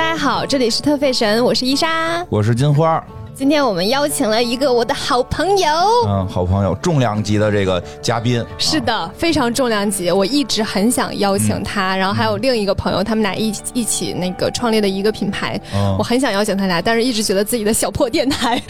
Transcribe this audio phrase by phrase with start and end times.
[0.00, 2.24] 大家好，这里是特费神，我是伊莎。
[2.30, 3.04] 我是金花，
[3.34, 5.68] 今天我们邀请了一个我的好朋友，
[6.08, 11.94] 嗯，好朋友，重量级的这个嘉宾，是的，非常重量级，我一直很想邀请他。
[11.94, 15.94] 然后还有另一个朋友，他们俩一一起那个创立的一个品牌，嗯。
[15.98, 18.60] 我很想邀请他俩，但是一直觉得自己的小破电台。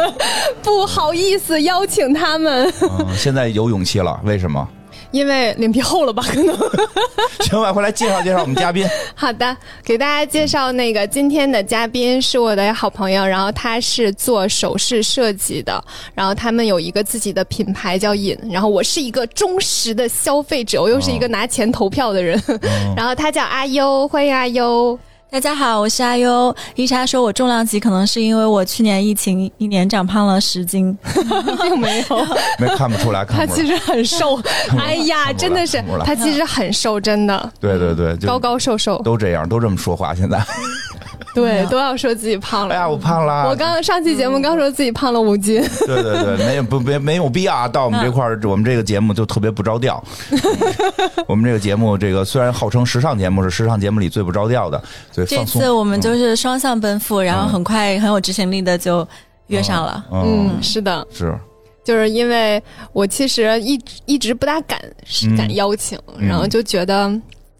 [0.62, 4.68] 不好意思邀请他们，嗯，现在有勇气了，为什么？
[5.10, 6.22] 因为脸皮厚了吧？
[6.26, 6.56] 可能。
[7.46, 15.82] 行，我回来介绍介绍我们嘉宾， 好的，给大家介绍那个今天的嘉宾是我的好朋友，然后他是做首饰设计的，
[16.14, 22.40] 然后他们有一个自己的品牌叫隐，然后我是一个忠实的消费者，我又是一个拿钱投票的人，
[22.96, 24.98] 然后他叫阿优，欢迎阿优。
[25.28, 26.54] 大家好，我是阿优。
[26.76, 30.96] 伊莎说我重量级，可能是因为我去年疫情一年长胖了十斤。
[31.62, 32.26] 并 没有，
[32.58, 34.40] 没看不出来，看不出来，他其实很瘦，
[34.78, 40.14] 哎呀，真的是他其实很瘦，真的对对对，就高高瘦瘦，都这样，都这么说话。
[40.14, 40.38] 现在，
[41.42, 42.74] 对，都要说自己胖了。
[42.74, 47.68] 哎呀，我胖了，我刚上期节目刚说自己胖了五斤，对对对，没有不没没有必要啊。
[47.68, 50.02] 到我们这块儿，我们这个节目就特别不着调。
[51.28, 55.60] 我们这个节目，这个虽然号称时尚节目，是时尚节目里最不着调的，所以这放松。
[55.60, 59.06] 次我们就是双向奔赴，然后很快很有执行力的就
[59.48, 60.04] 约上了。
[60.10, 61.06] 嗯，嗯，是的。
[61.12, 61.38] 是，
[61.84, 62.62] 就是因为
[62.92, 64.80] 我其实一直一直不大敢
[65.24, 67.08] 嗯敢邀请，嗯然后就觉得，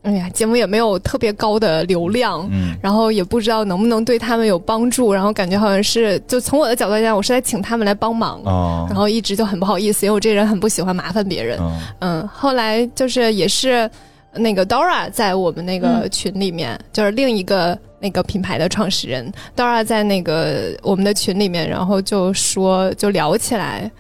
[0.07, 2.77] 哎呀，节目也没有特别高的流量，嗯。
[2.81, 8.87] 然后也不知道能不能对他们有帮助，然后感觉好像是就从我的角度来讲，我是在请他们来帮忙，哦。
[8.89, 13.91] 然后一直就很不好意思，因为我这人很不喜欢麻烦别人，嗯嗯，后来就是也是
[14.33, 23.91] 那个 Dora 在我们那个群里面，就是另一个那个品牌的创始人 Dora 在那个我们的群里面，然后就说就聊起来，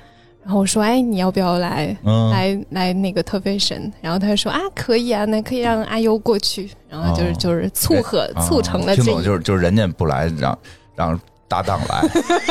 [0.47, 3.93] 然后我说哎你要不要来、嗯，来来那个特费神？
[4.01, 10.57] 然后他就说啊可以啊，那可以让阿优过去，然后就是、哦就是促合、啊促成了听懂就是就是人家不来，让
[10.95, 12.03] 让搭档来。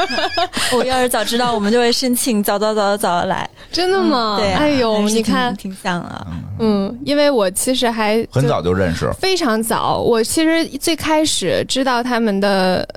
[0.77, 3.49] 我要是早知道，我们就会申请早早早早早来。
[3.71, 4.35] 真的吗？
[4.39, 6.27] 对啊、哎呦你看挺像啊。
[6.59, 12.87] 嗯，因为我其实还很早就认识，非常早，我其实最开始知道他们的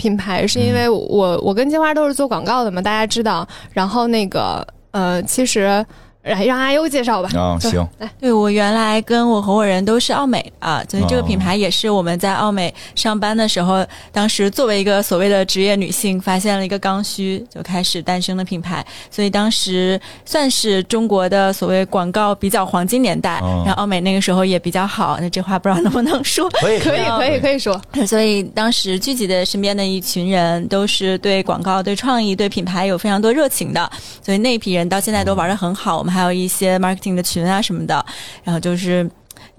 [0.00, 3.46] 品牌，是因为我、我跟金花都是做广告的嘛，大家知道。
[3.72, 5.84] 然后那个呃，其实
[6.22, 7.30] 来让阿优介绍吧。
[7.34, 7.88] 啊，对行，
[8.20, 18.84] 对我原来跟我合伙人都是奥美啊，所以这个哦品牌也是我们在奥美上班的时候，当时作为一个所谓的职业女性，发现了一个刚需，就开始诞生的品牌。
[19.10, 25.16] 所以当时算是中国的所谓广告比较黄金年代，哦然后奥美那个时候也比较好。
[25.20, 26.48] 那这话不知道能不能说？
[26.50, 33.90] 可以可以，可以，可以说，所以当时聚集的身边的一群人都是对广告、对创意、对品牌有非常多热情的，
[34.22, 35.98] 所以那一批人到现在都玩的很好。
[35.98, 38.04] 我们还有一些 marketing 的群啊什么的，
[38.44, 39.08] 然后就是。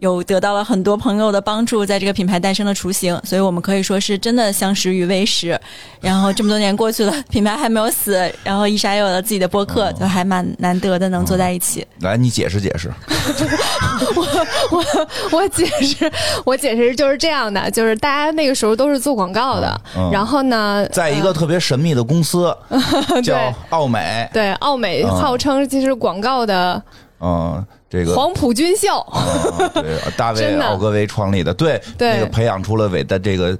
[0.01, 5.59] 有得到了很多朋友的帮助，在这个品牌诞生的雏形，所以我们可以说是真的相识于微时。
[5.99, 11.85] 然后这么多年过去了，品牌还没有死，然后伊莎也有了自己的播客，就还蛮难得的能坐在一起。
[11.99, 12.91] 来，你解释解释。
[14.15, 14.25] 我
[14.71, 16.11] 我我解释，
[16.43, 22.51] 我解释就是这样的，就是大家那个时候都是做广告的，嗯然后呢，在一个特别神秘的公司，
[23.23, 26.81] 叫奥美，对奥美嗯号称其实广告的
[27.21, 32.13] 嗯，这个黄埔军校，嗯对大卫 奥格威创立的，对，对。
[32.13, 33.57] 那个培养出了伟大这个。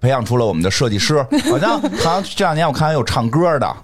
[0.00, 3.76] 培养出了我们的设计师， 好像好像这两年我看还有唱歌的。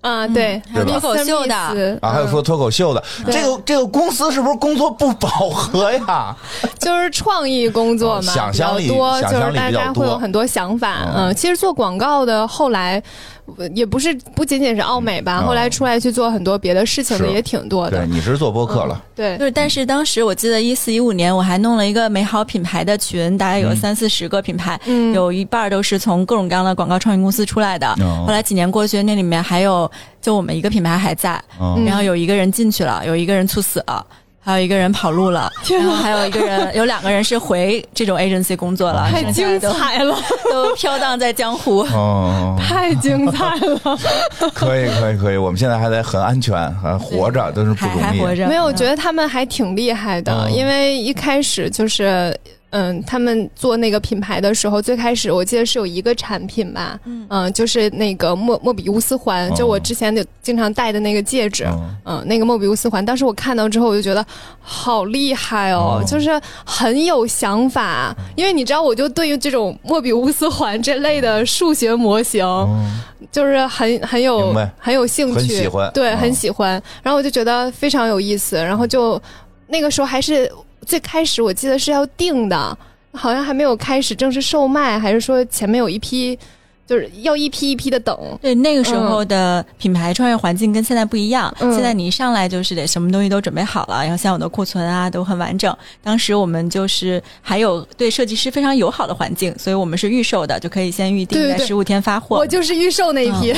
[0.00, 1.54] 啊，对，还有脱口秀的。
[2.00, 3.04] 啊，还有说脱口秀的。
[3.26, 6.34] 这个这个公司是不是工作不饱和呀？
[6.80, 11.02] 就是创意工作嘛，哦想象力比较多，想象力就是大家会有很多想法。
[11.14, 13.35] 嗯嗯，其实做广告的后来呃
[13.74, 18.06] 也不是不仅仅是奥美吧，嗯后来出来去做很多别的事情的也挺多的对，的。
[18.06, 27.86] 你是做播客了，对就，是，但是当时我记得一四一五年，我还弄了一个美好品牌的群，大概有嗯三四十个品牌，嗯有一半儿都是从各种各样的广告创意公司出来的。
[28.00, 29.90] 哦后来几年过去，那里面还有
[30.20, 34.04] 就我们一个品牌还在，嗯然后有一个人进去了，有一个人猝死了。
[34.46, 40.16] 还有一个人跑路了，然后还有一个人，有两个人是回这种 agency 工作了，太精剩下的都彩了，
[40.52, 41.80] 都飘荡在江湖。
[41.92, 43.98] 哦，太精彩了！
[44.54, 48.20] 可以可以可以，我们现在还在很安全，还活着，都是不还容易。
[48.20, 52.32] 还活着，没有，我觉得他们还挺厉害的，嗯因为一开始就是。
[52.70, 57.52] 嗯，他们做那个品牌的时候，最开始我记得是有一个产品吧，嗯。
[57.52, 64.24] 就是那个莫莫比乌斯环，哦就我之前就经常戴的那个戒指，嗯嗯，那个莫比乌斯环，当时我看到之后，我就觉得
[64.60, 66.04] 好厉害哦，哦。
[66.06, 68.14] 就是很有想法。
[68.34, 73.00] 因为你知道，我就对于这种莫比乌斯环这类的数学模型，嗯
[73.32, 75.90] 就是很很有很有兴趣，很喜欢。
[75.92, 76.82] 对，嗯很喜欢。
[77.02, 79.20] 然后我就觉得非常有意思，然后就
[79.68, 80.50] 那个时候还是
[80.86, 82.78] 最开始，我记得是要定的。
[83.12, 86.38] 好像还没有开始正式售卖，还是说前面有一批，
[86.86, 88.14] 就是要一批一批的等。
[88.42, 91.50] 对，那个时候的品牌创业环境跟现在不一样。
[91.60, 95.74] 嗯现在你一上来就是得什么东西都准备好了，然后像我的库存啊都很完整。
[96.02, 102.36] 当时我们就是还有对设计师非常友好的环境，所以我们是预售的，就可以先预定，在十五天发货。
[102.36, 103.54] 我就是预售那一批，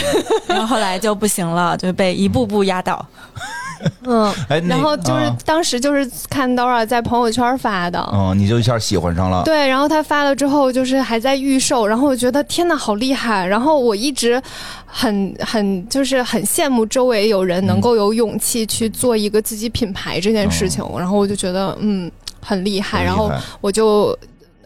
[0.46, 3.04] 然后后来就不行了，就被一步步压倒。
[4.04, 9.42] 嗯，哎，然后就是啊当时就是看 Dora 在朋友圈发的，嗯，你就一下喜欢上了。
[9.44, 13.46] 对，然后他发了之后，就是还在预售，然后我觉得天呐，好厉害！
[13.46, 14.40] 然后我一直
[14.86, 22.10] 很很就是很羡慕周围有人能够有勇气去做一个自己品牌这件事情，然后我就觉得嗯
[22.40, 24.16] 很厉害，然后我就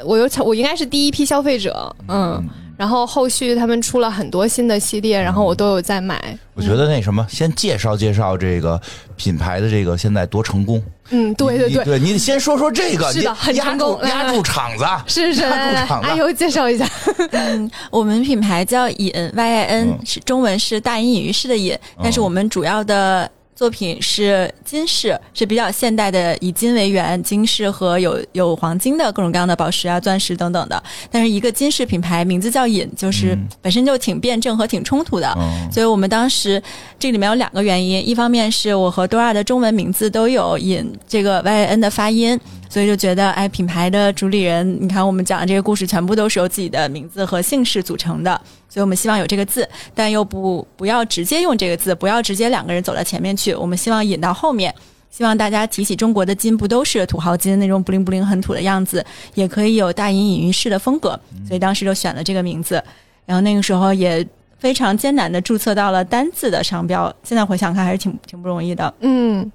[0.04, 2.42] 我又我应该是第一批消费者，嗯，
[2.82, 8.80] 然后后续他们出了很多新的系列，然后我都有在买，我觉得那什么，先介绍介绍这个
[9.14, 10.82] 品牌的这个现在多成功。
[11.10, 11.78] 嗯，对对对。
[11.78, 14.84] 你对，你得先说说这个，你是的很成功压住场子。
[15.06, 16.84] 是是，压来来来住场子阿尤介绍一下。
[17.30, 30.82] 嗯我们品牌叫隐 Y I N，、嗯是中文是大隐隐于市的隐，但是我们主要的作品是金饰，是比较现代的，以金为元，金饰和有有黄金的各种各样的宝石啊、钻石等等的。
[31.10, 35.32] 但是一个金饰品牌名字叫隐，就是本身就挺辩证和挺冲突的。
[35.36, 36.62] 嗯所以我们当时
[36.98, 42.38] 这里面有两个原因，一方面是我和 Dora 的中文名字都有隐这个 Y N 的发音，
[42.72, 54.74] 所以就觉得哎，品牌的主理人，你看我们讲的这个故事全部都是由自己的名字和姓氏组成的，所以我们希望有这个字，但又不不要直接用这个字，不要直接两个人走到前面去，我们希望引到后面。
[55.10, 59.04] 希望大家提起中国的金，不都是土豪金那种不灵不灵很土的样子，
[59.34, 61.10] 也可以有大隐隐于市的风格，
[61.46, 62.82] 所以当时就选了这个名字。
[63.26, 64.26] 然后那个时候也
[64.58, 68.94] 非常艰难的注册到了单字的商标，现在回想看还是挺挺不容易的。
[69.00, 69.52] 嗯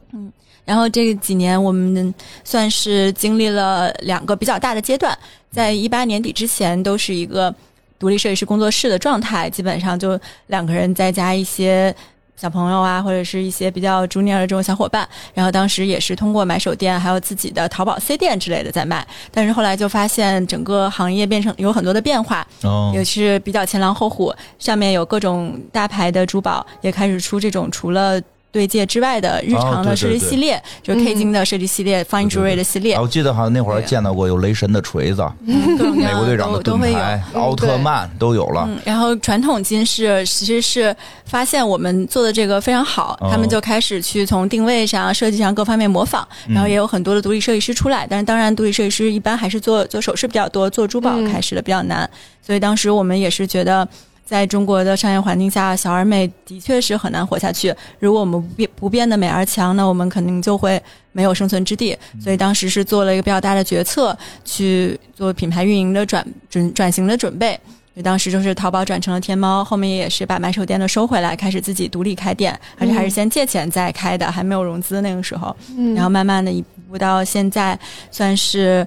[0.67, 5.17] 然后这几年我们算是经历了两个比较大的阶段，
[5.49, 7.53] 在一八年底之前都是一个
[7.97, 11.95] 独立设计师工作室的状态，基本上就两个人再加一些。
[12.39, 28.21] 小朋友啊，或者是一些比较 junior 的这种小伙伴，然后当时也是通过买手店，还有自己的淘宝 C 店之类的在卖，但是后来就发现整个行业变成有很多的变化，哦也是比较前狼后虎，上面有各种大牌的珠宝，也开始出这种除了
[28.51, 36.97] 对戒之外的日常的设计系列，就是 K 金的设计系列、Fine Jewelry 的系列啊，，我记得好像那会儿见到过有雷神的锤子， 美国队长的盾都都会有。
[36.97, 38.65] 牌、嗯奥特曼都有了。
[38.67, 40.95] 嗯，然后传统金饰其实是
[41.25, 48.07] 发现我们做的这个非常好，哦他们就开始去从定位上、设计上各方面模仿，嗯然后也有很多的独立设计师出来。
[48.09, 52.09] 但是当然，独立设计师一般还是做做首饰比较多，做珠宝嗯开始的比较难。
[52.41, 53.87] 所以当时我们也是觉得。
[54.27, 57.73] 在中国的商业环境下，小而美的确是很难活下去。
[57.97, 60.81] 如果我们不变不变的美而强，那我们肯定就会
[61.13, 61.97] 没有生存之地。
[62.21, 67.57] 所以当时是做了一个比较大的决策，去做品牌运营的转转转型的准备。
[67.93, 75.55] 所以当时就是淘宝转成了天猫，后面也是把买手店的收回来，开始自己独立开店，而且还是先借钱再开的，还没有融资那个时候。
[75.75, 77.79] 嗯，然后慢慢的一步到现在，
[78.11, 78.85] 算是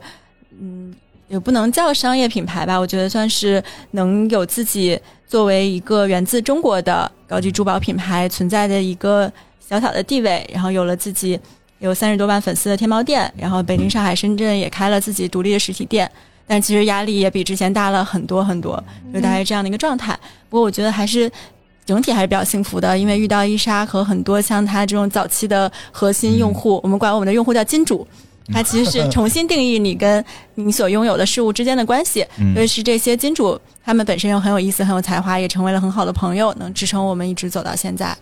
[0.61, 0.95] 嗯，
[1.27, 3.61] 也不能叫商业品牌吧，我觉得算是
[3.93, 4.97] 能有自己
[5.31, 11.39] 作为一个源自中国的高级珠宝品牌存在的一个小小的地位，然后有了自己
[11.79, 16.11] 有三十多万粉丝的天猫店，然后北京、上海、深圳也开了自己独立的实体店。
[16.49, 18.83] 但其实压力也比之前大了很多很多，
[19.15, 20.19] 就大概这样的一个状态。
[20.49, 21.31] 不过我觉得还是
[21.87, 28.05] 整体还是比较幸福的，因为遇到伊莎和很多像他这种早期的核心用户，我们管我们的用户叫金主。
[28.53, 38.17] 它其实是 重新定义你跟你所拥有的事物之间的关系，嗯尤其是这些金主，他们本身又很有意思、很有才华，也成为了很好的朋友，能支撑我们一直走到现在。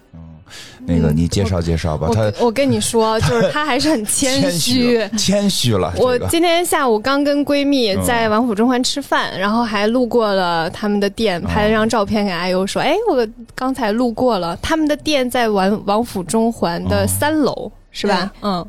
[0.86, 5.06] 那个你介绍介绍吧，他我我跟你说，就是他还是很谦虚。
[5.18, 5.92] 谦虚了。
[5.94, 18.32] 这个我今天下午刚跟闺蜜嗯在王府中环吃饭，然后还路过了他们的店，拍了张照片给阿优说：“哎，我刚才路过了他们的店，在王王府中环的哦三楼，是吧？
[18.40, 18.66] 嗯。”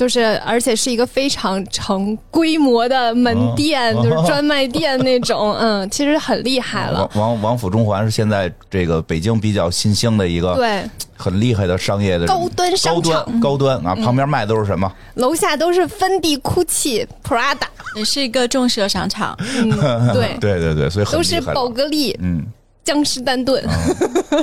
[0.00, 7.00] 就是，而且是一个非常成规模的门店，哦就是专卖店那种， 嗯，其实很厉害了。
[7.14, 10.82] 王王王府中环是现在这个北京比较新兴的一个对，
[11.18, 14.90] 很厉害的商业的高端商高场，端高端啊，旁边卖都是什么？
[15.16, 17.58] 楼下都是芬迪、GUCCI、Prada，
[17.94, 19.70] 也是一个重奢商场，嗯，
[20.14, 22.42] 对， 对对对，所以很都是宝格丽、嗯
[22.84, 23.62] 江诗丹顿，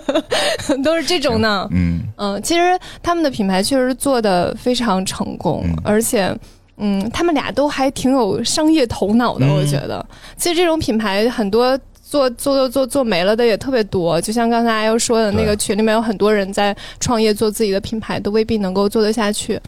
[0.83, 1.67] 都是这种呢。
[1.71, 6.35] 嗯嗯，其实他们的品牌确实做的非常成功，嗯而且。
[6.79, 10.05] 嗯，他们俩都还挺有商业头脑的，嗯我觉得。
[10.35, 19.59] 其实这种品牌很多做做做做做没了的也特别多，就像刚才阿优说的那个群里面有很多人在创业做自己的品牌，都未必能够做得下去。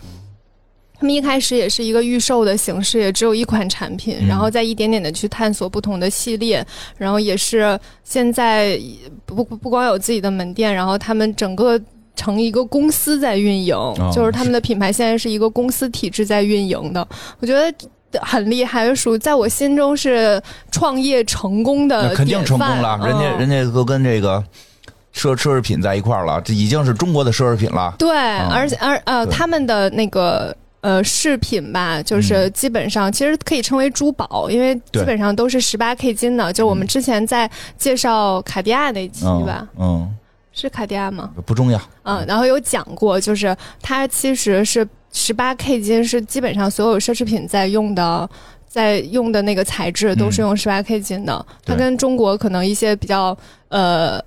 [0.99, 6.65] 他们一开始也是一个预售的形式，也只有一款产品，嗯然后再一点点的去探索不同的系列，
[6.97, 8.79] 然后也是现在
[9.25, 11.79] 不不不光有自己的门店，然后他们整个。
[12.15, 17.07] 成一个公司在运营，哦就是他们的品牌现在是一个公司体制在运营的，
[17.39, 17.73] 我觉得
[18.19, 24.43] 很厉害，属在我心中是创业成功的 那肯定成功了，人家嗯人家都跟这个
[25.15, 27.95] 奢奢侈品在一块儿了，这已经是中国的奢侈品了。
[27.97, 28.09] 对，
[28.49, 30.53] 而且而呃，他们的那个。
[30.81, 36.53] 呃，饰品吧，就是基本上、其实可以称为珠宝，因为基本上都是十八 K 金的。
[36.53, 40.15] 就我们之前在介绍卡地亚那期嗯吧，嗯，
[40.53, 41.31] 是卡地亚吗？
[41.45, 41.81] 不重要。
[42.03, 48.29] 嗯，然后有讲过，就是它其实是十八 K 金，是基本上所有奢侈品在用的。
[48.69, 53.35] 在用的那个材质都是用十八 K 金的，它跟中国可能一些比较
[53.69, 54.21] 呃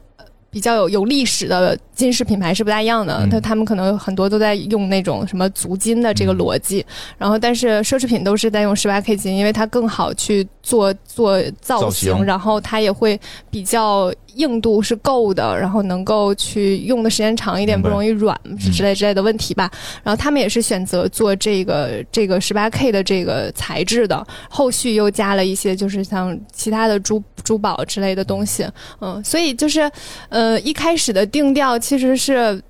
[0.53, 3.31] 比较有有历史的金饰品牌是不大一样的，嗯。
[3.31, 6.85] 它、他们可能很多都在用那种什么足金的这个逻辑，
[7.17, 12.23] 然后但是奢侈品都是在用十八 K 金，因为它更好去做做造造型。
[12.23, 13.19] 然后它也会
[13.51, 19.71] 比较硬度是够的，然后能够去用的时间长一点，不容易软之类之类的问题吧。
[20.03, 28.67] 然后他们也是选择做这个这个十八 K 的这个材质的，后续又加了一些就是像其他的珠珠宝之类的东西，
[29.01, 29.91] 嗯，所以就是
[30.29, 32.63] 呃一开始的定调其实是。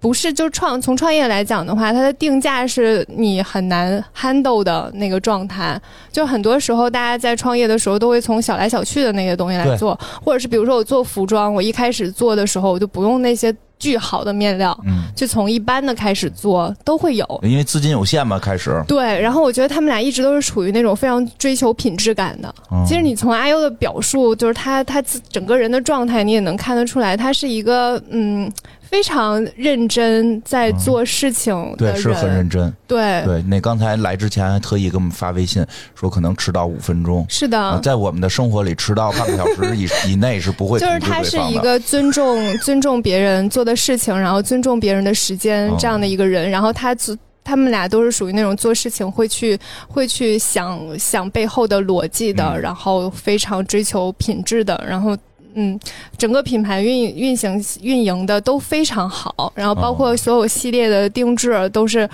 [0.00, 5.80] 不是，就创从创业来讲的话，它的定价是你很难 handle 的那个状态。
[6.12, 17.40] 就很多时候，大家在创业的时候都会从小来小去的那些东西来做，或者是比如说我做服装，我一开始做的时候我就不用那些巨好的面料，嗯，就从一般的开始做都会有。
[17.44, 18.82] 因为资金有限嘛，开始。
[18.88, 22.52] 对，然后我觉得他们俩一直都是处于那种非常追求品质感的。
[22.72, 28.50] 嗯其实你从阿优的表述，就是他他自整个人的状态，你也能看得出来，他是一个嗯
[28.88, 31.94] 非常认真在做事情的人。
[31.94, 32.72] 对是很认真。
[32.86, 35.62] 对对，那刚才来之前还特意给我们发微信
[35.94, 37.26] 说可能迟到五分钟。
[37.28, 37.60] 是的。
[37.60, 41.58] 啊在我们的生活里，迟到半个小时 以以内是不会就是他是一。
[41.58, 46.48] 个尊重尊重别人做的事情，然后尊重别人的时间哦这样的一个人。
[46.48, 55.16] 然后他做他们俩都是属于那种做事情会去会去想想背后的逻辑的，嗯然后非常追求品质的，然后。
[55.58, 55.78] 嗯，
[56.16, 62.08] 整个品牌运运行运营的都非常好，然后包括哦所有系列的定制都是。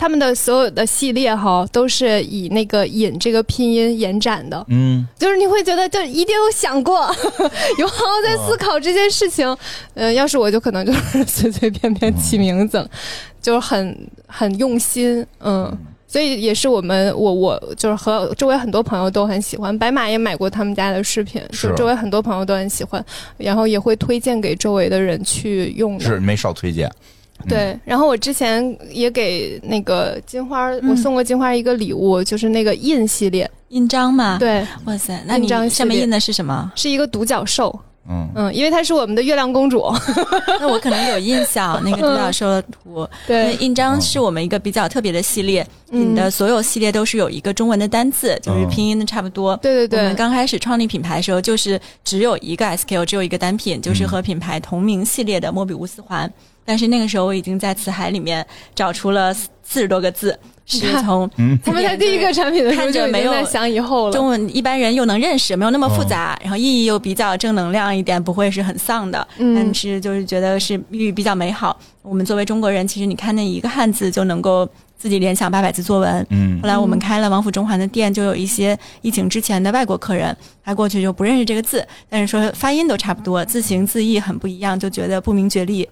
[0.00, 7.00] 他们的所有的系列哈，都是以那个“引”这个拼音延展的，嗯， 就是你会觉得，就一定有想过，
[7.78, 9.56] 有好好在思考这件事情。
[9.94, 12.88] 呃，要是我就可能就是 随随便便起名字了，
[13.42, 15.76] 就是很很用心，嗯。
[16.08, 23.04] 所以也是我们我我就是和周围很多朋友都很喜欢，白马也买过他们家的饰品，是就周围很多朋友都很喜欢，
[23.36, 26.04] 然后也会推荐给周围的人去用的。
[26.04, 26.90] 是没少推荐。
[27.46, 36.72] 对，然后我之前也给那个金花，我送过金花一个礼物，就是那个印系列，印章嘛，，对，哇塞，那印章系列你上面印的是什么？
[36.74, 37.78] 是一个独角兽。
[38.08, 39.84] 嗯，嗯，因为她是我们的月亮公主。
[40.58, 42.78] 那我可能有印象，那个独角兽的图。
[42.88, 49.56] 因为对，印章是我们一个比较特别的系列，嗯你的所有系列都是有一个中文的单字，就是拼音的差不多。
[49.58, 56.32] 对对对，我们刚开始创立品牌的时候，就是只有一个 SKU，只有一个单品，就是和品牌同名系列的莫比乌斯环。
[56.64, 60.38] 但是那个时候我已经在辞海里面找出了四十多个字，
[60.68, 61.28] 是从
[61.64, 64.12] 他们在第一个产品的时候就看着没有在想以后了。
[64.12, 69.26] 中文一般人又能认识，没有那么复杂，哦然后意义又比较正能量一点，不会是很丧的。
[69.38, 71.74] 嗯但是就是觉得是寓意比较美好。
[72.02, 76.26] 我们作为中国人，其实你看那一个汉字就能够自己联想八百字作文。
[76.30, 85.88] 嗯后来我们开了王府中环的店，就有一些疫情之前的外国客人，他过去就不认识这个字，但是说发音都差不多，字形字义很不一样，就觉得不明觉厉。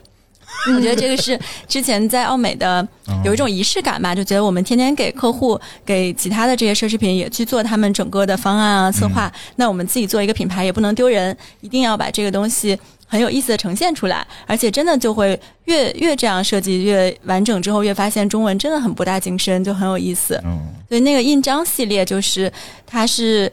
[0.75, 2.87] 我觉得这个是之前在奥美的
[3.25, 20.41] 有一种仪式感吧，就觉得我们天天给客户、给其他的这些奢侈品也去做他们整个的方案啊、策划，那我们自己做一个品牌也不能丢人，一定要把这个东西很有意思的呈现出来，而且真的就会越越这样设计越完整之后，越发现中文真的很博大精深，就很有意思。
[20.45, 20.59] 嗯
[20.89, 22.53] 所以那个印章系列就是
[22.87, 23.53] 它是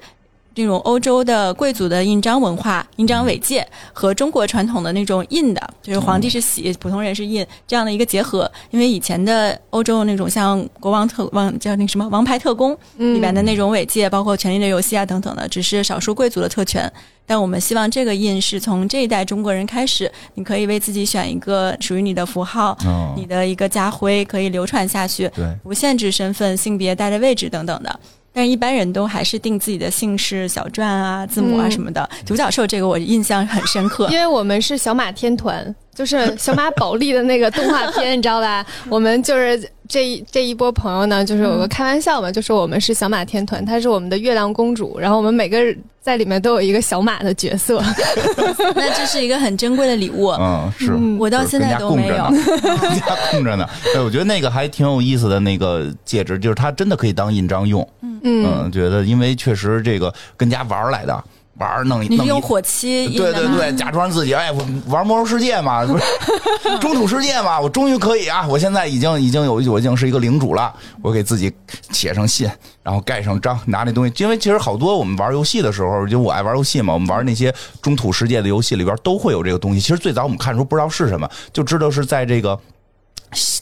[0.55, 8.49] 这种欧洲的贵族的印章文化、印章尾戒和中国传统的那种印的，就是皇帝是玺，普通人是印这样的一个结合。
[8.71, 16.91] 因为以前的欧洲那种像国王特王叫那什么王牌特工里边的那种尾戒，包括权力的游戏啊等等的，只是少数贵族的特权。
[17.25, 27.99] 但我们希望这个印是从这一代中国人开始，你可以为自己选一个属于你的符号，哦你的一个家徽可以流传下去，对，不限制身份、性别、待的位置等等的。
[28.33, 31.71] 但是一般人都还是定自己的姓氏、小篆啊、字母啊嗯。
[31.71, 32.09] 什么的。
[32.25, 34.09] 独角兽这个我印象很深刻。
[34.09, 38.65] 因，为我们是小马天团，就是小马宝莉的那个动画片，你知道吧？
[38.89, 47.81] 我们就是这一这一波朋友呢，就是有个开玩笑嘛，就说我们是小马天团，她是我们的月亮公主，然后我们每个人在里面都有一个小马的角色。
[48.75, 50.29] 那这是一个很珍贵的礼物。
[50.39, 50.91] 嗯，是。
[50.91, 52.25] 嗯我到现在都没有。
[52.59, 57.87] 跟家供着呢，哎，我觉得那个还挺有意思的那个戒指，就是它真的可以当印章用。
[58.01, 61.23] 嗯嗯，觉得因为确实这个跟家玩儿来的，
[61.59, 63.07] 玩儿弄弄一你用火漆？
[63.15, 66.03] 对对对，假装自己哎，我玩魔兽世界嘛，不是
[66.81, 68.47] 中土世界嘛，我终于可以啊！
[68.47, 71.53] 我现在已经已经有我已经是一个领主了，我给自己
[71.91, 72.49] 写上信，
[72.81, 74.13] 然后盖上章，拿那东西。
[74.17, 79.79] 因为其实好多我们玩游戏的时候，就我爱玩游戏嘛，我们玩那些中土世界的游戏里边都会有这个东西。
[79.79, 82.59] 其实最早我们看的时候不知道是什么，就知道是在这个。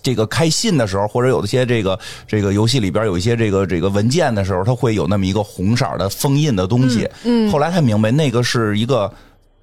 [0.02, 1.98] 这个开信的时候，或者有一些这个
[2.28, 7.10] 这个游戏里边有一些这个这个文件的时候，它会有那么一个红色的封印的东西。
[7.24, 9.12] 嗯后来才明白，那个是一个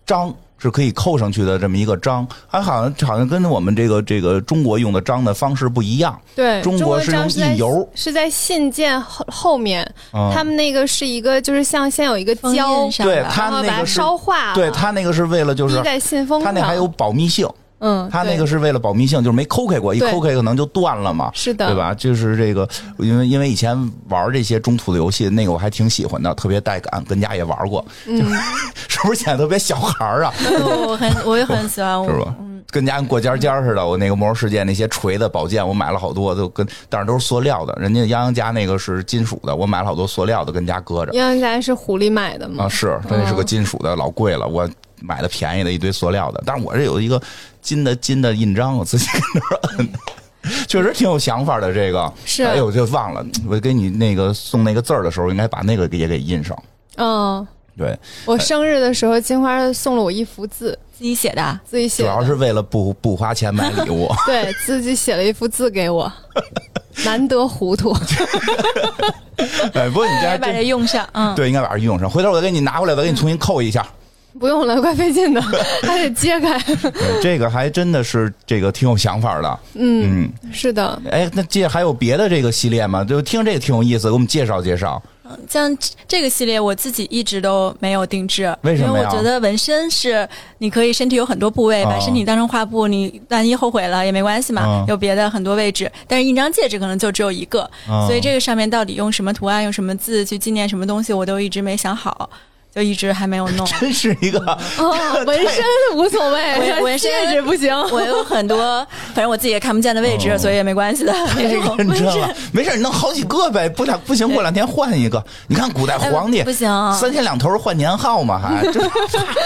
[0.07, 2.27] 章，是可以扣上去的这么一个章。
[2.47, 6.19] 还好像好像跟我们这个这个中国用的章的方式不一样。
[6.35, 7.89] 对，中国是用印油。
[7.95, 10.31] 是在信件后后面，嗯。
[10.35, 17.49] 他们那个是一个就是像先有一个胶对它那个烧化，对他那个是为了就是滴在信封上，他那还有保密性，
[17.81, 21.31] 嗯，他那个是为了保密性，就是没抠开过，一抠开可能就断了嘛。
[21.35, 21.77] 是的，对？
[21.77, 21.95] 吧？
[21.95, 22.69] 就是这个，
[22.99, 23.77] 因为因为以前
[24.09, 28.19] 玩这些中土的游戏，那个我还挺喜欢的，特别带感，跟家也玩过，嗯，
[28.89, 30.33] 是不是显得特别小孩儿啊？
[30.87, 32.35] 我很我也很喜欢，是吧？
[32.71, 37.75] 跟家过尖尖似的，我那个魔兽世界那些锤子、宝剑，我买了好多，都跟但是都是塑料的。
[37.81, 41.13] 人家泱泱家那个是金属的，我买了好多塑料的，跟家搁着。
[41.13, 42.65] 泱泱家是狐狸买的吗？
[42.65, 44.47] 啊，是，它那是个金属的，老贵了。
[44.47, 44.69] 我
[45.01, 47.19] 买的便宜的一堆塑料的，但是我这有一个
[47.69, 49.89] 金的金的印章，我自己跟那儿摁。
[50.67, 56.57] 确实挺有想法的，这个是哎呦，我就忘了，我给你那个送那个字儿的时候，应该把那个也给印上。
[56.97, 57.47] 嗯，
[57.77, 57.95] 对，
[58.25, 61.61] 我生日的时候，金花送了我一幅字，自己写的啊。
[61.67, 64.11] 自己写的，主要是为了不不花钱买礼物。
[64.25, 66.11] 对自己写了一幅字给我，
[67.05, 67.95] 难得糊涂。
[69.75, 72.09] 哎，不过你这还把这用上，嗯，对，应该把这用上。
[72.09, 73.87] 回头我再给你拿回来，我再给你重新扣一下。
[74.39, 75.43] 不用了，怪费劲的，
[75.83, 76.59] 还得揭开。
[76.59, 79.59] 对这个还真的是这个挺有想法的。
[79.75, 83.05] 嗯，嗯，是的，哎，那这还有别的这个系列吗？
[83.05, 85.03] 就听这个挺有意思，给我们介绍介绍。
[85.47, 95.91] 像这个系列，我自己一直都没有定制，为什么呀因为我觉得纹身是你可以身体有很多部位，哦把身体当成画布，你万一后悔了也没关系嘛，嗯有别的很多位置。
[96.07, 102.31] 但是印章戒指可能就只有一个，嗯所以这个上面到底用什么图案、用什么字去纪念什么东西，我都一直没想好，
[102.79, 103.67] 就一直还没有弄。
[103.81, 104.39] 真是一个
[104.79, 105.65] 哦，纹身
[105.97, 107.77] 无所谓，纹纹身戒指不行。
[107.91, 111.77] 我有很多，反正我自己也看不见的位置，哦所以也没关系的那种。
[111.77, 115.23] 认真了，没事，你弄好几个呗，不两不行，过两天换一个。
[115.49, 118.95] 你看古代皇帝哎不行三天两头换年号嘛， 还这怕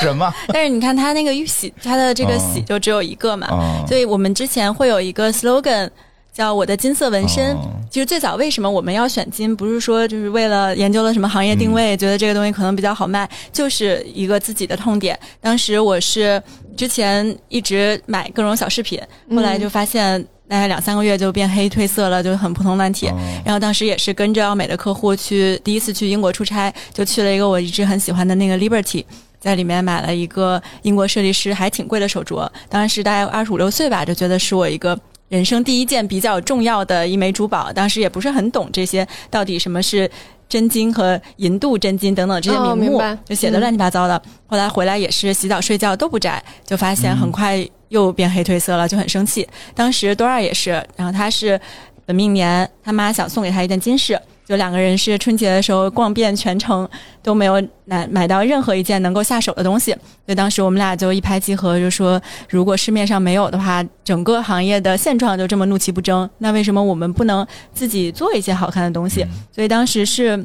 [0.03, 0.31] 什么？
[0.53, 5.89] 但是你看他那个玉玺，他的这个哦玺就只有一个嘛，哦所以我们之前会有一个 slogan。
[6.33, 15.19] 叫我的金色纹身，哦其实最早为什么我们要选金，不是说就是为了研究了什么行业定嗯位，觉得这个东西可能比较好卖，就是一个自己的痛点。
[15.43, 16.43] 当时我是
[16.75, 18.99] 之前一直买各种小饰品，
[19.31, 20.19] 后来就发现
[20.49, 23.11] 大概两三个月就变黑褪色了，就很普通烂铁。
[23.11, 29.05] 哦然后当时也是跟着奥美的客户去第一次去英国出差，就去了一个我一直很喜欢的那个 Liberty。
[29.39, 34.97] 在里面买了一个英国设计师还挺贵的手镯，当时大概二十五六岁吧，就觉得是我一个
[35.33, 37.73] 人生第一件比较重要的一枚珠宝。
[37.73, 40.09] 当时也不是很懂这些到底什么是
[40.47, 44.21] 真金和银镀真金等等这些哦名目，就写的乱七八糟的。
[44.47, 49.49] 后来回来也是洗澡睡觉都不摘，就发现很快又变黑褪色了，就很生气。
[49.75, 51.59] 当时多尔也是，然后他是
[52.05, 54.21] 本命年，他妈想送给他一件金饰。
[54.47, 56.89] 就两个人是春节的时候逛遍全城，
[57.23, 59.93] 都没有买买到任何一件能够下手的东西。
[59.93, 69.25] 所以当时我们俩就一拍即合，就说如果市面上没有的话，整个行业的现状就这么怒其不争，那为什么我们不能自己做一些好看的东西？
[69.53, 70.45] 所以当时是。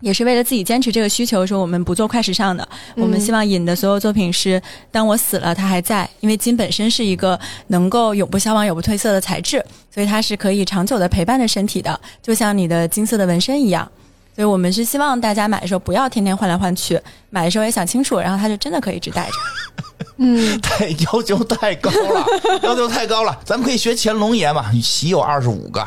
[0.00, 13.90] 也是为了自己坚持这个需求，说我们不做快时尚的，我们希望引的所有作品是，当我死了它还在，因为金本身是一个能够永不消亡、永不褪色的材质，所以它是可以长久的陪伴着身体的，就像你的金色的纹身一样。
[14.34, 19.32] 所以我们是希望大家买的时候不要天天换来换去，买的时候也想清楚，然后它就真的可以一直戴着。
[20.16, 22.24] 嗯，太要求太高了，
[22.62, 23.36] 要求太高了。
[23.44, 25.84] 咱们可以学乾隆爷嘛，喜有二十五个，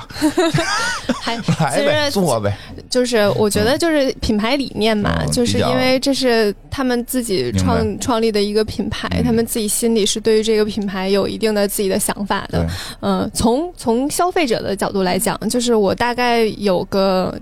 [1.22, 2.58] 还来呗，做呗。
[2.90, 12.68] 就是我觉得就是品牌理念嘛，嗯就是因为这是他们自己创创立的一个品牌，嗯他们自己心里是对于这个品牌有一定的自己的想法的对。
[13.02, 17.38] 嗯，从从消费者的角度来讲，就是我大概有个。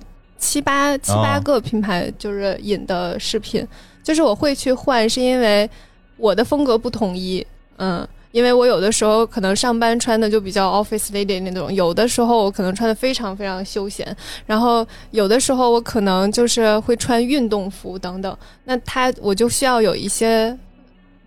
[0.45, 3.67] 七八七八哦个品牌就是引的饰品，
[4.03, 5.69] 就是我会去换，是因为
[6.17, 7.45] 我的风格不统一，
[7.77, 8.07] 嗯。
[8.35, 14.05] 因为我有的时候可能上班穿的就比较 office lady 那种，有的时候我可能穿的非常非常休闲，
[14.45, 20.53] 然后有的时候我可能就是会穿运动服等等，那它我就需要有一些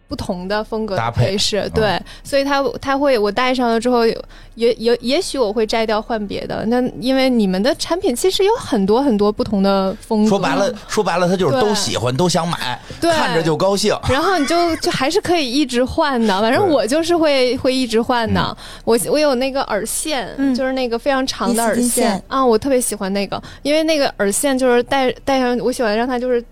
[0.09, 1.27] 不同的风格的搭配。
[1.27, 1.71] 配饰，嗯。
[1.75, 4.07] 对，所以它它会我戴上了之后，
[4.55, 13.13] 也也也许我会摘掉换别的，那因为你们的产品其实有很多很多不同的风格，说白了，说白了，他就是都喜欢，都想买，对。
[13.13, 13.95] 看着就高兴。
[14.09, 18.57] 然后你就就还是可以一直换的，反正我就是会会一直换的。
[18.85, 20.55] 我我有那个耳线，嗯。
[20.55, 22.21] 就是那个非常长的耳线。
[22.29, 26.43] 啊，我特别喜欢那个，因为那个耳线就是戴戴上，我喜欢让它就是。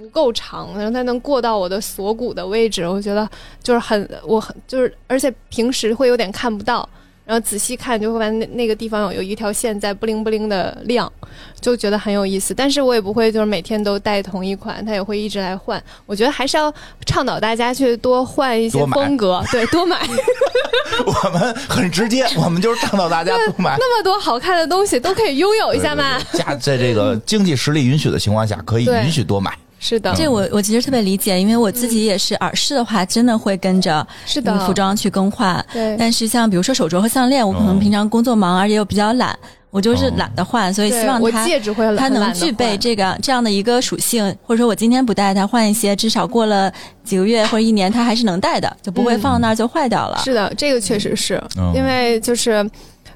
[0.00, 3.28] 足够长，然后它能过到我的锁骨的位置，我觉得
[3.62, 6.88] 就是很，我很就是，而且平时会有点看不到，
[7.26, 11.12] 然后仔细看就会发现那那个地方有有一条线在不灵不灵的亮，
[11.60, 12.54] 就觉得很有意思。
[12.54, 15.82] 但是我也不会就是每天都戴同一款，它也会一直来换。
[16.06, 16.72] 我觉得还是要
[17.04, 20.00] 倡导大家去多换一些风格，对，多买
[21.04, 23.76] 我们很直接，我们就是倡导大家多买。
[23.78, 26.18] 那么多好看的东西都可以拥有一下嘛。
[26.18, 29.56] 对对对加在这个经济实力允许的情况下，可以允许多买。
[29.82, 35.64] 是的，这我我其实特别理解，因为我自己也是耳饰的话，真的会跟着是的服装去更换。
[35.72, 39.36] 对但是像比如说手镯和项链，我可哦能平常工作忙，而且又比较懒，
[39.70, 46.70] 我就是哦懒得换，所以希望它戒指会它能具备这个这样的一个属性，或者说我今天不戴它，换一些，至少过了
[47.02, 50.20] 几个月或者一年，它还是能戴的，就不会嗯放那儿就坏掉了。
[50.22, 52.68] 是的，这个确实是、嗯因为就是。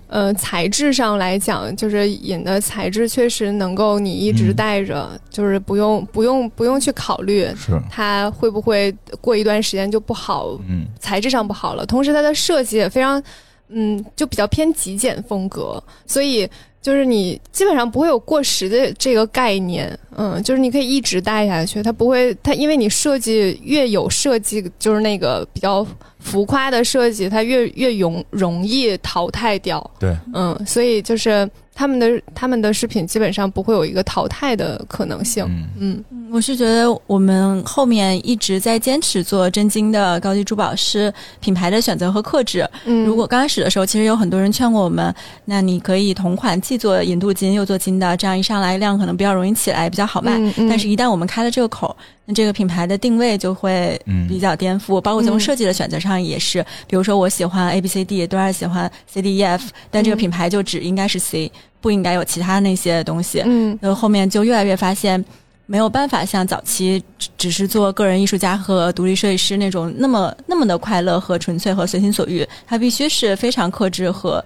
[0.06, 7.48] 呃，材质上来讲，就是饮的材质确实能够你一直嗯带着，就是不用不用不用去考虑，
[7.90, 11.84] 它会不会过一段时间就不好，嗯，材质上不好了。
[11.84, 13.20] 同时，它的设计也非常，
[13.68, 16.48] 嗯，就比较偏极简风格，所以
[16.80, 25.84] 就是你基本上不会有过时的这个概念，嗯，就是你可以一直戴下去，它不会，它因为你设计越有设计，就是那个比较
[26.24, 35.44] 浮夸的设计，它越越容容易淘汰掉，对，嗯，所以就是他们的他们的饰品基本上不会有一个淘汰的可能性，
[35.78, 36.20] 嗯，嗯。
[36.32, 42.68] 我是觉得我们后面一直在坚持做真金的高级珠宝师品牌的选择和克制。
[42.86, 50.36] 嗯，如果刚开始的时候，其实有很多人劝过我们，那你可以同款既做银镀金又做金的，这样一上来量可能比较容易起来，比较好卖。
[50.38, 50.68] 嗯嗯。
[50.68, 56.64] 但是，一旦我们开了这个口，那这个品牌的定位就会嗯比较颠覆，包括从嗯设计的选择上也是。
[56.86, 63.42] 比如说，我喜欢 A B C D，多少喜欢 C D E F，但这个嗯品牌就只应该是 C，不应该有其他那些东西。
[63.44, 65.22] 嗯然后后面就越来越发现，
[65.66, 74.44] 没有办法像早期只只是做个人艺术家和独立设计师那种那么那么的快乐和纯粹和随心所欲，它必须是非常克制和。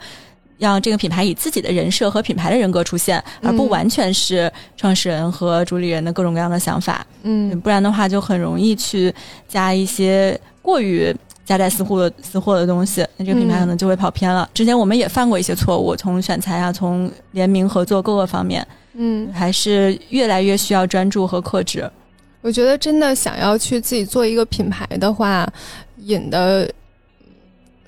[0.58, 7.06] 让这个品牌以自己的人设和品牌的人格出现，而不嗯完全是创始人和主理人的各种各样的想法。
[7.22, 9.14] 嗯不然的话，就很容易去
[9.46, 14.48] 加一些过于夹带私货的私货的东西，那这个品牌可能就会跑偏了。
[14.52, 21.90] 之前我们也犯过一些错误，从选材啊，从联名合作各个方面，嗯，还是越来越需要专注和克制。
[22.40, 25.50] 我觉得真的想要去自己做一个品牌的话，
[25.96, 26.70] 引的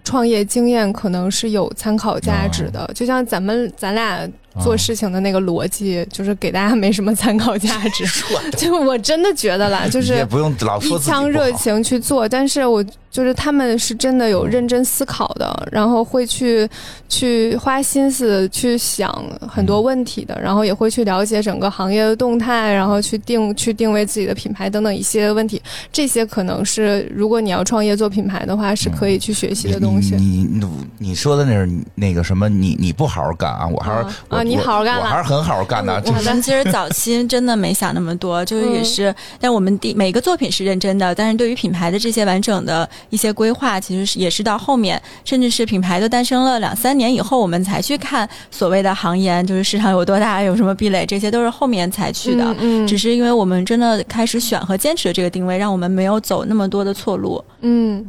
[0.05, 2.85] 创业经验可能是有参考价值的。
[2.85, 4.29] 哦就像咱们咱俩
[4.63, 8.05] 做事情的那个逻辑，就是给大家没什么参考价值。
[8.57, 11.51] 就我真的觉得啦， 就是也不用老一说自己不腔热。
[11.61, 16.67] 情去做，但是我就是他们是真的有认真思考的，然后会去
[17.09, 19.13] 去花心思去想
[19.47, 25.61] 很多问题的，然后也会去了解整个行业的动态，然后去定去定位自己的品牌等等一些问题。
[25.93, 30.15] 这些可能是如果你要创业做品牌的话，是可以去学习的东西。
[30.15, 30.67] 你你你
[30.99, 32.49] 你说的那是那个什么？
[32.49, 33.67] 你你不好好干啊！
[33.67, 36.03] 我还是啊我啊你好好干了我还是很好好干的。
[36.07, 52.55] 我们其实早期真的没想那么多，就是也是，但我们第每个作品是认真的，但是对于品牌的这些完整的一些规划，其实是也是到后面，甚至是品牌都诞生了两三年以后，我们才去看所谓的行研，就是市场有多大，有什么壁垒，这些都是后面才去的。
[52.59, 57.43] 嗯只是因为我们真的开始选和坚持的这个定位，让我们没有走那么多的错路。
[57.61, 58.05] 嗯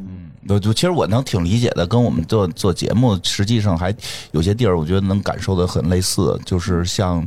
[0.48, 3.94] 我就其实我能挺理解的，跟我们做做节目，实际上还
[4.32, 7.26] 有些地儿，我觉得能感受的很类似，就是像。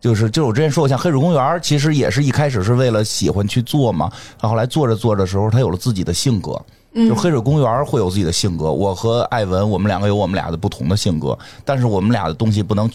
[0.00, 6.60] 就是就是我之前说过，像黑水公园，其实也是一开始是为了喜欢去做嘛，然后后来做着做着的时候，他有了自己的性格。
[6.94, 12.90] 嗯就黑水公园会有自己的性格，我和艾文，我们两个有我们俩的不同的性格，但是我们俩的东西不能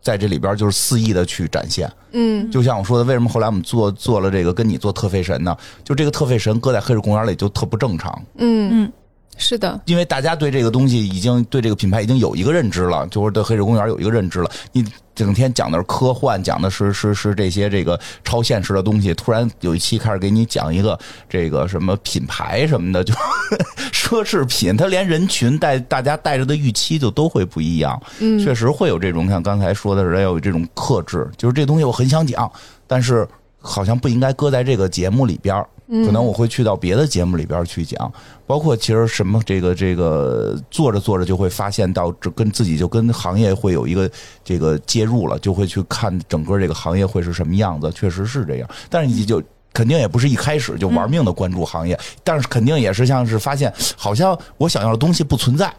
[0.00, 1.90] 在这里边就是肆意的去展现。
[2.12, 5.56] 嗯就像我说的，为什么后来我们做做了这个跟你做特费神呢？
[5.82, 8.22] 就这个特费神搁在黑水公园里就特不正常。
[8.38, 8.92] 嗯嗯，
[9.38, 14.50] 是的，因为大家对这个东西已经对这个品牌已经有一个认知了，就是对黑水公园有一个认知了。
[14.72, 23.12] 你整天讲的是科幻，讲的是是是这些这个超现实的东西，突然有一期开始给你讲一个这个什么品牌什么的，就
[23.92, 28.00] 奢侈品，它连人群带大家带着的预期就都会不一样。
[28.20, 32.50] 嗯，确实会有这种像刚才说的人要有这种克制，就是这东西我很想讲，
[32.86, 33.26] 但是
[33.58, 38.12] 好像不应该搁在这个节目里边儿可能我会去到别的节目里边去讲。
[38.46, 44.10] 包括其实什么这个这个做着做着就会发现到这跟自己就跟行业会有一个
[44.44, 48.68] 这个介入了，就会去看整个这个行业会是什么样子，确实是这样。
[48.90, 49.42] 但是你就
[49.72, 55.72] 肯定也不是一开始就玩命的关注行业，但是肯定也是像是发现好像我想要的东西不存在，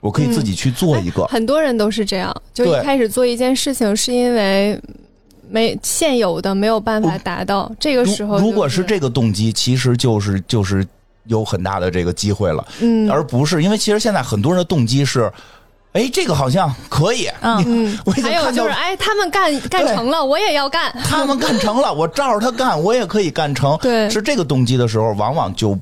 [0.00, 1.24] 我可以自己去做一个。
[1.26, 4.78] 很多人都是这样，就一开始做一件事情是因为
[5.54, 10.84] 没现有的没有办法达到，这个时候、如如果是，这个动机，其实就是就是
[11.26, 15.32] 有很大的这个机会了，嗯而不是因为其实现在很多人的动机是，
[15.92, 20.92] 哎，这个好像可以，嗯还有就是，哎，他们干干成了，我也要干。
[21.04, 23.78] 他们干成了，我照着他干，我也可以干成。
[23.80, 25.78] 对是这个动机的时候，往往就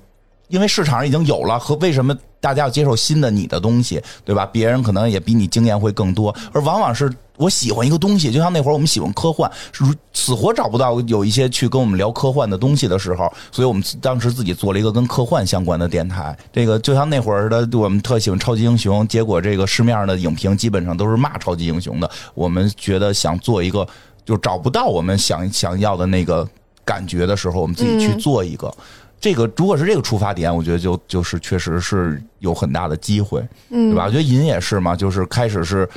[0.52, 4.44] 因为市场上已经有了，和为什么大家要接受新的你的东西，对吧？
[4.52, 16.36] 别人可能也比你经验会更多，而往往是我喜欢一个东西，就像那会儿我们喜欢科幻，是死活找不到有一些去跟我们聊科幻的东西的时候，所以我们当时自己做了一个跟科幻相关的电台。
[16.52, 22.10] 这个就像那会儿的，我们特喜欢超级英雄，结果这个市面上的影评基本上都是骂超级英雄的。
[22.34, 23.88] 我们觉得想做一个，
[24.26, 26.46] 就找不到我们想想要的那个
[26.84, 28.70] 感觉的时候，我们自己去做一个。
[29.22, 34.04] 这个如果是这个出发点，我觉得就就是确实是有很大的机会，嗯对吧？
[34.04, 35.88] 我觉得银也是嘛，就是开始是。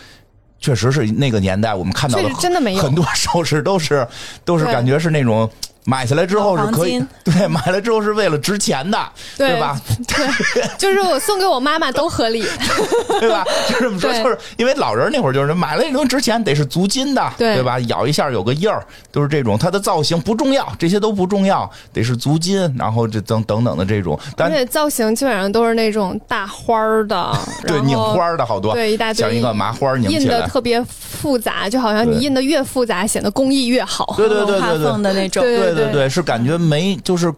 [0.58, 4.08] 确实是那个年代，我们看到的真的没有很多 首饰都是
[4.44, 5.48] 都是感觉是那种
[5.86, 8.98] 买下来之后是可以，对，买了之后是为了值钱的，
[9.38, 10.36] 对吧对吧？
[10.78, 12.44] 就是我送给我妈妈都合理。
[13.20, 13.46] 对吧？
[13.70, 17.80] 就这么说，就是因为老人那会儿就是买了这东西值钱，得是足金的，对吧？
[17.82, 19.58] 咬一下有个印儿，都是这种。
[19.58, 24.20] 它的造型不重要，这些都不重要，得是足金，然后这等等等的这种。
[24.36, 27.32] 但而且造型基本上都是那种大花儿的，
[27.68, 30.40] 对拧花儿的好多，对一大堆像一个麻花儿拧印起来。
[30.40, 34.14] 的特别复杂，就好像你印的越复杂，显得工艺越好。
[34.18, 37.34] 对对对画对对那种，对对对对，是感觉没就是。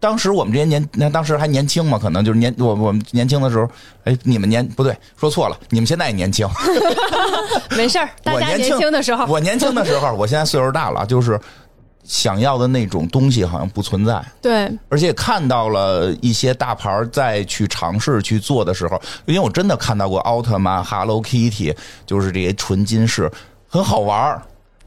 [0.00, 3.70] 当时我们这些年，那当时还年轻嘛，可能就是年我我们年轻的时候，
[4.02, 6.44] 哎，你们年不对，说错了，你们现在也年轻，
[7.76, 11.40] 没事儿， 大家年我年轻轻的时候，我年轻的时候， 我现在岁数大了，就是
[12.02, 21.72] 想要的那种东西好像不存在，对而且看到了一些大牌儿再去尝试去做的时候，因为我真的看到过奥特曼、Hello Kitty，
[22.04, 23.30] 就是这些纯金饰，
[23.68, 24.42] 很好玩儿。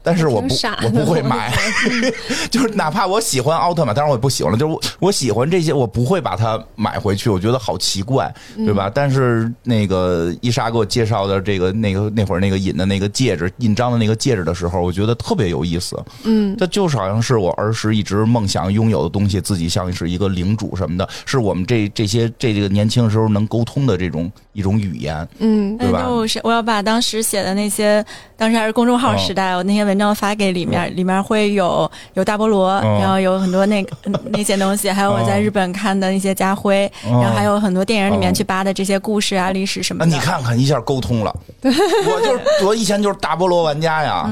[0.06, 1.52] 但是我不我不会买，
[2.48, 8.88] 就是哪怕我喜欢奥特曼，当然我也不喜欢了，就是我我喜欢这些，我不会把它买回去，我觉得好奇怪，对吧？
[8.94, 16.00] 但是那个伊莎给我介绍的这个那个那会儿那个印的那个戒指，印章的那个戒指的时候，我觉得特别有意思。
[16.22, 28.04] 嗯，这就是好像是我儿时一直梦想拥有的东西，自己像是一个领主什么的，是我们这这些这个年轻时候能沟通的这种一种语言，嗯，对吧那我是我要把当时写的那些，
[28.36, 33.96] 当时还是公众号时代，我那些文章发给里面，里面会有有大菠萝，嗯然后有很多那个
[34.30, 40.16] 那些东西，还有我在日本看的那些家徽，嗯然后还有很多电影里面嗯去扒的这些故事啊、历史什么那的。
[40.16, 44.30] 你看看一下沟通了， 我就是我以前就是大菠萝玩家呀，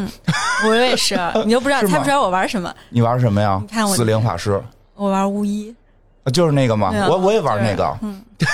[0.66, 3.84] 我也是， 你都不知道猜不出来我玩什么，你玩什么呀你看？
[3.88, 4.60] 我四灵法师。
[4.96, 5.74] 我玩巫医。
[6.32, 8.20] 就是那个嘛，啊我我也玩那个，嗯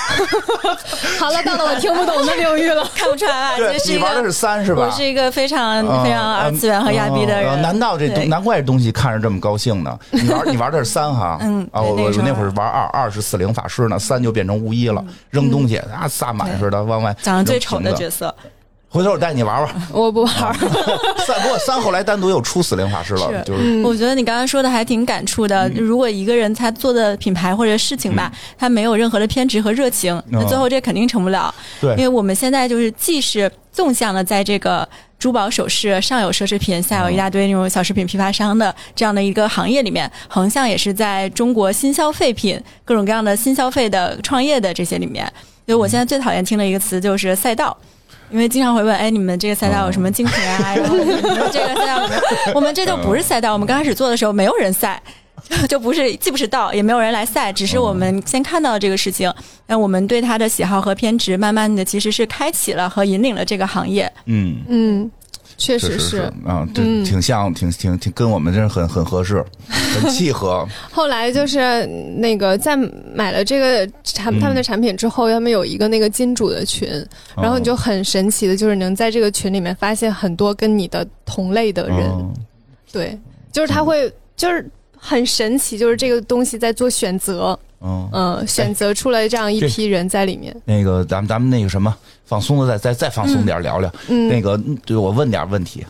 [1.19, 2.85] 好了，到了我听不懂的领域了。
[2.95, 4.83] 看不出来你玩的是个，三是吧？
[4.83, 7.63] 我是一个非常嗯非常二次元和亚逼的嗯嗯人。
[7.63, 9.99] 难道这东难怪这东西看着这么高兴呢？
[10.11, 11.39] 你玩你玩的是三哈？
[11.43, 18.35] 嗯啊，我我那会儿玩二，二是死灵法师呢，三就变成巫医了，扔东西啊，萨满似的往外长得最丑的角色，
[18.93, 19.83] 回头我带你玩玩。
[19.93, 20.53] 我不玩儿，
[21.25, 25.69] 三不过三后来单独又出死灵法师了，是就是我觉得你刚刚说的还挺感触的。
[25.69, 31.55] 嗯如果一个人他做的品牌或者事情吧，他没有任何的偏执和热情，那最后这肯定成不了。
[31.81, 34.87] 对因为我们现在就是既是纵向的在这个
[35.21, 45.25] 珠宝首饰上有奢侈品，下有一大堆那种小饰品批发商的这样的一个行业里面，横向也是在中国新消费品各种各样的新消费的创业的这些里面。
[45.67, 47.77] 所以我现在最讨厌听的一个词就是赛道。
[48.31, 50.75] 因为经常会问，哎，你们这个赛道有什么精品啊？
[50.77, 52.21] 然后你们这个赛道我们，
[52.55, 53.53] 我们这就不是赛道。
[53.53, 55.03] 我们刚开始做的时候，没有人赛，
[55.69, 59.33] 就不是既不是道，也没有人来赛，只是我们先看到了这个事情，
[59.67, 64.11] 那我们对他的喜好和偏执，慢慢的其实是开启了和引领了这个行业。
[64.27, 65.11] 嗯，嗯，
[65.61, 66.21] 确实是。
[66.45, 70.67] 啊，这嗯挺像，挺挺挺跟我们这很很合适，很契合。
[70.91, 72.75] 后来就是那个在
[73.15, 76.89] 买了这个产嗯他们的产品之后，他们有一个那个金主的群，
[77.37, 82.35] 然后你就很神奇的，就是能在这个群里面发现很多跟你的同类的人，嗯
[82.91, 83.17] 对，
[83.53, 91.95] 就是他会就是很神奇，就是这个东西在做选择，嗯，嗯，选择出来这样一批人在里面，那个咱们咱们那个什么，
[92.27, 93.91] 放松的再再再放松点聊聊。
[94.09, 95.85] 嗯，那个，对我问点问题，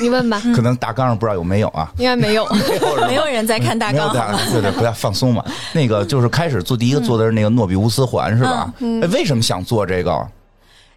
[0.00, 1.92] 你问吧， 可能大纲上不知道有没有啊？
[1.98, 2.46] 应该没有，
[3.08, 5.44] 没有人在看大没有纲，对对，不要放松嘛。
[5.72, 8.72] 那个就是开始做第一个做的是那个诺比乌斯环是吧？
[9.12, 10.26] 为什么想做这个？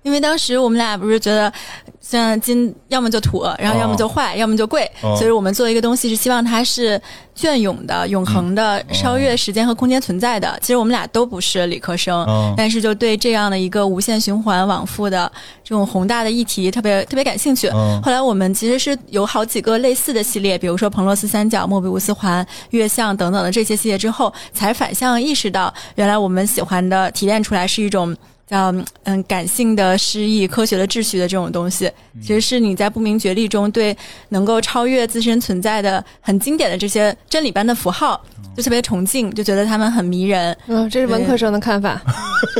[0.04, 1.52] 因为当时我们俩不是觉得，
[2.00, 7.00] 像金要么就土，然后要么就坏，要么就贵，哦所以我们做一个东西是希望它是
[7.36, 10.58] 隽永的、永恒的、超越时间和空间存在的。
[10.60, 15.32] 其实我们俩都不是理科生，嗯但是就对这样的一个无限循环往复的
[15.64, 17.70] 这种宏大的议题特别特别感兴趣。
[17.70, 28.18] 嗯后来我们其实是有好几个类似的系列，比如说彭罗斯三角、莫比乌斯环、月相等等的这些系列之后，才反向意识到，原来我们喜欢的提炼出来是一种。
[28.52, 31.90] 叫嗯感性的诗意、科学的秩序的这种东西，
[32.22, 33.96] 其实是你在不明觉厉中对
[34.30, 38.22] 能够超越自身存在的很经典的这些真理般的符号，
[38.54, 40.56] 就特别崇敬，就觉得他们很迷人。
[40.68, 42.02] 嗯，这是文科生的看法，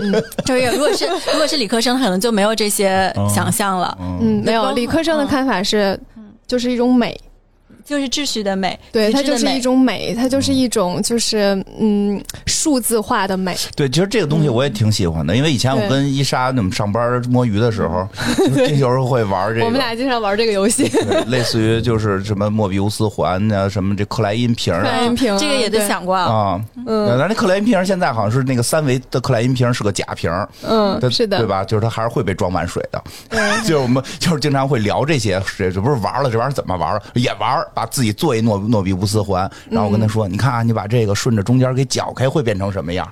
[0.02, 6.00] 嗯就是如果是如果是理科生，可能就没有这些想象了，嗯，没有，理科生的看法是，
[6.48, 7.20] 就是一种美，
[7.86, 19.66] 就是秩序的美，对，它就是一种美，它就是一种就是嗯数字化的美，对，其实这个东西我也挺喜欢的，因为以前我跟伊莎那么上班摸鱼的时候，就这时候会玩这个。
[19.66, 20.84] 我们俩经常玩这个游戏，
[21.28, 26.16] 类似于就是什么莫比乌斯环啊，什么这克莱因瓶克啊莱因瓶啊这个也得想过。
[26.16, 30.32] 啊，嗯咱这克莱因瓶现在好像是那个三维的克莱因瓶是个假瓶，
[30.68, 31.48] 嗯，是的，对？
[31.48, 31.64] 吧？
[31.64, 33.04] 就是它还是会被装满水的。
[33.30, 37.02] 对， 就是我们就是经常会聊这些，这这不是玩了，这玩意儿怎么玩儿？
[37.14, 43.08] 也玩儿，把自己做一诺诺比乌斯环，然后我跟他说，你看啊，你把这个顺着中间给搅开，会变成什么样？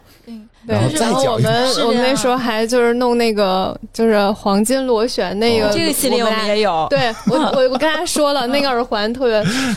[0.68, 9.26] 对，然后再搅一我们我们那时候还就是弄那个就是黄金螺旋那个、哦这个系列我们也有，对我我我跟他说了，那个耳环特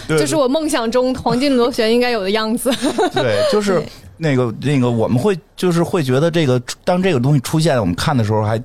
[0.08, 2.70] 别，就是我梦想中黄金螺旋应该有的样子。
[3.14, 3.82] 对，就是
[4.18, 8.60] 那个那个，我们会就是会觉得这个当这个东西出现，我们看的时候还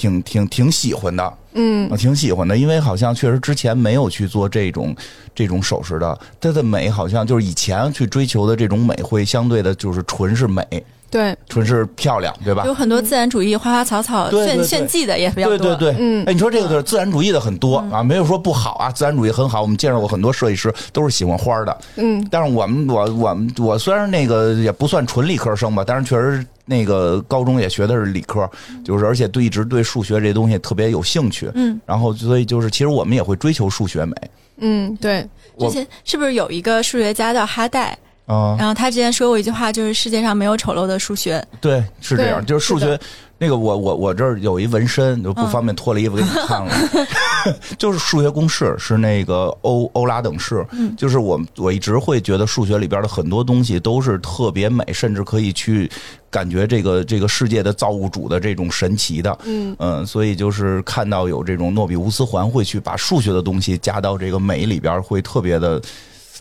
[0.00, 1.32] 挺挺挺喜欢的。
[1.52, 4.94] 嗯我挺喜欢的，因为好像确实之前没有去做这种
[5.34, 10.62] 这种首饰的，它的美好像就是以前去追求的这种美，会相对的就是纯是美，
[11.10, 12.62] 对，纯是漂亮，对吧？
[12.66, 15.58] 有很多自然主义、花花草草炫炫技的也比较多。
[15.58, 19.60] 对对对，嗯哎，你说这个就是自然主义的很多、啊，没有说不好啊，自然主义很好。
[19.60, 28.48] 我们见识过很多设计师都是喜欢花的，嗯但是我们我我们我虽然那个也不算纯理科生吧，但是确实那个高中也学的是理科，
[28.84, 34.14] 就是而且对一直对数学这东西特别有兴趣，嗯，然后所以就是其实我们也会追求数学美。
[34.58, 35.28] 嗯，对，
[35.58, 37.98] 之前是不是有一个数学家叫哈代？
[38.30, 41.44] 啊，然后他之前说过一句话，就是世界上没有丑陋的数学。
[41.60, 43.00] 对，是这样，就是数学是。
[43.42, 46.74] 那个我我我这儿有一纹身，就不方便脱了衣服给你看了。
[47.78, 50.62] 就是数学公式是那个欧欧拉等式，
[50.94, 55.90] 就是我我一直会觉得数学里边的很多东西都是特别美，甚至可以去
[56.28, 59.38] 感觉这个这个世界的造物主的这种神奇的。
[59.46, 65.80] 嗯所以就是看到有这种诺比乌斯环会去把数学的东西加到这个美里边，会特别的。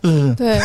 [0.03, 0.59] 嗯，对，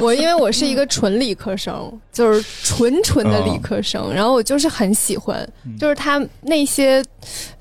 [0.00, 5.46] 我因为我是一个纯理科生，就是纯纯的理科生，然后我就是很喜欢，
[5.78, 7.04] 就是他那些，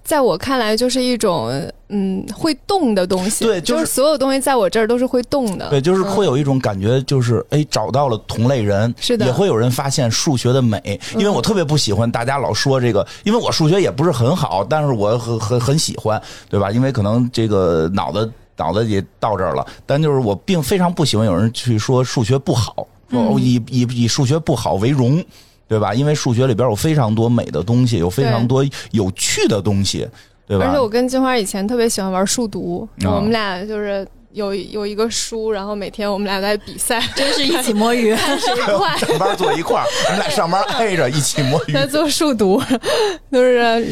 [0.04, 1.52] 在我看来就是一种
[1.89, 11.00] 嗯会动的东西，对就是就是所有东西在我这儿都是会动的，对，就是会有一种感觉，就是哎，找到了同类人，是的也会有人发现数学的美。
[11.18, 16.72] 因为我特别不喜欢大家老说这个，因为我数学也不是很好，但是我很很很喜欢，对吧？
[16.72, 25.24] 因为可能这个脑子脑子也到这儿了，但就是我并非常不喜欢有人去说数学不好，说哦以以以数学不好为荣。
[25.66, 25.92] 对吧？
[25.92, 30.08] 因为数学里边有非常多美的东西，有非常多有趣的东西，
[30.46, 30.66] 对吧？
[30.68, 38.16] 而且我跟金花以前特别喜欢玩数独，哦我们俩就是有有一个书，然后每天我们俩在比赛， 真是一起摸鱼。
[38.16, 38.96] 谁 快。
[38.98, 41.72] 上班坐一块儿，我们俩上班挨着一起摸鱼。
[41.74, 42.62] 在做数独，
[43.32, 43.88] 就是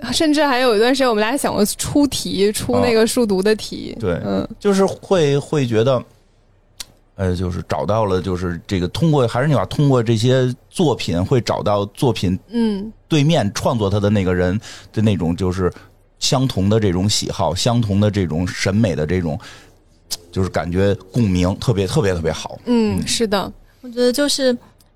[0.12, 3.96] 甚至还有一段时间，我们俩想过出题，出那个数独的题。
[3.98, 6.02] 对嗯，就是会会觉得，
[7.16, 14.58] 呃，就是找到了，就是这个通过还是那句话，通过这些作品会找到作品嗯，对面创作他的那个人
[14.92, 15.72] 的那种就是
[16.20, 19.36] 相同的这种喜好，相同的这种审美的这种，
[20.30, 22.56] 就是感觉共鸣，特别特别特别好。
[22.66, 24.52] 嗯，是的，我觉得就是，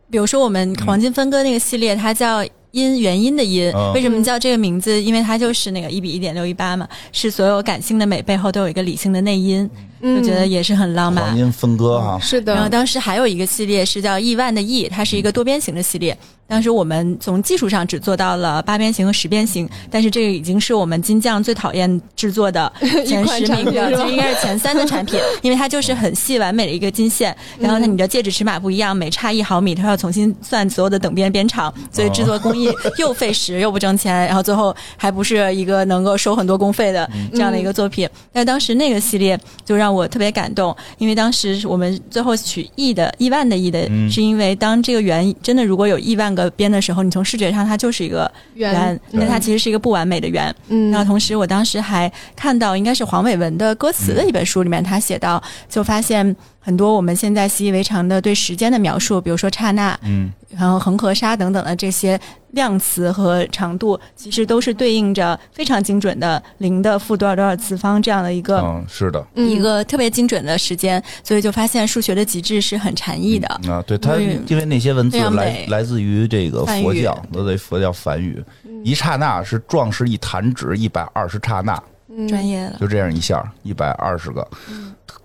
[0.08, 5.00] 比如说我们黄金分割那个系列，它叫音原因的音嗯，为什么叫这个名字？
[5.02, 9.68] 因为它就是那个一比一点六一八嘛，是所有感性的美背后都有一个理性的内因，
[10.00, 11.24] 嗯就觉得也是很浪漫。
[11.26, 16.16] 黄金分割哈，是的，然后当时还有一个系列是叫亿万的亿，它是一个多边形的系列。
[16.52, 22.70] 当时我们从技术上只做到了八边形和十边形，但是这个已经是我们金匠最讨厌制作的
[23.08, 38.06] 前十名的，就应该是前三的产品，因为它就是很细完美的一个金线，然后它你的戒指尺码不一样，每差一毫米，它要重新算所有的等边边长，所以制作工艺又费时又不挣钱，然后最后还不是一个能够收很多工费的这样的一个作品。
[38.30, 44.02] 但当时那个系列就让我特别感动，因为当时我们最后取亿的亿万的亿的，嗯。
[44.10, 50.54] 是因为当这个圆真的如果有亿万个边的时候，你从视觉上它就是一个圆圆，但它其实是一个不完美的圆。
[50.68, 62.18] 嗯那同时，我当时还看到应该是黄伟文的歌词的一本书里面，他写到，就发现很多我们现在习以为常的对时间的描述，比如说刹那，嗯，然后恒河沙等等的这些
[62.52, 68.60] 量词和长度，其实都是对应着非常精准的零的负多少多少次方这样的一个。
[68.60, 69.48] 嗯，是的，嗯。
[69.48, 73.48] 一个特别精准的时间，所以就发现数学的极致是很禅意的。
[73.68, 74.44] 啊，对它，嗯。
[74.46, 78.40] 因为那些文字来来自于这个佛教，都得佛教梵语，
[78.84, 82.28] 一刹那是壮士一弹指一百二十刹那，嗯。
[82.28, 84.46] 专业了，就这样一下一百二十个，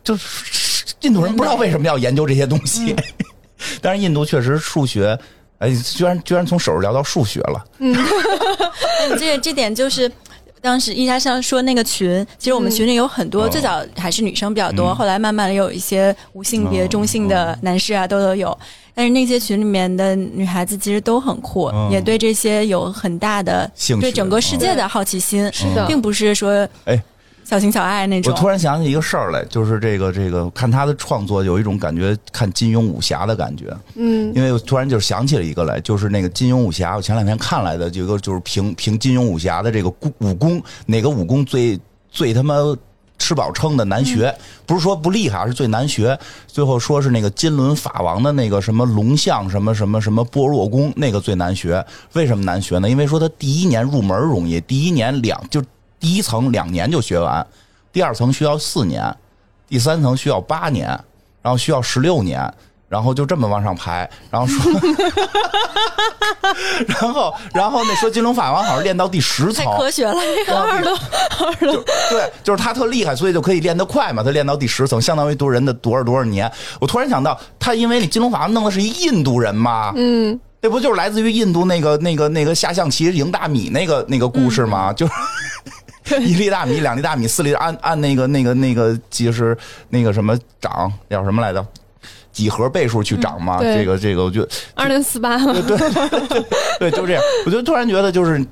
[0.03, 0.25] 就是
[1.07, 2.95] 印度人不知道为什么要研究这些东西，
[3.81, 5.17] 但是印度确实数学，
[5.57, 7.95] 哎，居然居然从手术聊到数学了，嗯，
[9.17, 10.11] 这个这点就是。
[10.59, 13.49] 当时一家上说那个群，其实我们群里有很多，哦。
[13.49, 14.95] 最早还是女生比较多，嗯。
[14.95, 18.57] 后来慢慢的有一些无性别、哦中性的男士啊，都都有。
[18.93, 24.01] 但是那些群里面的女孩子其实都很酷，哦也对这些有很大的兴趣。
[24.01, 25.85] 对整个世界的好奇心，是的。
[25.85, 27.01] 并不是说哎
[27.47, 28.37] 小情小爱那种我。
[28.37, 33.73] 突然想起一个事儿来，就是这个这个看他的创作有一种感觉，看金庸武侠的感觉。
[33.95, 41.79] 嗯因为我突然就想起了一个来，就是那个金庸武侠，我前两天看来的，有一个就是评评金庸武侠的这个武武功，哪个武功最
[42.11, 42.55] 最他妈
[43.17, 44.35] 吃饱撑的难学？
[44.65, 46.19] 不是说不厉害，而是最难学。
[46.47, 51.83] 最后说是那个金轮法王的那个什么龙象什么什么什么般若功，那个最难学。
[52.11, 52.89] 为什么难学呢？
[52.89, 55.63] 因为说他第一年入门容易，第一年两就
[55.99, 57.45] 第一层两年就学完，
[57.91, 59.15] 第二层需要四年，
[59.67, 60.87] 第三层需要八年，
[61.41, 62.53] 然后需要十六年，
[62.87, 64.81] 然后就这么往上排，然后说，
[66.87, 70.95] 然后然后那说金龙法王好像练到第十层太，科学了，这个二楼
[71.59, 74.23] 就对，就是他特厉害，所以就可以练得快嘛。
[74.23, 76.49] 他练到第十层，相当于多人的多少多少年。
[76.79, 84.93] 我突然想到，他因为你金龙法王弄的是一印度人嘛，嗯，这不就是来自于印度那个那个那个下象棋赢大米那个那个故事吗？
[84.93, 85.13] 就是。
[86.21, 89.57] 一粒大米，两粒大米，四粒按 按那个那个那个就是
[89.89, 91.65] 那个什么涨叫什么来着？
[92.31, 93.57] 几何倍数去涨嘛？
[93.59, 95.53] 这个这个，我觉得二零四八嘛，
[96.79, 97.23] 对， 就这样。
[97.45, 98.45] 我就突然觉得，就是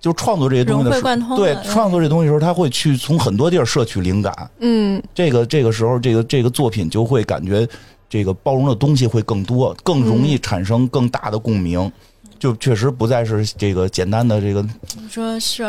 [0.00, 4.50] 就创作这些东西的时候对创作这东西的时候，他会去从很多地儿摄取灵感。
[4.60, 7.68] 嗯这个这个时候，这个这个作品就会感觉
[8.08, 11.90] 这个包容的东西会更多，更容易产生更大的共鸣。
[12.38, 15.62] 就确实不再是这个简单的这个，你说是，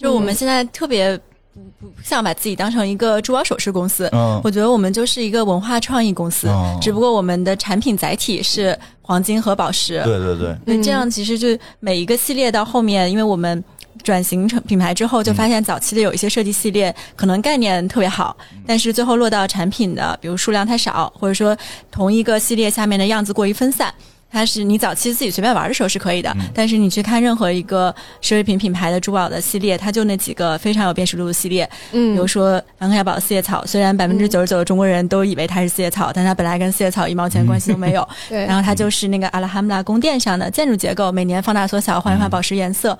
[0.00, 1.14] 就我们现在特别
[1.52, 4.40] 不不不想把自己当成一个珠宝首饰公司，嗯。
[4.42, 6.78] 我觉得我们就是一个文化创意公司，哦。
[6.80, 10.00] 只不过我们的产品载体是黄金和宝石。
[10.04, 11.48] 对对对，那，这样其实就
[11.78, 13.62] 每一个系列到后面，因为我们
[14.02, 18.34] 转型成品牌之后，就发现早期的有一些设计系列可能概念特别好，
[18.66, 21.54] 但是最后落到产品的，比如数量太少，或者说
[21.90, 23.92] 同一个系列下面的样子过于分散。
[24.32, 38.08] 它是你早期自己随便玩的时候是可以的，但是你去看任何一个奢侈品品牌的珠宝的系列，它就那几个非常有辨识度的系列，嗯，比如说梵克雅宝四叶草，虽然百分之九十九的中国人都以为它是四叶草，但它本来跟四叶草一毛钱关系都没有。
[38.28, 42.96] 对，然后它就是那个阿拉哈姆拉宫殿上的建筑结构，每年放大缩小，换一换宝石颜色。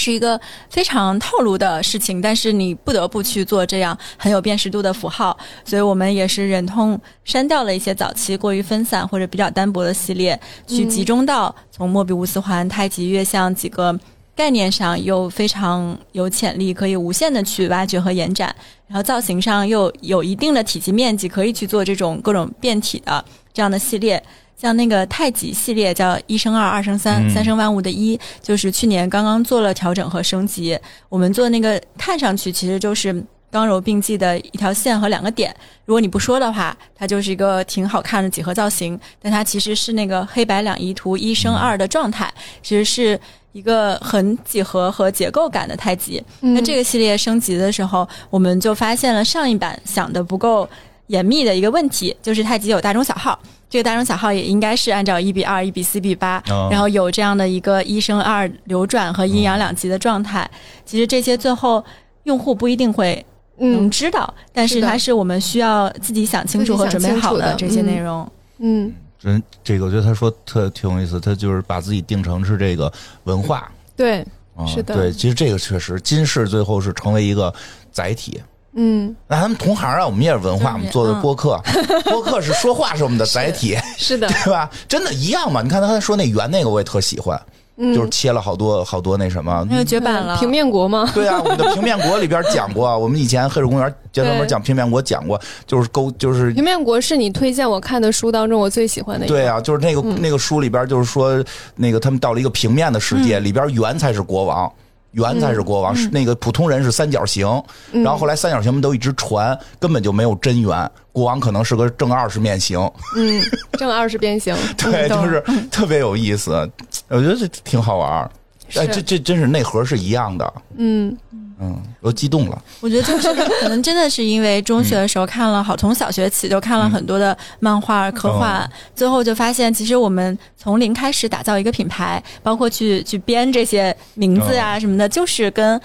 [0.00, 0.40] 是一个
[0.70, 13.94] 非常套路的事情，但是你不得不去做这样很有辨识度的符号，所以我们也是忍痛删掉了一些早期过于分散或者比较单薄的系列，去集中到从莫比乌斯环、太极、月相几个
[14.34, 18.54] 概念上又非常有潜力，可以无限的去挖掘和延展，
[18.86, 23.22] 然后造型上又有一定的体积面积，可以去做这种各种变体的
[23.52, 24.22] 这样的系列。
[24.60, 30.78] 像那个太极系列叫一生二，二生三，嗯三生万物的一，就是去年刚刚做了调整和升级。
[31.08, 35.54] 我们做那个看上去其实就是刚柔并济的一条线和两个点。
[35.86, 42.30] 如果你不说的话，它就是一个挺好看的几何造型，但它其实是那个黑白两仪图一生二的状态，
[42.62, 43.18] 其实是
[43.52, 46.22] 一个很几何和结构感的太极。
[46.42, 50.68] 嗯那这个系列升级的时候，我们就发现了上一版想的不够
[51.06, 53.40] 严密的一个问题，就是太极有大中小号。
[53.70, 60.50] 这个大中小号也应该是按照一比二、一比四比八、哦然后有这样的一个一升二流转和阴阳两极的状态。
[60.84, 61.82] 其实这些最后
[62.24, 63.24] 用户不一定会
[63.56, 68.28] 能嗯知道，但是它是我们需要自己想清楚和准备好的这些内容。
[68.58, 72.92] 嗯，人这个我觉得他说特挺有意思，他就是把自己定成是这个
[73.24, 73.70] 文化。
[73.96, 74.20] 对，
[74.56, 77.54] 啊是的对，其实这个确实，金氏最后是成为一个
[77.92, 78.40] 载体。
[78.74, 81.60] 嗯，那他们同行啊，我们也是文化，我们做的播客，
[82.04, 84.70] 播客是说话是我们的载体，是的， 对吧？
[84.88, 85.60] 真的一样嘛？
[85.60, 87.40] 你看他说那圆那个，我也特喜欢，
[87.78, 89.66] 嗯就是切了好多好多那什么。
[89.68, 91.10] 那就绝版了，平面国吗？
[91.14, 99.34] 对啊，我们的平面国里边讲过，我们以前黑水公园专门对讲平面国讲过，就是勾就是平面国是你推荐我看的书当中我最喜欢的一个。
[99.34, 101.44] 对啊，就是那个、那个书里边，就是说
[101.74, 104.70] 那个他们到了一个平面的世界，里边圆才是国王。
[105.12, 107.46] 圆才是国王，是那个普通人是三角形，
[107.92, 112.78] 然后后来三角形们都一直传，根本就没有真圆，国王可能是个正二十面形，
[113.16, 113.42] 嗯，
[113.72, 114.54] 正二十边形。
[114.78, 116.70] 对，就是特别有意思，
[117.08, 118.30] 我觉得这挺好玩儿。
[118.76, 121.16] 哎，这这真是内核是一样的，嗯，
[121.60, 135.80] 嗯，我激动了，我觉得就是可能真的是因为中学的时候看了好， 从小学起就看了很多的漫画、科幻，最后就发现其实我们从零开始打造一个品牌，包括去去编这些名字啊什么的，就是跟。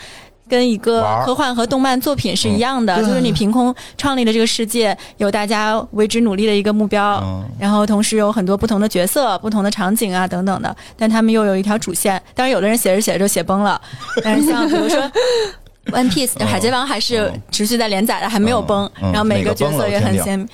[0.48, 3.06] 跟一个科幻和动漫作品是一样的，嗯。
[3.06, 7.44] 就是你凭空创立了这个世界，有大家为之努力的一个目标，嗯。
[7.60, 12.22] 然后同时有很多不同的角色、不同的场景啊等等的，但他们又有一条主线。
[12.34, 13.80] 当然，有的人写着写着就写崩了，
[14.24, 15.00] 但是像比如说。
[15.92, 16.48] One Piece 嗯。
[16.48, 17.42] 海贼王还是嗯。
[17.52, 20.48] 持续在连载的，还没有崩，然后每个角色也很鲜。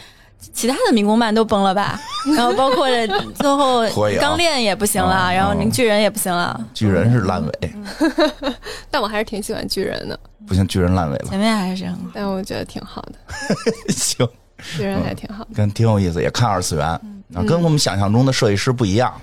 [0.53, 1.99] 其他的民工漫都崩了吧？
[2.35, 2.87] 然后包括
[3.35, 3.81] 最后
[4.19, 7.73] 钢炼也不行了，嗯然后您巨人也不行了，巨人是烂尾，
[8.89, 13.13] 但我还是挺喜欢巨人的，不行，巨人烂尾了，前面还是很但我觉得挺好的，
[13.93, 14.27] 行，
[14.77, 15.49] 巨人还挺好的。
[15.55, 17.17] 跟挺有意思，也看二次元，嗯。
[17.33, 19.13] 啊，跟我们想象中的设计师不一样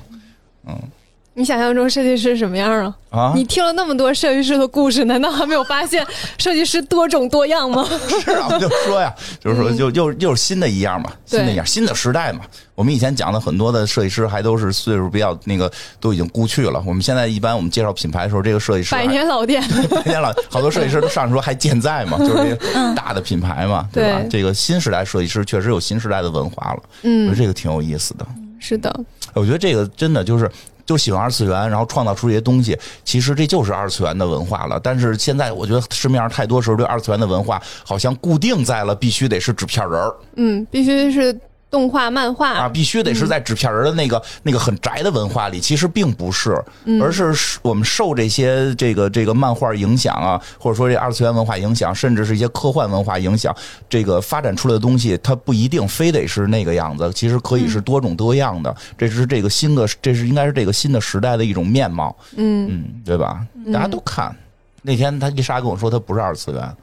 [1.38, 2.94] 你想象中设计师什么样啊？
[3.10, 3.32] 啊。
[3.32, 6.04] 你听了那么多设计师的故事，难道还没有发现
[6.36, 7.88] 设计师多种多样吗？
[8.24, 12.40] 是啊，我就说呀，就是说，就又又是新的一样嘛，新的一样，新的时代嘛。
[12.74, 15.70] 我们以前讲的很多的设计师还都是岁数比较那个，
[16.00, 16.82] 都已经故去了。
[16.84, 24.18] 我们现在一般我们介绍品牌的时候，这个设计师百年老店，百年老，好多设计师都上说还健在嘛，就是这个大的品牌嘛，对吧？
[24.22, 28.26] 对这个新时代设计师确实有新时代的文化了，嗯我觉嗯得，这个挺有意思的。
[28.58, 28.92] 是的，
[29.34, 30.50] 我觉得这个真的就是。
[30.88, 32.74] 就喜欢二次元，然后创造出一些东西，
[33.04, 34.80] 其实这就是二次元的文化了。
[34.82, 41.38] 但是现在我觉得市面上太多时候对二次元的文化好像固定在了必须得是纸片人儿嗯，必须是
[41.70, 46.62] 动画、漫画啊，必须得是在纸片人的那个、那个很宅的文化里，其实并不是，
[47.00, 53.54] 而是我们受这些这个这个漫画影响啊，或者说这二次元文化影响，甚至是一些科幻文化影响，
[53.88, 58.74] 这个发展出来的东西，它不一定非得是那个样子，其实可以是多种多样的。
[58.96, 63.46] 这是这个新的，这是应该是这个新的时代的一种面貌，嗯，嗯，对吧？
[63.72, 64.34] 大家都看。
[64.80, 66.76] 那天他一莎跟我说，他不是二次元，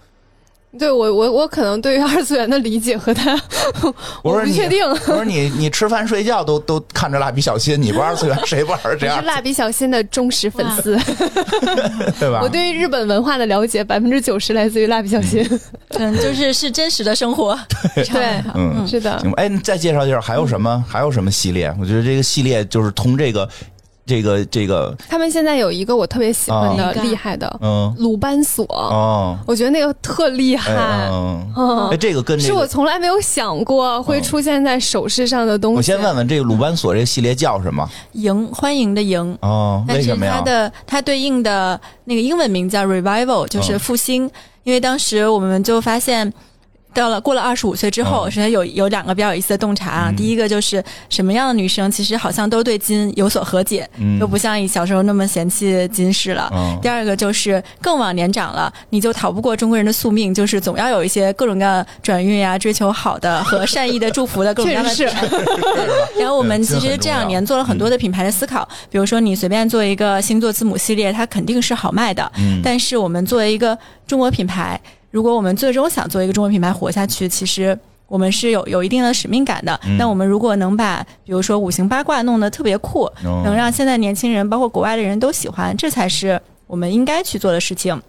[0.78, 3.40] 对我我我可能对于二次元的理解和他，
[4.24, 4.86] 我说你不确定。
[4.88, 9.28] 我说你你吃饭睡觉都都看着蜡笔小新，你不是二次元，谁不是这样我是？
[9.28, 10.98] 蜡笔小新的忠实粉丝，
[12.20, 12.42] 对吧？
[12.42, 15.48] 我对于日本文化的了解百分之九十来自于蜡笔小新。
[15.98, 17.58] 嗯，就是是真实的生活，
[17.96, 20.84] 对，嗯，是的，哎，你再介绍介绍还有什么？
[20.88, 21.74] 还有什么系列？
[21.80, 23.48] 我觉得这个系列就是从这个
[24.06, 30.74] 这个这个，他们现在有一个我特别喜欢的哦厉害的嗯鲁班锁，哦，我觉得那个特厉害。
[30.74, 35.78] 哎嗯，嗯哎，这个跟这是我，从来没有想过会出现在首饰上的东西。
[35.78, 37.90] 我先问问这个鲁班锁这个系列叫什么？
[38.14, 39.38] 迎欢迎的迎。
[39.42, 40.36] 哦，但是为什么呀？
[40.38, 44.30] 它的它对应的那个英文名叫 revival，就是嗯复兴。
[44.64, 46.32] 因为当时我们就发现，
[46.96, 50.08] 到了过了二十五岁之后，嗯首先有有两个比较有意思的洞察啊。
[50.10, 56.50] 嗯第一个就是什么样的女生其实好像都对金有所和解，嗯就不像以小时候那么嫌弃金饰了。
[56.56, 64.96] 嗯第二个就是更往年长了，你就逃不过中国人的宿命，就是总要有一些各种各样的转运呀、追求好的和善意的祝福的各种各样的。
[66.18, 72.32] 然后我们其实这两年做了很多的品牌的思考，比如说你随便做一个星座字母系列，它肯定是好卖的。
[72.38, 73.78] 嗯但是我们作为一个
[74.08, 74.80] 中国品牌，
[75.16, 77.78] 如果我们最终想做一个中国品牌活下去，其实。
[78.08, 79.80] 我们是有有一定的使命感的。
[79.84, 88.00] 嗯那我们如果能把，比如说五行八卦弄得特别酷，哦能让现在年轻人，包括国外的人都喜欢，这才是我们应该去做的事情。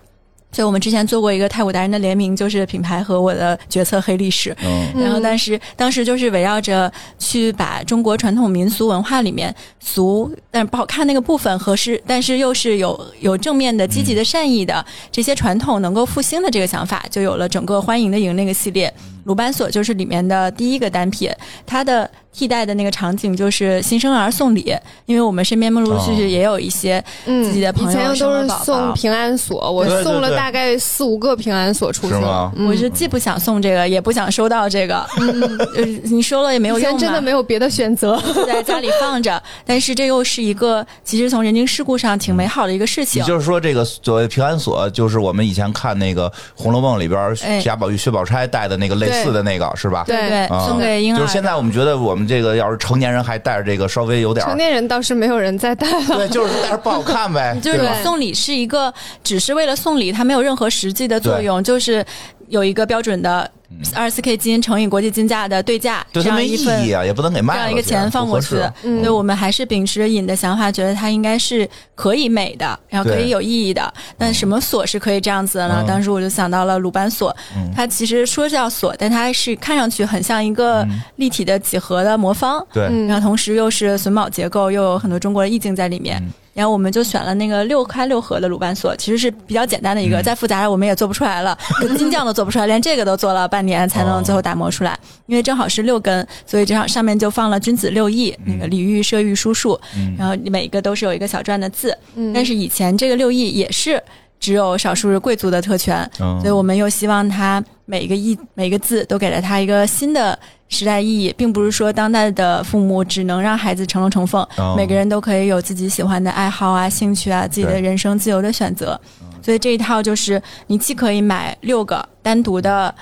[0.52, 4.56] 所以我们之前做过一个太古达人的联名，就是品牌和我的决策黑历史。
[4.98, 14.82] 然后，但是当时就是围绕着去把中国传统民俗文化里面俗但是不好看那个部分，合适，但是又是有有正面的、积极的、善意的
[15.12, 18.92] 这些传统能够复兴的这个想法，就有了整个欢迎的迎那个系列。
[19.26, 21.30] 鲁班锁就是里面的第一个单品，
[21.66, 24.72] 它的替代的那个场景就是新生儿送礼，
[25.04, 32.14] 因为我们身边陆陆续续也有一些嗯，自己的朋友以前都是送平安锁，我送了大概四五个平安锁出去。
[32.14, 32.52] 是吗？
[32.56, 32.68] 嗯。
[32.68, 38.20] 我是既不想送这个，也不想收到这个，嗯你收了也没有用嘛，以前真的没有别的选择。
[38.32, 39.42] 就在家里放着。
[39.66, 43.20] 但是这又是一个其实从人情世故上挺美好的一个事情。
[43.20, 43.26] 也。
[43.26, 47.60] 就是说，这个所谓平安锁，就是我们以前看那个《红楼梦》里边哎。
[47.60, 50.04] 贾宝玉、薛宝钗戴的那个类似的那个，是吧？
[50.06, 51.18] 对送给婴儿。
[51.18, 56.16] 就是现在我们觉得，我们这个要是成年人还带着这个，稍微有点儿成年人倒是没有人再带了。
[56.16, 57.86] 对，就是但是不好看呗， 就是你？
[58.02, 58.92] 送礼是一个，
[59.24, 62.04] 只是为了送礼，它没有任何实际的作用，就是
[62.48, 63.50] 有一个标准的
[63.94, 73.92] 二十四 K 金乘以国际金价的对价，对它没意这样一份义啊，也不能给卖了这样一个钱放过去所以我们还是秉持着尹的想法，觉得它应该是可以美的，然后可以有意义的。
[74.16, 75.76] 但什么锁是可以这样子的呢？
[75.80, 75.86] 嗯。
[75.86, 77.70] 当时我就想到了鲁班锁，嗯。
[77.74, 80.86] 它其实说叫锁，但它是看上去很像一个
[81.16, 83.06] 立体的几何的魔方，对，嗯。
[83.08, 86.22] 然后同时又是榫卯结构，又有很多中国的意境在里面。
[86.56, 94.98] 嗯然后我们就选了那个六开六合的鲁班锁，其实是比较简单的一个，嗯再复杂的我们也做不出来了， 跟金匠都做不出来，连这个都做了半年才能最后打磨出来。
[95.26, 101.96] 因为正好是六根，所以这上上面就放了君子六艺，那个礼遇射御书数，嗯然后每一个都是有一个小篆的字。
[102.14, 104.02] 嗯但是以前这个六艺也是
[104.38, 119.00] 只有少数贵族的特权，嗯所以我们又希望它每一个意每一个字都给了它一个新的时代意义，并不是说当代的父母只能让孩子成龙成凤，哦每个人都可以有自己喜欢的爱好啊、兴趣啊、自己的人生自由的选择。
[119.42, 122.94] 所以这一套就是你既可以买六个单独的。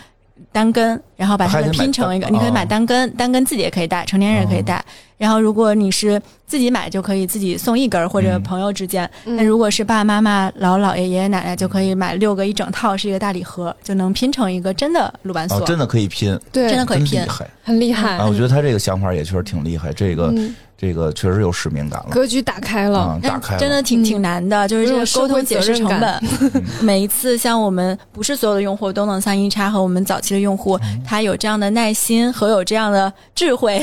[0.50, 4.84] 单根，然后把它们拼成一个，你可以买哦单根，单根自己也可以带，成年人也可以带。
[5.16, 9.08] 然后如果你是自己买，就可以自己送一根儿，或者嗯朋友之间。
[9.24, 15.58] 嗯那如果是爸爸妈妈、姥姥姥爷、爷爷奶奶，就可以买六个一整套，是一个大礼盒，就能拼成一个真的鲁班锁。
[15.58, 18.26] 哦，真的可以拼，对，真的可以拼真厉害很厉害啊！
[18.26, 23.18] 我觉得他这个想法也确实挺厉害，这个嗯，这个确实有使命感了格局打开了。
[23.22, 26.22] 打开了真的挺挺难的，就是这个沟通解释成本。
[26.82, 33.80] 每一次像我们不是所有的用户都能像一叉和我们早期的用户，他有这样的耐心和有这样的智慧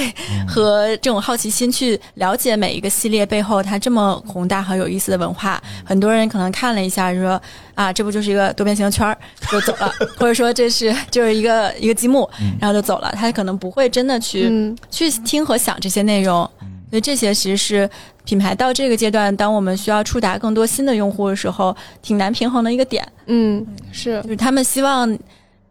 [0.47, 5.61] 和这种好奇心去了解每一个系列背后它这么宏大和有意思的文化。
[5.85, 7.41] 很多人可能看了一下就说
[7.75, 9.17] 啊，这不就是一个多边形的圈儿
[9.51, 12.29] 就走了， 或者说这是就是一个一个积木，
[12.59, 14.47] 然后就走了，他可能不会真的去。
[14.49, 16.49] 嗯，去听和想这些内容。
[16.89, 17.89] 所以这些其实是
[18.25, 23.07] 品牌到这个阶段，当我们需要触达更多新的用户的时候，挺难平衡的一个点。
[23.27, 25.17] 嗯，是就是他们希望，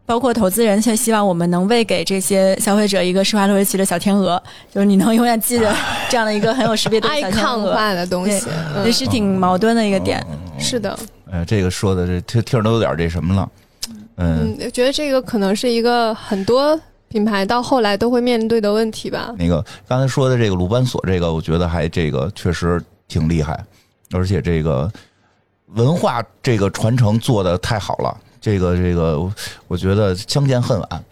[0.05, 5.73] 包括投资人，却希望我们能喂给这些消费者一个施华洛世奇的小天鹅，就是你能永远记得
[6.09, 7.73] 这样的一个很有识别度的小天 icon 鹅。
[7.73, 8.39] 化的东西。
[8.39, 10.21] 这嗯，是挺矛盾的一个点。
[10.59, 10.97] 是的，
[11.31, 13.49] 哎，这个说的这听听着都有点这什么了，
[14.17, 16.77] 嗯，嗯，我觉得这个可能是一个很多
[17.07, 19.33] 品牌到后来都会面对的问题吧。
[19.37, 23.57] 那个刚才说的这个鲁班锁，这个我觉得还这个确实挺厉害，
[24.11, 24.91] 而且这个
[25.67, 28.17] 文化这个传承做的太好了。
[28.41, 29.31] 这个这个，
[29.67, 31.03] 我觉得相见恨晚，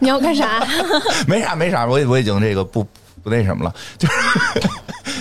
[0.00, 0.66] 你要干啥？
[1.26, 2.82] 没啥没啥，我我已经这个不
[3.22, 4.14] 不那什么了，就是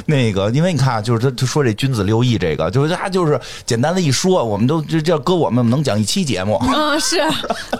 [0.05, 7.17] 那个，因为你看啊，就是他他说这君子六艺这个，就是他就是简单的一说，我们都这这搁我们能讲一期节目，嗯，是，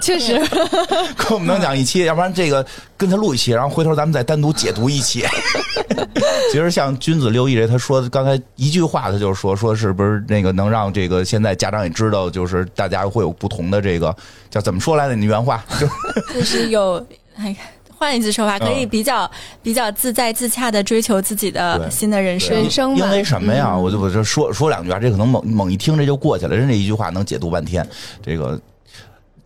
[0.01, 0.39] 确实，
[1.15, 2.65] 搁我们能讲一期，要不然这个
[2.95, 5.25] 跟他录一期，然后回头咱们再单独解读一期。
[6.51, 14.15] 其实像君子六艺这，他说刚才一句话，他就是说说是不是那个能让这个现在家长也知道，就是大家会有不同的这个
[14.49, 15.15] 叫怎么说来的？
[15.15, 15.87] 你原话就
[16.33, 17.03] 就是有，
[17.35, 17.55] 哎，
[18.03, 19.31] 换一句说法，可以嗯比较、
[19.61, 22.53] 比较自在自洽的追求自己的新的人生。
[22.53, 23.73] 人生因为什么呀？
[23.73, 27.87] 我就我就说说两句啊，这可能猛猛一听这就过去了，人这一句话能解读半天。
[28.21, 28.59] 这个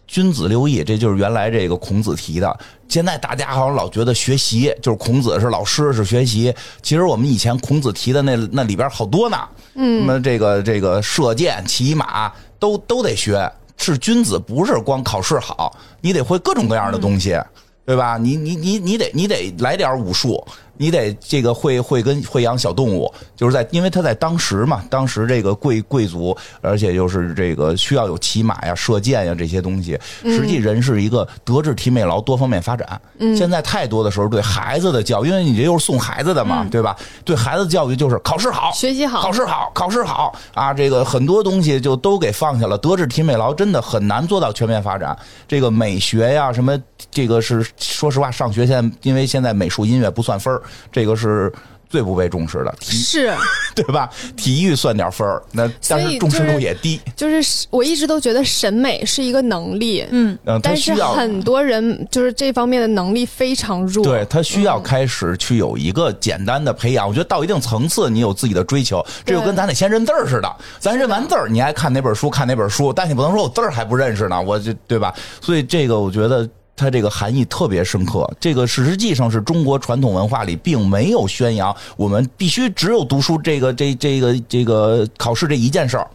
[0.08, 2.60] 君子六艺，这就是原来这个孔子提的。
[2.90, 6.52] 现在大家好像老觉得学习就是孔子是老师是学习，
[6.82, 9.38] 其实我们以前孔子提的那那里边好多呢。
[9.76, 13.48] 嗯，什么这个这个射箭、骑马都都得学。
[13.80, 17.40] 是君子，不是光考试好，你得会各种各样的东西。
[17.88, 18.18] 对吧？
[18.18, 20.46] 你你你你得你得来点武术，
[20.78, 30.00] 你得这个会会跟会养小动物，就是在因为他在当时嘛，当时这个贵贵族，而且又是这个需要有骑马呀、射箭呀这些东西。
[30.24, 33.00] 实际人是一个德智体美劳多方面发展。
[33.36, 36.96] 现在太多的时候对孩子的教育，因为你这又是送孩子的嘛，对吧？
[37.26, 40.74] 对孩子的教育就是考试好，学习好考试好，考试好啊！
[40.74, 42.78] 这个很多东西就都给放下了。
[42.78, 45.18] 德智体美劳真的很难做到全面发展。
[45.48, 46.78] 这个美学呀，什么
[47.10, 50.62] 这个是说实话，上学现在因为现在美术音乐不算分儿
[50.92, 51.52] 这个是
[51.90, 53.34] 最不被重视的，体是，
[53.74, 54.10] 对吧？
[54.36, 57.00] 体育算点分儿，那但是重视度也低。
[57.16, 64.04] 就是我一直都觉得审美是一个能力，嗯，但是很多人就是这方面的能力非常弱。
[64.04, 67.08] 对他需要开始去有一个简单的培养。
[67.08, 70.56] 我觉得到一定层次，你有自己的追求，这就跟咱得先认字儿似的。
[70.80, 75.16] 咱认完字儿，你爱看哪本书看哪本书，但你不能说我字儿还不认识呢，我就对吧？
[75.40, 76.46] 所以这个我觉得。
[76.78, 86.08] 它这个含义特别深刻，这个实际上是中国传统文化里并没有宣扬我们必须只有读书这个这这个这个考试这一件事儿。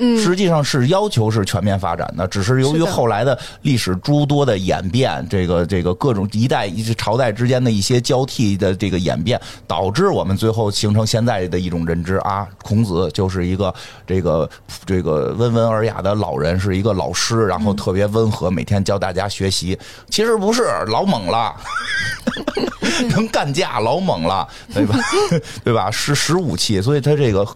[0.00, 13.72] 嗯，实际上是要求是全面发展的，只是由于后来的历史诸多的演变，这个这个各种一代一朝代之间的一些交替的这个演变，导致我们最后形成现在的一种认知啊，孔子就是一个
[14.06, 14.48] 这个
[14.86, 19.78] 这个温文尔雅的老人，是一个老师，然后特别温和，每天教大家学习。
[20.08, 21.54] 其实不是，老猛了。
[23.10, 24.98] 能干架，老猛了，对吧？
[25.64, 25.90] 对吧？
[25.90, 27.46] 识识武器，所以他这个，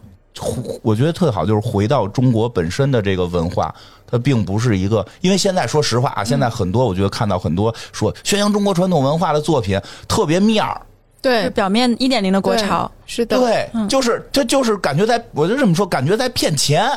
[0.83, 3.75] 我觉得特好，就是回到中国本身的这个文化，
[4.07, 10.81] 它并不是一个，因为现在说实话啊，现在很多我觉得看到很多说宣扬中国传统文化的作品特别面儿，
[11.23, 16.91] 对表面一点零的国潮，是的，对，就是他就是感觉在，我就这么说，感觉在骗钱，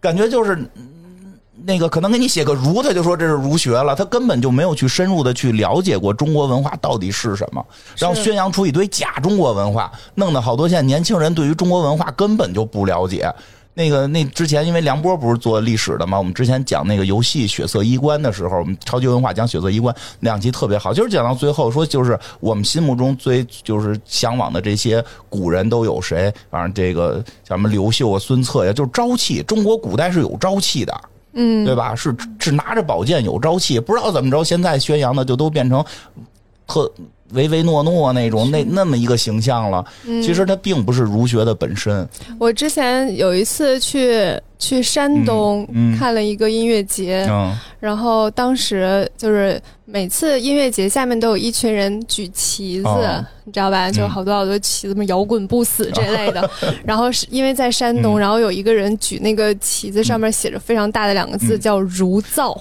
[0.00, 0.58] 感觉就是。
[1.60, 7.64] 嗯那个可能给你写个儒，他就说这是儒学了，他根本就没有去深入的去了解过中国文化到底是什么，
[7.98, 13.30] 然后宣扬出一堆假中国文化，弄得好多现在年轻人对于中国文化根本就不了解。
[13.72, 26.34] 那个那之前，因为梁波不是做历史的嘛，我们之前讲那个游戏《血色衣冠》的时候，我们超级文化讲《血色衣冠》两集特别好，就是讲到最后说，就是我们心目中最就是向往的这些古人都有谁？
[26.50, 29.40] 反正这个像什么刘秀啊、孙策呀，就是朝气。
[29.44, 31.00] 中国古代是有朝气的，
[31.32, 31.94] 嗯，对吧？
[31.94, 35.84] 是是拿着宝剑有朝气，不知道怎么着，现在宣扬的就都变成
[36.66, 36.90] 特
[37.32, 39.84] 唯唯诺诺那种那那么一个形象了。
[40.04, 42.08] 其实它并不是儒学的本身。
[42.38, 45.98] 我之前有一次去去山东、嗯嗯。
[45.98, 47.56] 看了一个音乐节，嗯。
[47.78, 53.24] 然后当时就是每次音乐节下面都有一群人举旗子，哦。
[53.44, 53.90] 你知道吧？
[53.90, 56.48] 就好多好多旗子，什么摇滚不死这类的。
[56.84, 58.20] 然后是因为在山东，嗯。
[58.20, 61.60] 然后有一个人举那个旗子，上面写着非常大的两个字，嗯。
[61.60, 62.56] 叫“儒造”，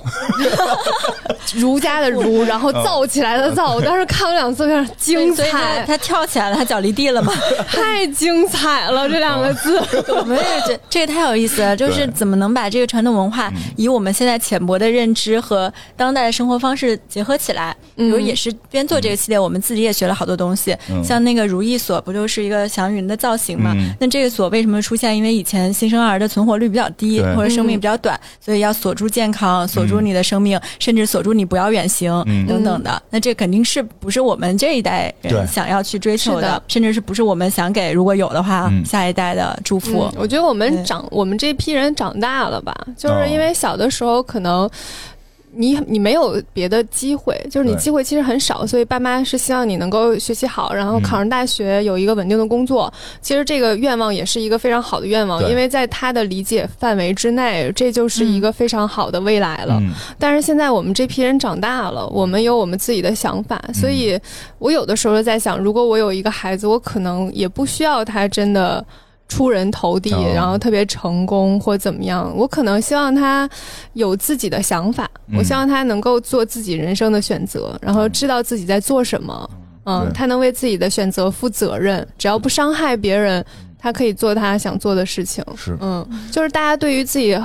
[1.55, 3.75] 儒家的儒， 然后造起来的造。
[3.75, 7.33] 我当时看了两次，非常精彩，他跳起来了，他脚离地了吗。
[7.67, 9.81] 太精彩了，这两个字。
[10.09, 17.75] 我们也这这个太有意思了，就是怎么能把这个传统文化以我们现在浅薄的认知和当代的生活方式结合起来。
[17.95, 20.75] 比如也是边做这个系列，我们自己也学了好多东西。
[20.89, 23.73] 嗯像那个如意锁，不就是一个祥云的造型嘛？
[23.75, 25.15] 嗯那这个锁为什么出现？
[25.15, 33.01] 因为以前新生儿的存活率比较低，或者生命比较短，所以要锁住健康，锁住你的生命，甚至锁住你不要远行、嗯等等的。
[33.09, 40.03] 那这肯定是不是我们这一代人想要去追求是的甚至是不是我们想给如果有的话、嗯下一代的祝福。
[40.03, 44.69] 嗯我觉得我们长，我们这批人长大了吧，就哦是因为小的时候可能。
[45.51, 52.91] 你你没有别的机会，就是你机会其实很少，所以爸妈是希望你能够学习好，然后嗯考上大学，有一个稳定的工作。
[53.21, 59.77] 其实这个愿望也是一个非常好的愿望，因为在他的理解范围之内，这就是一个非常好的未来了。
[59.81, 64.19] 嗯但是现在我们这批人长大了，我们有我们自己的想法，所以
[64.59, 68.85] 我有的时候在想，如果我有一个孩子，我可能也不需要他真的。
[69.29, 70.29] 出人头地，哦。
[70.35, 73.49] 然后特别成功或怎么样，我可能希望他
[73.93, 75.37] 有自己的想法，嗯。
[75.37, 79.49] 我希望他能够做自己人生的选择，然后知道自己在做什么，
[79.85, 83.45] 嗯，他能为自己的选择负责任，只要不伤害别人，
[83.77, 85.41] 他可以做他想做的事情。
[85.55, 85.77] 是。
[85.79, 87.39] 嗯，就是大家对于自己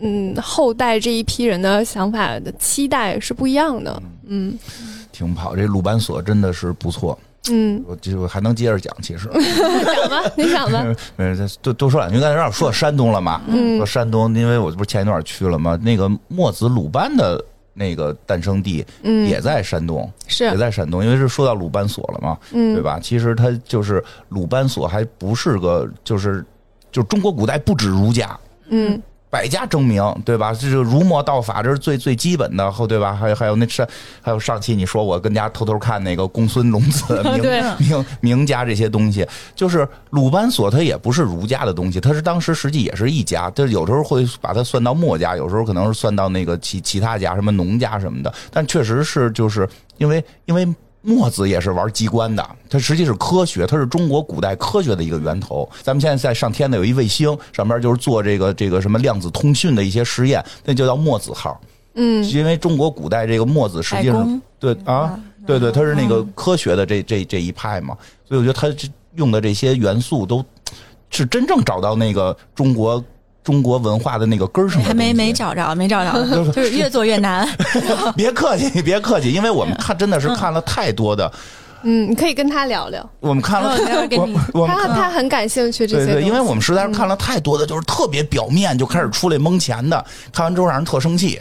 [0.00, 4.02] 嗯后代这一批人的想法的期待是不一样的。
[4.26, 4.56] 嗯。
[5.12, 5.54] 挺跑。
[5.56, 7.18] 这鲁班锁真的是不错，
[7.48, 8.94] 嗯，我就还能接着讲。
[9.00, 10.84] 其实， 讲吧，你讲吧。
[11.16, 12.20] 没事，多多说两句。
[12.20, 15.78] 刚才让我说到山东了嘛，嗯说山东，因为我不是前一段去了嘛？
[15.82, 22.82] 那个墨子鲁班的那个诞生地嗯，也在山东，也是，在山东，因为是说到鲁班锁了嘛，嗯，对？
[22.82, 23.00] 吧？
[23.00, 26.44] 其实它就是鲁班锁，还不是个，就是
[26.92, 28.38] 就是中国古代不止儒家，
[28.68, 29.00] 嗯
[29.30, 30.52] 百家争鸣，对吧？
[30.52, 33.14] 这个儒墨道法，这是最最基本的，后对吧？
[33.14, 33.86] 还有还有那上
[34.20, 39.24] 还有上期你说我跟家偷偷看那个公孙龙子名 对名名家这些东西，
[39.54, 49.68] 就是鲁班锁，它也不是儒家的东西，它是当时实际也是一家，就是有时候会把它算到墨家，有时候可能是算到那个其其他家，什么农家什么的，但确实是就是
[49.98, 50.66] 因为因为。
[51.02, 55.68] 墨子也是玩机关的，它实际是科学，它是中国古代科学的一个源头。
[55.82, 61.58] 咱们现在在上天的有一卫星，上边就是做这个这个什么量子通讯的一些实验，那就叫墨子号。
[61.94, 62.22] 嗯。
[62.24, 67.96] 因为中国古代这个墨子实际上对啊，对对，它是那个科学的这这这一派嘛，
[68.28, 70.44] 所以我觉得它这用的这些元素都
[71.08, 73.02] 是真正找到那个中国
[73.42, 76.12] 中国文化的那个根儿上还没没找着，没找着，
[76.52, 77.48] 就是越做越难。
[78.14, 81.30] 别客气，别客气，因为我们看真的是看了太多的，
[81.82, 84.88] 嗯，你可以跟他聊聊，我们看了哦待会儿给我他我们看。
[84.94, 86.06] 他很感兴趣这些。
[86.06, 91.40] 对对，因为我们实在是看了太多的，就是特别表面就开始出来蒙钱的，看完之后让人特生气。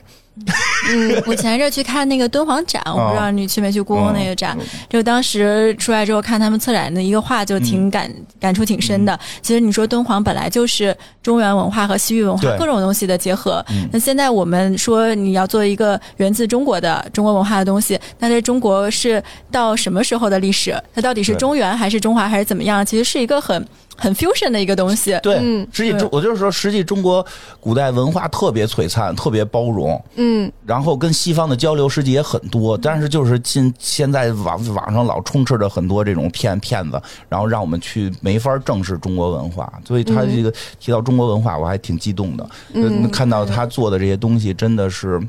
[1.25, 4.57] 我前一阵去看那个敦煌展，我不知道你去没去故宫那个展。
[4.89, 9.17] 就当时出来之后看他们策展的一个画，就挺感、感触挺深的。
[9.41, 13.63] 其实你说敦煌本来就是中原文化和西域文化各种东西的结合。
[13.91, 19.21] 那现在我们说你要做一个源自中国的中国文化的东西，那在中国是
[19.51, 20.75] 到什么时候的历史？
[20.93, 22.85] 它到底是中原还是中华还是怎么样？
[22.85, 23.65] 其实是一个很
[23.99, 25.19] 很 fusion 的一个东西。
[25.21, 27.25] 对，嗯实际中我就是说，实际中国
[27.59, 43.09] 古代文化特别璀璨，特别包容，嗯，然后跟西方的交流实际也很多，但是就是现现在网网上老充斥着很多这种骗骗子，然后让我们去没法正视中国文化，所以他这个提到中国文化，我还挺激动的，嗯。
[43.11, 45.21] 看到他做的这些东西真的是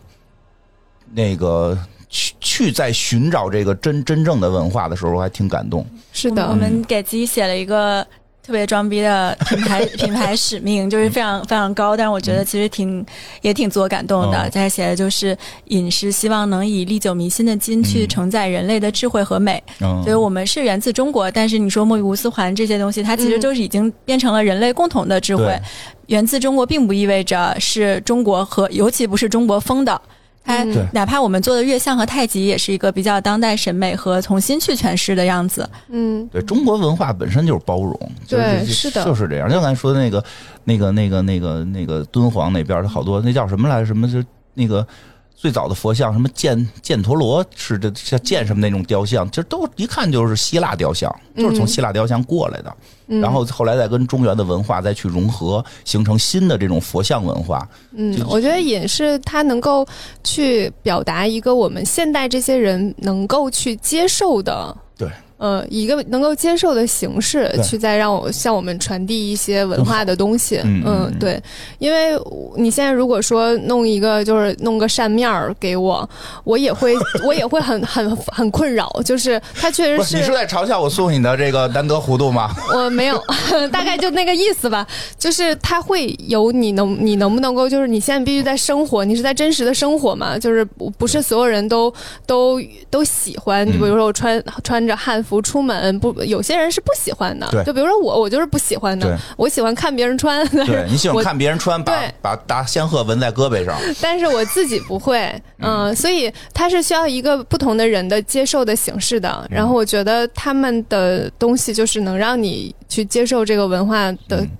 [1.13, 1.77] 那个。
[2.13, 5.87] 去去在寻找这个真真正的文化的时候，我还挺感动。
[6.13, 6.45] 是的。
[6.51, 8.05] 我，们给自己写了一个
[8.43, 13.05] 特别装逼的品牌品牌使命，就是非常非常高，但是我觉得其实挺
[13.43, 14.43] 也挺自我感动的。
[14.43, 15.37] 哦在这写的就是
[15.67, 19.63] 饮食希望能以历久弥新的金去嗯承载人类的智慧和美。
[19.81, 25.45] 嗯所以我们是源自中国，但是你说莫语无私环这些东西，它其实嗯就是已经变成了人类共同的智慧。
[25.45, 25.61] 对
[26.07, 30.01] 源自中国，并不意味着是中国和，尤其不是中国风的。
[30.43, 35.69] 它哪怕我们做的月相和太极，也是一个比较当代审美和重新去诠释的样子。
[35.89, 39.49] 嗯对中国文化本身就是包容，就是是的就是这样。
[39.49, 40.25] 就刚才说的那个、
[40.65, 43.87] 那个、那个、那个、那个敦煌那边，的好多那叫什么来着？
[43.87, 44.23] 什么就
[44.55, 44.87] 那个
[45.35, 52.71] 最早的佛像，什么犍犍陀罗是这像犍什么那种雕像，其实都一看就是希腊雕像，就是从希腊雕像过来的。
[52.71, 52.77] 嗯
[53.21, 57.69] 然后后来再跟中原的文化再去融合，形成新的这种佛像文化。
[57.93, 59.87] 嗯，我觉得也是它能够
[60.23, 64.77] 去表达一个我们现代这些人能够去接受的。
[64.97, 65.09] 对。
[65.41, 70.61] 呃，一个能够接受的形式，去再让我向我们传递一些文化的东西。
[70.65, 71.43] 嗯对，
[71.79, 72.11] 因为
[72.57, 76.07] 你现在如果说弄一个就是弄个扇面儿给我，
[76.45, 82.51] 我也会 我也会很很很困扰，就是它确实是，你是在嘲笑我送你的这个难得糊涂吗？
[82.77, 83.19] 我没有，
[83.73, 84.87] 大概就那个意思吧。
[85.19, 90.39] 就是它会有你能你能不能够，就是你现在必须在生活，你是在真实的生活嘛？
[90.39, 91.91] 就是不不是所有人都
[92.27, 92.61] 都
[92.91, 93.65] 都喜欢。
[93.67, 97.63] 就比如说我穿穿着汉服出门，不有些人是不喜欢的对。
[97.65, 99.19] 就比如说我，我就是不喜欢对的。
[99.37, 103.79] 我喜欢看别人穿，对 你喜欢看别人穿，把把大仙鹤纹在胳膊上。
[104.01, 109.47] 但是我自己不会，嗯、所以它是需要一个不同的人的接受的形式的。
[109.51, 114.51] 然后我觉得他们的东西就是能让你去接受这个文化的嗯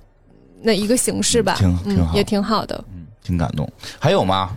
[0.61, 2.83] 那一个形式吧，挺挺好嗯，也挺好的。
[2.93, 3.67] 嗯，挺感动。
[3.97, 4.51] 还有吗？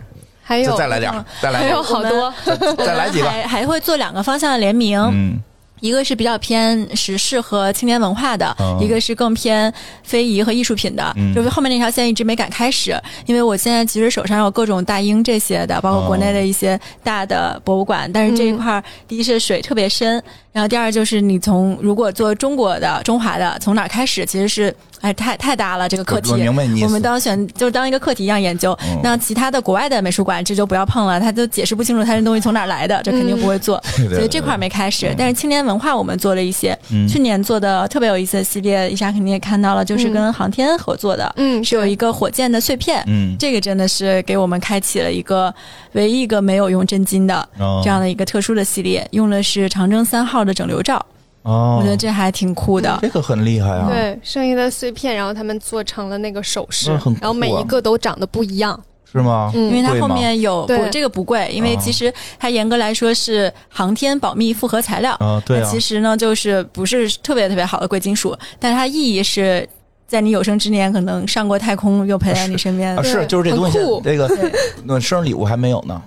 [0.47, 2.31] 还有再再来点儿，再来还有好多，
[2.77, 3.27] 再来几个。
[3.27, 5.39] 还还会做两个方向的联名，嗯，
[5.85, 9.71] 一个是比较偏时事和青年文化的，哦一个是更偏
[10.01, 11.13] 非遗和艺术品的。
[11.15, 11.33] 嗯。
[11.35, 20.21] 就是后面那条线一直没敢开始，因为我现在其实手上有各种大英这些的，包括国内的一些大的博物馆，但是这一块儿第一是水特别深，
[20.55, 26.31] 然后第二就是你从如果做中国的中华的，从哪儿开始其实是哎太太大了这个课题。
[26.31, 28.71] 我明白你意思我们当选就当一个课题一样研究。
[28.83, 33.83] 嗯那其他的国外的美术馆这就不要碰了，他都解释不清楚他这东西从哪儿来的，这肯定不会做。
[34.13, 35.13] 所以这块儿没开始。
[35.19, 43.03] 但是青年文化我们做了一些，嗯去年做的特别有意思的系列，伊莎肯定也看到了，就是跟航天合作的，嗯，是有一个火箭的碎片。
[43.07, 45.53] 嗯，这个真的是给我们开启了一个
[45.91, 51.03] 唯一一个没有用真金的哦这样的一个特殊的系列，用的是长征三号的整流罩，
[51.41, 52.97] 哦，我觉得这还挺酷的。
[53.01, 53.89] 这个很厉害啊。
[53.89, 58.79] 对剩下的碎片，然后他们做成了那个首饰，嗯啊然后每一个都长得不一样。
[59.11, 59.49] 是吗？
[59.55, 69.65] 嗯因为它后面有对不这个不贵，因为哦其实它严格来说是航天保密复合材料，啊，对啊其，实呢，就是不是特别特别好的贵金属，但是它意义是
[70.05, 73.01] 在你有生之年可能上过太空，又陪在你身边啊。
[73.01, 74.51] 是对就是这东西，这个对
[74.83, 76.01] 那生日礼物还没有呢。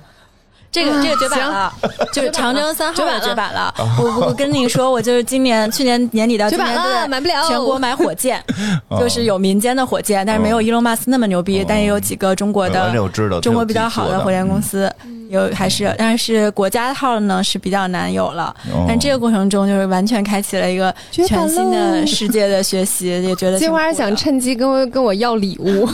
[0.70, 1.72] 这个这个绝版了，
[2.12, 3.74] 就是长征三号的绝版了。
[3.98, 7.48] 我我跟你说，我就是今年去年年底到今绝版了，年都在买不了。
[7.48, 8.42] 全国买火箭，
[8.88, 14.90] 哦就是有民间的火箭，但是没有伊隆马斯那么牛逼，但也有几个中国呃的我知道，中国比较好的火箭公司。
[15.30, 18.44] 有还是，但是国家号呢是比较难有了。
[18.72, 25.86] 哦但这个过程中就是完全开启了一个全新的世界的学习，也觉得金花想趁趁机跟我跟我要礼物，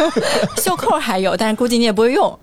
[0.56, 2.38] 袖扣还有，但是估计你也不会用。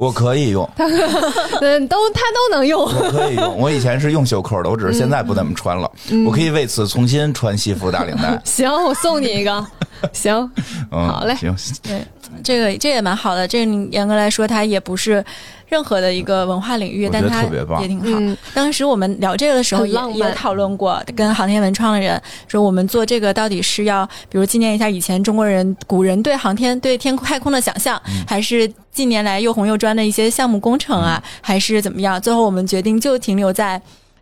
[0.00, 0.66] 我可以用，
[1.60, 2.82] 嗯，都他都能用。
[2.82, 3.54] 我可以用。
[3.58, 5.90] 我以前是用袖扣的，我只是现在不怎么穿了。
[6.26, 8.40] 我可以为此重新穿西服大领带。
[8.42, 9.66] 行，我送你一个。
[10.14, 10.50] 行，
[10.90, 12.02] 嗯，好嘞行，对，
[12.42, 13.46] 这个这也蛮好的。
[13.46, 15.22] 这个严格来说，它也不是
[15.70, 17.80] 任何的一个文化领域，我觉得但它特别棒。
[17.80, 18.06] 也挺好。
[18.08, 18.36] 嗯。
[18.52, 28.24] 当时我们聊这个的时候也，也讨论过，跟航天文创的人说，我们做这个到底是要，比如纪念一下以前中国人、古人对航天、对天空太空的想象，嗯。
[28.26, 32.20] 还是近年来又红又专的一些项目工程啊，还是怎么样？
[32.20, 33.80] 最后我们决定就停留在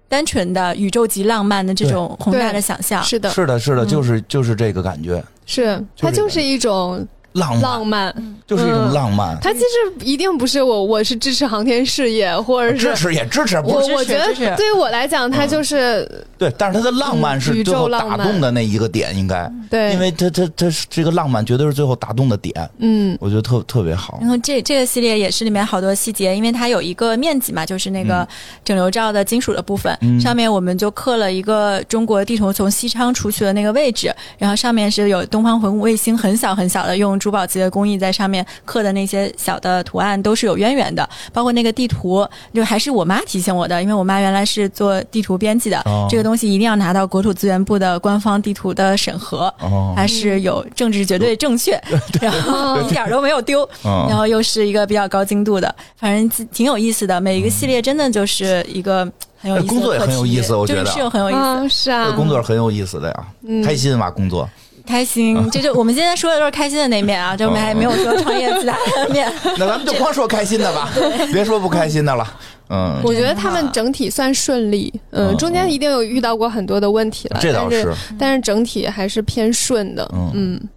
[0.08, 3.02] 单纯的宇宙级浪漫的这种宏大的想象。
[3.02, 8.36] 是的，是的，是的，就是就是这个感觉，是，它就是一种浪漫，浪漫。
[8.46, 9.38] 就是一种浪漫。
[9.42, 13.92] 它其实一定不是我，我是支持航天事业，或者是支持也支持，不是。
[13.92, 18.26] 我我觉得对于我来讲，它就是对，但是它的浪漫是嗯宇最后打宙浪漫。
[18.26, 23.16] 动的那一个点，应该，对，因为它它它这个浪漫绝对是最后打动的点，嗯。
[23.20, 24.18] 我觉得特特别好。
[24.20, 24.30] 然。
[24.30, 28.26] 后这这个系列也是里面好多细节，因为它有一个面积嘛，就是那个
[28.64, 30.18] 整流罩的金属的部分，嗯。
[30.18, 46.06] 上面我们就刻了一个中国地图从西昌出去的那个位置，然后上面是有东方红卫星很小很小的用珠宝级的工艺在上面刻的那些小的图案都是有渊源的，包括那个地图，就还是我妈提醒我的，因为我妈原来是做地图编辑的，哦。
[46.10, 51.80] 这个东西一定要拿到国土资源部的官方地图的审核，哦，它是有政治绝对正确，
[52.20, 57.20] 然后一点儿都没有丢，嗯然后又是一个比较高精度的，反正挺有意思的。
[57.20, 59.10] 每一个系列真的就是一个
[59.40, 60.84] 很有意思的工作也很有意思我觉得。
[60.84, 63.62] 就是是有很有意思，啊，是这啊，工作很有意思的呀，嗯。
[63.62, 64.10] 开心吧？
[64.10, 64.48] 工作，
[64.88, 65.48] 开心。
[65.50, 69.30] 这就我们今天说的都是开心的那面啊， 就没还没有说创业其他的 面。
[69.58, 70.90] 那咱们就光说开心的吧，
[71.32, 72.26] 别说不开心的了。
[72.70, 80.68] 嗯，我觉得他们整体算顺利，嗯，嗯中间一定有遇到过很多的问题了，这倒但是，但是整体还是偏顺的，嗯嗯。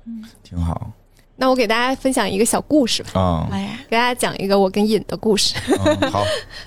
[0.44, 0.92] 挺好
[1.38, 3.48] 那我给大家分享一个小故事吧，啊。
[3.52, 5.56] 哎呀，给大家讲一个我跟尹的故事。
[5.86, 6.24] 嗯好，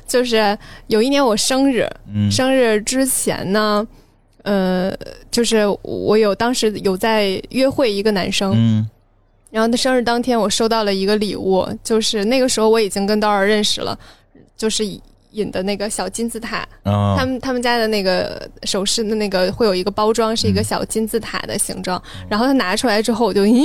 [0.07, 0.57] 就是
[0.89, 3.87] 有一年我生日，嗯生日之前呢，
[4.45, 4.97] 呃，
[5.31, 8.89] 就是我有当时有在约会一个男生，嗯。
[9.51, 13.99] 然后他生日当天我收到了一个礼物，就是那个时候我已经跟刀儿认识了，
[14.57, 14.85] 就是
[15.31, 20.65] 引的那个小金字塔，嗯，他们他们家的那个首饰的那个会有一个包装是一个嗯。
[20.65, 23.65] 小金字塔的形状，然后他拿出来之后我就咦。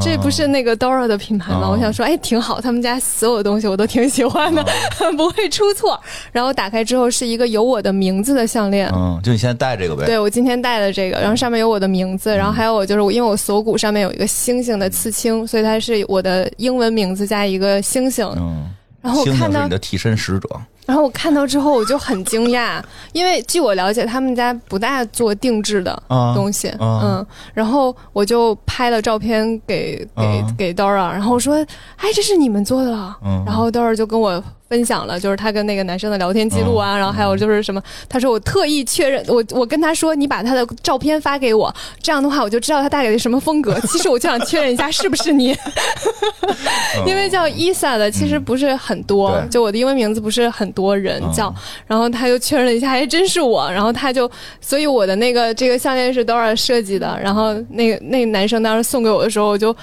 [0.00, 1.62] 这不是那个 Dora 的品牌吗？
[1.64, 4.64] 哦我想说，哎，挺好，他们家所有东西我都挺喜欢的，
[5.16, 5.98] 不会出错。
[6.32, 10.04] 然后打开之后是一个有我的名字的项链，嗯，就你现在戴这个呗。
[10.04, 18.26] 对我今天戴的这个，然后上面有我的名字，然后还有我就是我，因为我锁骨上面有一个星星的刺青，所以它是我的英文名字加一个星星。
[18.36, 18.66] 嗯，
[19.00, 20.48] 然后我看到是你的替身使者。
[20.86, 22.80] 然后我看到之后我就很惊讶，
[23.12, 27.00] 因为据我了解，他们家不大做定制的啊东西，啊。
[27.02, 30.54] 嗯，然后我就拍了照片给给、啊。
[30.56, 31.56] 给 Dora，然后我说，
[31.96, 32.92] 哎，这是你们做的
[33.44, 43.78] 然后 Dora 就跟我分享了，就是他跟那个男生的聊天记录啊，然后还有就是什么，他说我特意确认，我我跟他说你把他的照片发给我，这样的话我就知道他大概是什么风格。
[43.82, 45.56] 其实我就想确认一下是不是你，
[47.06, 51.54] 因为叫伊萨的其实不是很多，对就我的英文名字不是很多人叫，
[51.86, 59.74] 然后他就确认了一下，还真是我，然后他就，所以我的那个这个项链是 Dora 设计的，然后那个那个男生当时送给我的时候，我就。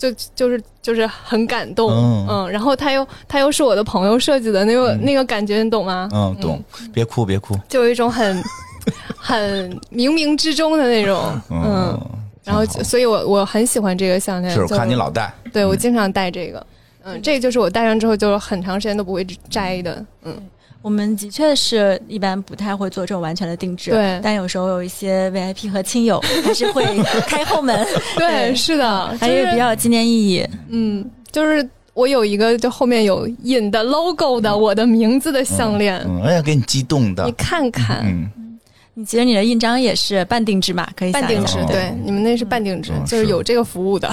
[0.00, 6.08] 就就是就是很感动，嗯嗯然后他又他又是我的朋友设计的，那个、那个感觉你懂吗？
[6.10, 6.58] 嗯，懂。
[6.90, 7.54] 别哭，别哭。
[7.68, 8.42] 就有一种很
[9.14, 12.10] 很冥冥之中的那种，嗯，嗯，
[12.44, 15.30] 然后所以我我很喜欢这个项链，是我看你老戴。
[15.52, 16.66] 对我经常戴这个，
[17.04, 20.34] 嗯，这个就是我戴上之后就是很长时间都不会摘的，嗯，
[20.82, 26.84] 我们的确是一般不太会做这种完全的定制，对但有时候有一些 VIP 和亲友 还是会
[27.26, 30.46] 开后门，对，是的，还就是比较有纪念意义。
[30.70, 37.32] 嗯，就是我有一个就后面有印的 logo 的我的名字的项链，嗯，哎呀，给你激动的你。
[37.32, 38.00] 看看。
[38.04, 38.49] 嗯，你
[39.04, 43.30] 其实你的印章也是半定制嘛，可以半定制对，你们那是半定制，嗯就是是。
[43.30, 44.08] 有这个服务的。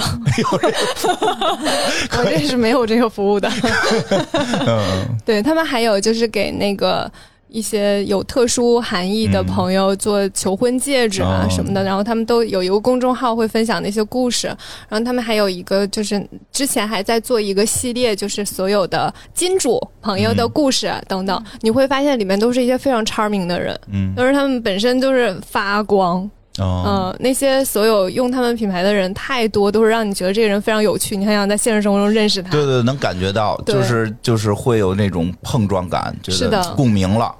[2.18, 3.50] 我这是没有这个服务的。
[4.66, 5.16] 嗯。
[5.24, 7.10] 对他们还有就是给那个
[7.48, 14.46] 一些有特殊含义的朋友做求婚戒指啊哦什么的，然后他们都有一个公众号会分享那些故事，
[14.88, 24.14] 然后他们还有一个就是之前还在做一个系列，就是所有的金主朋友的故事啊等等，你会发现里面都是一些非常 charming 的人，嗯。
[24.14, 26.28] 都是他们本身就是发光，
[26.58, 32.50] 哦，嗯，那些所有用他们品牌的人太多，都是让你觉得这个人非常有趣，你很想在现实生活中认识他。
[32.50, 37.34] 对对，能感觉到，就是就是会有那种碰撞感，觉得共鸣了。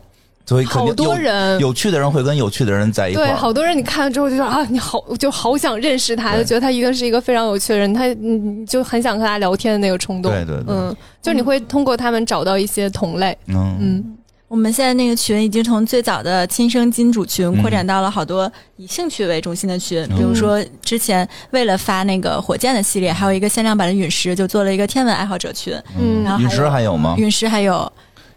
[0.46, 10.32] 所以肯定好多有人有趣的人会跟有趣的人在一块对，好多人你看了之后就说啊，你好，就好想认识他，就觉得他一定是一个非常有趣的人，他你就很想和他聊天的那个冲动。
[10.32, 13.36] 对对对嗯，就你会通过他们找到一些同类。
[13.48, 14.17] 嗯嗯，
[14.48, 25.74] 我们现在那个群已经从最早的亲生金主群嗯扩展到了好多以兴趣为中心的群，比如说之前为了发那个火箭的系列，还有一个限量版的陨石，就做了一个天文爱好者群。
[25.98, 27.14] 嗯然后陨石还有吗？
[27.18, 27.92] 陨石还有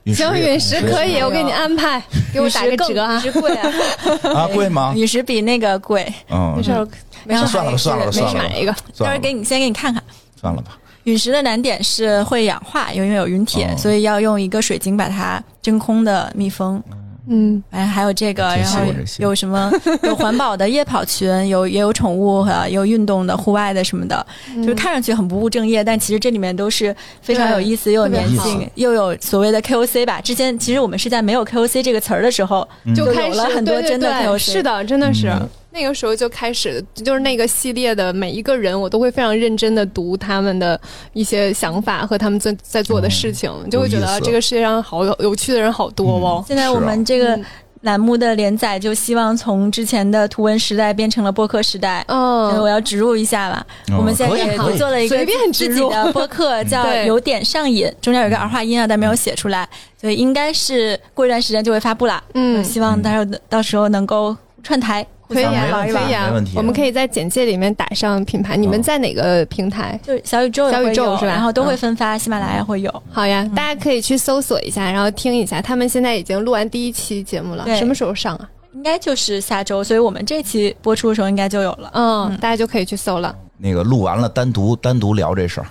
[0.07, 2.03] 行，陨石可以，我给你安排，
[2.33, 3.31] 给我打个折啊陨。
[3.31, 3.71] 石贵啊，
[4.35, 4.93] 啊，贵吗？
[4.93, 6.13] 陨石比那个贵。
[6.29, 6.85] 嗯没，事儿，
[7.23, 8.73] 没事，算了吧算了吧没事算了吧买一个。
[8.97, 10.03] 到时候给你先给你看看。
[10.39, 10.77] 算了吧。
[11.03, 13.77] 陨石的难点是会氧化，因为有陨铁，哦。
[13.77, 16.81] 所以要用一个水晶把它真空的密封。
[17.27, 18.79] 嗯，哎还有这个，然后
[19.19, 19.71] 有什么
[20.03, 24.61] 有环保的夜跑群，有也有宠物和有运动的户外的什么的，嗯。
[24.63, 30.19] 就是看上去很不务正业，但其实这里面都是非常有意思，又有粘性，又有所谓的 KOC 吧。
[30.19, 35.29] 之前其实我们是在没有 KOC 这个词儿的时候，就开始就有了很多真的是的，真的是。
[35.29, 40.79] 嗯那个时候就开始，就是那个系列的每一个人，我都会非常认真的读他们的
[41.13, 46.43] 一些想法和他们在在做的事情，就会觉得这个世界上好有有趣的人好多哦。
[46.47, 47.39] 现在我们这个
[47.81, 52.05] 栏目的连载就希望从之前的图文时代变成了播客时代。
[52.07, 53.65] 所以我嗯，要植入一下吧。
[53.87, 59.67] 嗯我们现在也做了一个随便自己的播客，叫 有点上瘾，中间有一个儿化音啊，但没有写出来，
[59.99, 62.21] 所以应该是过一段时间就会发布了。
[62.33, 65.83] 嗯希望到时候到时候能够串台，可以啊。
[65.83, 68.55] 可以啊没问题，我们可以在简介里面打上品牌。
[68.57, 69.99] 你们在哪个平台？
[70.03, 73.03] 就是小宇宙小宇宙是吧然后都会嗯分发，喜马拉雅会有。
[73.09, 75.61] 好呀，大家可以去搜索一下，然后听一下。
[75.61, 78.49] 他们现在已经录完第一期节目了，对什么时候上啊？
[78.73, 81.91] 应该就是下周，所以我们这期播出的时候应该就有了。
[81.93, 83.35] 嗯，大家就可以去搜了。
[83.57, 85.67] 那个录完了，单独单独聊这事儿。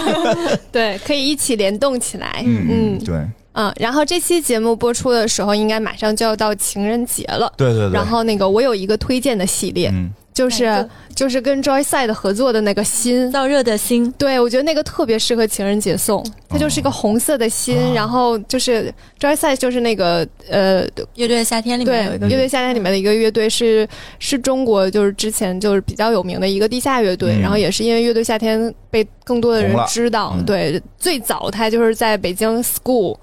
[0.72, 2.42] 对，可以一起联动起来。
[2.44, 7.52] 嗯嗯对嗯，然后这期节目播出的时候，应该马上就要到情人节了。
[7.56, 7.92] 对对对。
[7.92, 13.30] 然后那个我有一个推荐的系列，嗯，就是就是跟 Joyside 合作的那个心。
[13.32, 20.86] 燥热的心，对，我觉得那个特别适合情人节送，它就是一个红色的心，哦然后就是 Joyside 就是那个呃，
[21.16, 23.86] 乐队夏天里面有一，个乐队夏天里面的一个乐队是
[24.18, 33.16] 是中国就是之前就是比较有名的一个地下乐队，嗯然后也是因为乐队夏天被更多的人知道，嗯对，最早他就是在北京 School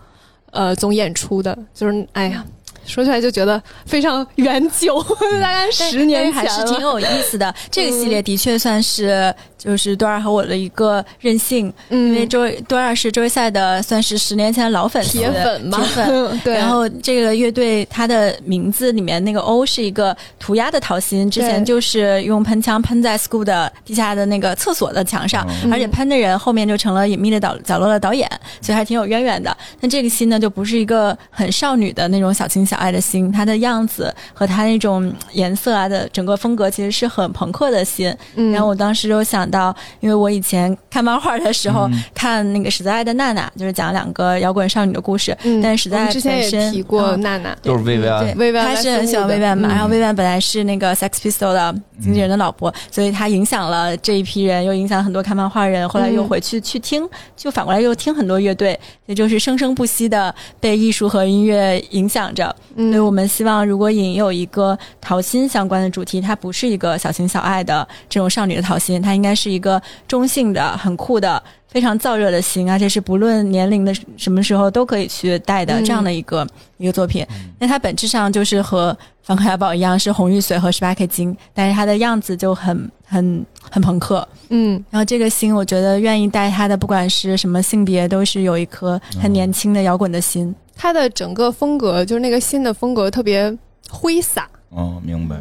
[0.57, 2.43] 呃总演出的，就是哎呀。
[2.85, 5.03] 说出来就觉得非常远久，
[5.41, 7.53] 大概十年前还是挺有意思的。
[7.69, 16.39] 这个系列的确算是就是多尔和我的一个任性，因为嗯，周多尔是周围赛的算是十年前的老粉丝铁粉嘛铁粉。
[16.43, 28.29] 对，然后这个乐队它的名字里面那个 O 是一个涂鸦的桃心，之前就是用喷枪喷在 school 的地下的那个厕所的墙上，嗯而且喷的人后面就成了隐秘的角角落的导演，
[28.61, 29.55] 所以还挺有渊源的。
[29.81, 38.15] 那这个心呢，就不是一个很少女的那种小情小爱的心，它的样子和它那种颜色啊的整个风格其实是很朋克的心。
[38.35, 56.27] 嗯然后我当时就想到，因为我以前看漫画的时候、看那个史在爱的娜娜，就是讲两个摇滚少女的故事，嗯但是史在爱之前也提过嗯娜娜，就是薇薇安对，薇薇安他是很喜欢薇薇安嘛，嗯然后薇薇安本来是那个 Sex Pistol 的经纪人的老婆，所以她影响了这一批人，又影响很多看漫画人，后来又嗯。
[56.27, 62.53] 回去去听，就反过来又听很多乐队，也就是生生不息的被艺术和音乐影响着。
[62.75, 62.91] 嗯。
[62.91, 71.41] 所以我们希望，如果引有一个桃心相关的主题，它不是一个小情小爱的这种少女的桃心，它应该是一个中性的、很酷的。
[71.69, 77.27] 非常燥热的心，而且是不论年龄的什么时候都可以去带的嗯这样的一个、一个作品。
[77.59, 84.25] 那它本质上就是和《梵克雅宝》一样，是红玉髓和十八 K 金，但是它的样子就很很很朋克。
[84.47, 90.55] 嗯然后这个心，我觉得愿意带它的，不管是什么性别，都是有一颗很年轻的摇滚的心。
[90.75, 93.55] 他的整个风格就是那个新的风格特别
[93.89, 95.35] 挥洒，嗯，明白。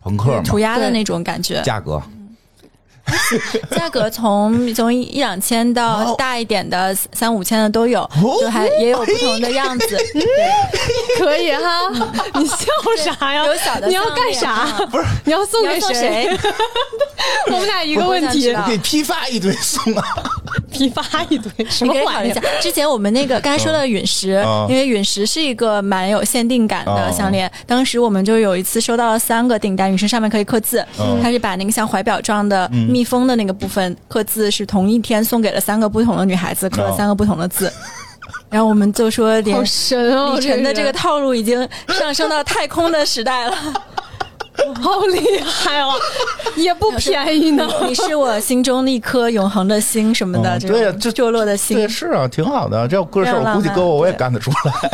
[0.00, 2.02] 朋克嘛，涂鸦的那种感觉，价格
[3.70, 8.08] 价格从从一两千到哦大一点的三五千的都有，
[8.40, 9.98] 就还也有不同的样子。
[11.18, 11.88] 可以哈。
[12.34, 12.56] 你笑
[12.98, 13.44] 啥呀？
[13.46, 14.80] 有小的你要干啥啊？
[14.90, 16.28] 不是你要送给谁？
[17.48, 20.04] 我们俩一个问题我想知，道可以批发一堆送啊。
[20.70, 22.60] 批发一堆什你么玩意儿可以考虑一下？。
[22.60, 37.72] 之前我们那个 刚才说的陨石，嗯因为陨石是一个蛮有限定感的嗯项链，当时我们就有一次收到了三个订单，陨石上面可以刻字，嗯它是把那个像怀表状的密封的那个部分刻字，是同一天送给了三个不同的女孩子，刻了哦三个不同的字。
[38.50, 40.34] 然后我们就说，连好神哦！
[40.36, 43.54] 李晨的这个套路已经上升到太空的时代了。
[44.82, 45.92] 好厉害哦，
[46.56, 47.66] 也不便宜呢。
[47.86, 51.88] 你是我心中的一颗永恒的星什么的，对呀这种坠落的心对，。
[51.88, 52.86] 是啊，挺好的。
[52.88, 54.90] 这要搁这儿，我估计搁我我也干得出来。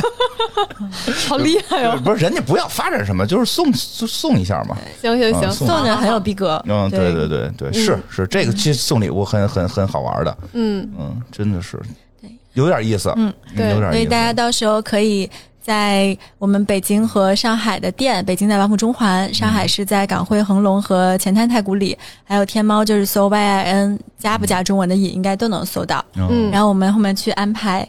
[1.29, 1.99] 好厉害哦！
[2.05, 4.77] 不是人家不要发展什么，就是送就送一下嘛。
[5.01, 6.63] 行行行，嗯送送的很有逼格。
[6.67, 11.79] 嗯，对对对对，是是，这个其实送礼物很很很好玩的，嗯，嗯，真的是
[12.21, 13.93] 对，有点意思，嗯，对有点意思。
[13.93, 15.29] 所以大家到时候可以
[15.65, 26.05] 在我们北京和上海的店，北京在王府中环，上海是在港汇恒隆和前滩太古里，还有天猫就是搜 Y I N 加不加中文的瘾，应该都能搜到。
[26.17, 27.89] 嗯，然后我们后面去安排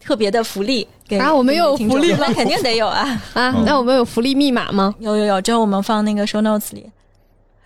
[0.00, 2.26] 特别的福利给啊我们又有福利了。
[2.26, 3.02] 那肯定得有啊，
[3.34, 3.64] 啊，嗯。
[3.66, 4.94] 那我们有福利密码吗？
[4.98, 6.90] 有有有，之后我们放那个 show notes 里，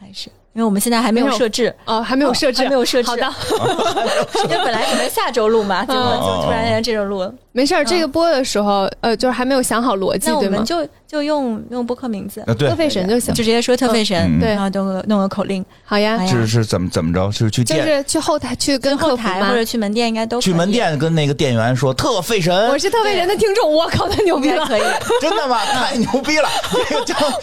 [0.00, 1.74] 还是因为我们现在还没有设置。
[1.84, 3.22] 哦，还没有设置，还没有设置好的，
[4.44, 7.32] 因为本来准备下周录嘛，结果哦就突然间这周录了。
[7.52, 7.84] 没事儿。
[7.84, 10.56] 这个播的时候，呃，就是还没有想好逻辑，对吗？
[10.58, 13.42] 们就就用用播客名字，啊对特，费神就行就。
[13.42, 17.30] 直接说特费神，嗯对然后弄个弄个口令，好呀就，是是怎么怎么着？
[17.30, 19.52] 是去就店是去后台去跟后台或？
[19.54, 24.64] 者去门店应该都去门，店跟那个店员说特费神我，是特费神的听众，我靠， 太牛逼了！
[24.64, 24.82] 可以。
[25.20, 25.62] 真的吗？
[25.66, 26.48] 太牛逼了！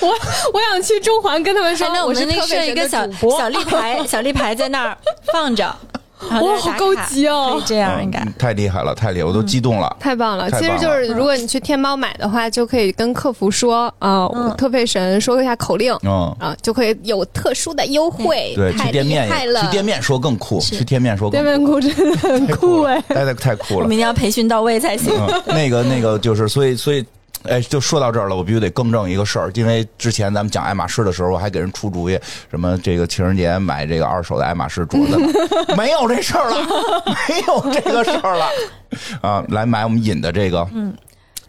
[0.02, 0.08] 我
[0.54, 4.98] 我想去中环跟他们说我是们那设一个小，小立牌，小立牌在那儿
[5.32, 5.76] 放着，
[6.20, 7.64] 哇，好高级哦可以！
[7.66, 8.34] 这样应该嗯。
[8.38, 9.96] 太厉害了，太厉害，我都激动了。
[10.00, 10.50] 太棒了！
[10.50, 14.28] 太棒了其实就是，如果你去天猫买的话，就可以跟客服说啊，
[14.58, 18.54] 特费神说一下口令嗯，啊，就可以有特殊的优惠。
[18.56, 19.30] 对，去店面！
[19.62, 23.02] 去店面说更酷，去店面说更店面酷真的很酷哎！
[23.08, 23.92] 太太太酷了我们。
[23.92, 25.14] 一定要培训到位才行。
[25.18, 27.06] 嗯，那个那个就是，所以所以。
[27.44, 32.20] 哎，就说到这儿了，我必须得更正一个事儿，因为之前咱们讲爱马仕的时候，我还给人出主意，
[32.52, 35.34] 什么这个情人节买这个二手的爱马仕镯子呢，
[35.78, 38.48] 没有这事儿了，没有这个事儿了，
[39.22, 40.94] 啊，来买我们引的这个，嗯，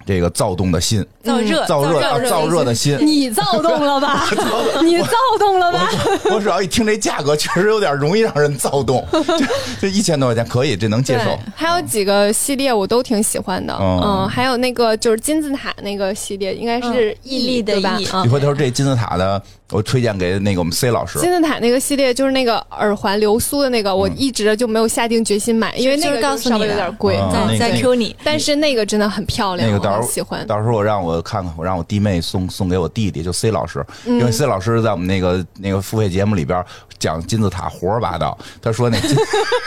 [0.06, 4.26] 这个躁动的心，燥热，燥热燥热的心，你躁动了吧？
[4.82, 5.88] 你躁动了吧？
[6.32, 9.06] 我主要一听这价格，确实有点容易让人躁动。
[9.12, 9.46] 这
[9.82, 17.98] 这一千多块钱可以，这能接受。，还有几个系列我都挺喜欢的，哦嗯，还有那个就是金字塔那个系列，应该是嗯毅力的吧？
[18.12, 18.24] 嗯。
[18.24, 19.40] 你回头这金字塔的，
[19.70, 21.18] 我推荐给那个我们 C 老师。
[21.20, 27.58] 金字塔那个系列就是那个耳环流苏的那个，我一直就没有下定决心买，因为那就是个稍微告诉你有点贵，嗯。
[27.58, 30.46] 在在 Q 你，但是那个真的很漂亮，我那个到时候喜欢。
[30.46, 34.18] 到时候我让我看看，我让我弟妹送送给我弟弟，就 C 老师，嗯。
[34.18, 36.64] 因为 C 老师在我们那个那个付费节目里边
[36.98, 39.16] 讲金字塔胡说八道，他说那金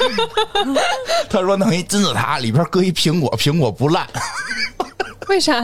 [1.29, 4.07] 他说弄一金字塔里边搁一苹果，苹果不烂，
[5.29, 5.61] 为啥？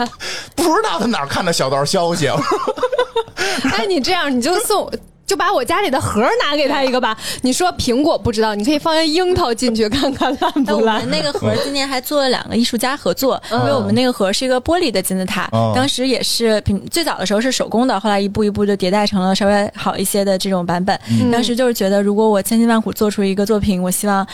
[0.55, 2.27] 不知道他哪儿看的小道消息。
[3.77, 4.89] 哎，你这样你就送。
[5.29, 7.15] 就把我家里的盒拿给他一个吧。
[7.43, 11.11] 你说苹果不知道，你可以放些樱桃进去看看烂不烂们。
[11.11, 20.99] 那个盒今年还做了两个艺术家合作，因为我们那个盒是一个玻璃的金字塔，嗯当时也是品最早的时候是手工的，后来一步一步就迭代成了稍微好一些的这种版本。
[21.31, 24.25] 当时就是觉得，如果我千辛万苦做出一个作品，我希望。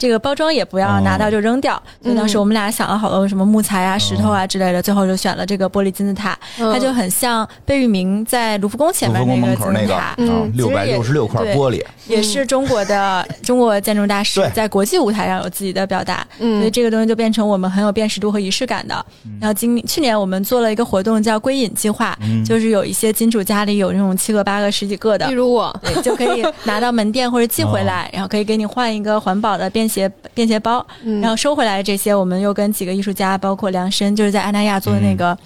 [0.00, 6.72] 这个包装也不要拿到就扔掉，所以当时我们俩想了好多什么木材啊、石头啊之类的，最后就选了这个玻璃金字塔，嗯。
[6.72, 16.60] 它就很像贝聿铭在卢浮宫前面那个门口那个金字塔，啊嗯，六百六十六块玻璃，也是中国的中国建筑大师在国际舞台上有自己的表达，嗯。
[16.60, 19.04] 所以这个东西就变成我们很有辨识度和仪式感的。
[19.38, 22.16] 然后今去年我们做了一个活动叫归隐计划，
[22.46, 25.26] 就是有一些金主家里有那种七个八个十几个的。
[25.26, 25.34] 例。
[25.34, 31.20] 如我，对，就可以拿到门店或者寄回来，然后可以给你换一个环保的便携便携包，嗯。
[31.20, 35.36] 然后收回来的这些，我们又跟几个艺术家，包括梁申，就是在安那亚做的那个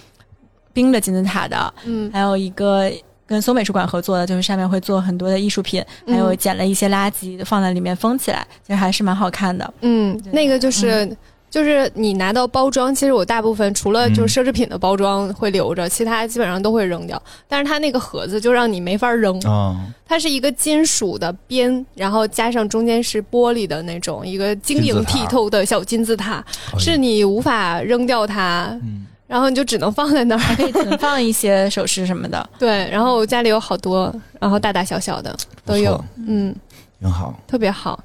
[0.72, 2.10] 冰的金字塔的，嗯。
[2.12, 2.90] 还有一个
[3.26, 9.74] 跟松美术馆合作的，就是上面会做很多的艺术品，还有捡了一些垃圾放在里面封起来，其实还是蛮好看的。
[9.80, 11.16] 嗯，那个就是。
[11.54, 17.22] 就是你拿到包装，其实我大部分除了就是奢侈品的包装会留着，其他基本上都会扔掉。
[17.46, 26.44] 但是它那个盒子就让你没法扔，啊，它是一个金属的边，然后加上中间是玻璃的那种一个晶莹剔透的小金字塔，
[26.76, 30.56] 是你无法扔掉它，嗯然后你就只能放在那儿。
[30.56, 32.50] 可以存放一些首饰什么的。
[32.58, 36.52] 对，然后我家里有好多，然后大大小小的都有，嗯，
[36.98, 37.32] 挺好。
[37.46, 38.02] 特别好。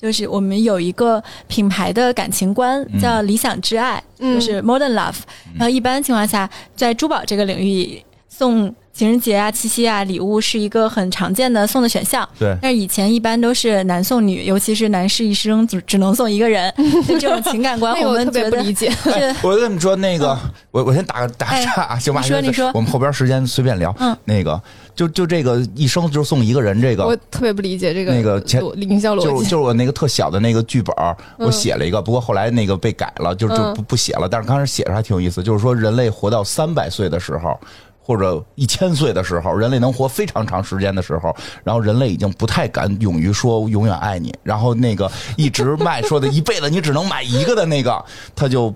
[0.00, 5.16] 就是我们有一个品牌的感情观叫理想之爱，嗯就是 modern love。
[5.54, 8.74] 然后一般情况下，在珠宝这个领域送。
[8.90, 12.28] 情人节啊、七夕啊，礼物是一个很常见的送的选项。
[12.36, 16.68] 对但是以前一般都是男送女，尤其是男士一生只只能送一个人，
[17.06, 18.90] 就这种情感观，我们觉得别不理解。
[18.90, 20.36] 是我跟你们说，那个，
[20.72, 22.20] 我我先打个打岔啊，行吧？
[22.22, 23.94] 你说你说我们后边时间随便聊。
[24.00, 24.60] 嗯，那个，
[24.98, 29.44] 就就这个一生就送一个人，这个我特别不理解这个那个前逻营销就逻辑。
[29.44, 30.92] 就是我那个特小的那个剧本，
[31.38, 34.28] 我写了一个，不过后来那个被改了，就就嗯不不写了。
[34.28, 37.56] 但是刚开始写着还挺有意思，就是说人类活到三百岁的时候。
[38.00, 48.02] 或者一千岁的时候，人类能活非常长时间的时候，然后人类已经不太敢勇于说永远爱你，然后那个一直卖说的一辈子你只能买一个的那个，
[48.34, 48.74] 他就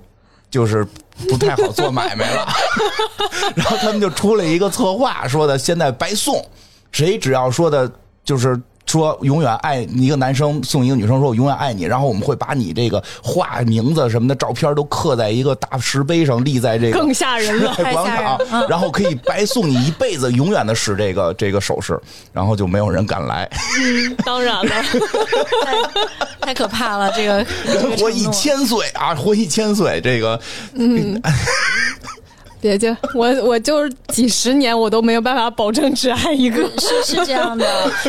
[0.50, 0.86] 就是
[1.28, 2.48] 不太好做买卖了。
[3.56, 6.44] 然后他们就出了一个策划，说的现在白送，
[6.90, 7.90] 谁只要说的
[8.24, 8.60] 就是。
[8.92, 17.74] 说永远爱一个男生送一个女生说我永远爱你，然后我们会把你这个画名字什么的照片都刻在一个大石碑上，立在这个更吓人了。
[17.90, 18.38] 广场，
[18.68, 21.98] 然后可以白送你一辈子，永远的使这个这个首饰，
[22.34, 23.50] 然后就没有人敢来。
[23.80, 24.82] 嗯，当然了，
[25.64, 25.74] 太
[26.48, 27.42] 太可怕了，这个
[27.96, 30.38] 活一千岁啊，活一千岁，这个
[30.74, 31.18] 嗯。
[32.62, 37.66] 别介，我我就是几十年我都没有办法保证只爱一个，是是这样的。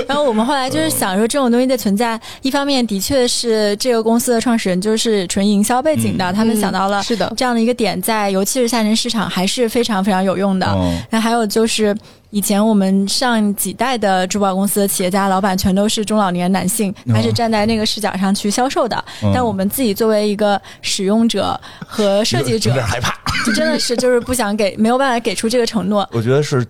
[0.08, 10.78] 然后我们后来就是想说，这种东西的存在，一方面的确是这个公司的创始人就是纯营销背景的，他们想到了是的这样的一个点，在尤其是下沉市场还是非常非常有用的。
[11.10, 11.98] 那还有就是。
[12.34, 19.06] 以前我们上几代的珠宝公司的企业家老板全都是中老年男性，他是站在那个视角上去销售的。
[19.32, 21.56] 但我们自己作为一个使用者
[21.86, 23.16] 和设计者，有点害怕，
[23.46, 26.08] 就 真的是就是不想给，没有办法给出这个承诺。
[26.12, 26.66] 我觉得是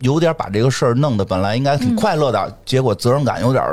[0.00, 3.64] 有点把这个事儿弄得本来应该挺快乐的，结果责任感有点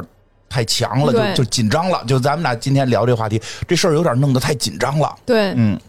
[0.49, 2.03] 太强了，就就紧张了。
[2.07, 5.15] 就咱们俩今天聊这话题，这事儿有点弄得太紧张了。
[5.25, 5.79] 对，嗯。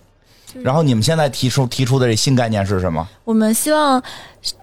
[0.63, 3.07] 然后你们现在提出提出的这新概念是什么？
[3.25, 4.03] 我们希望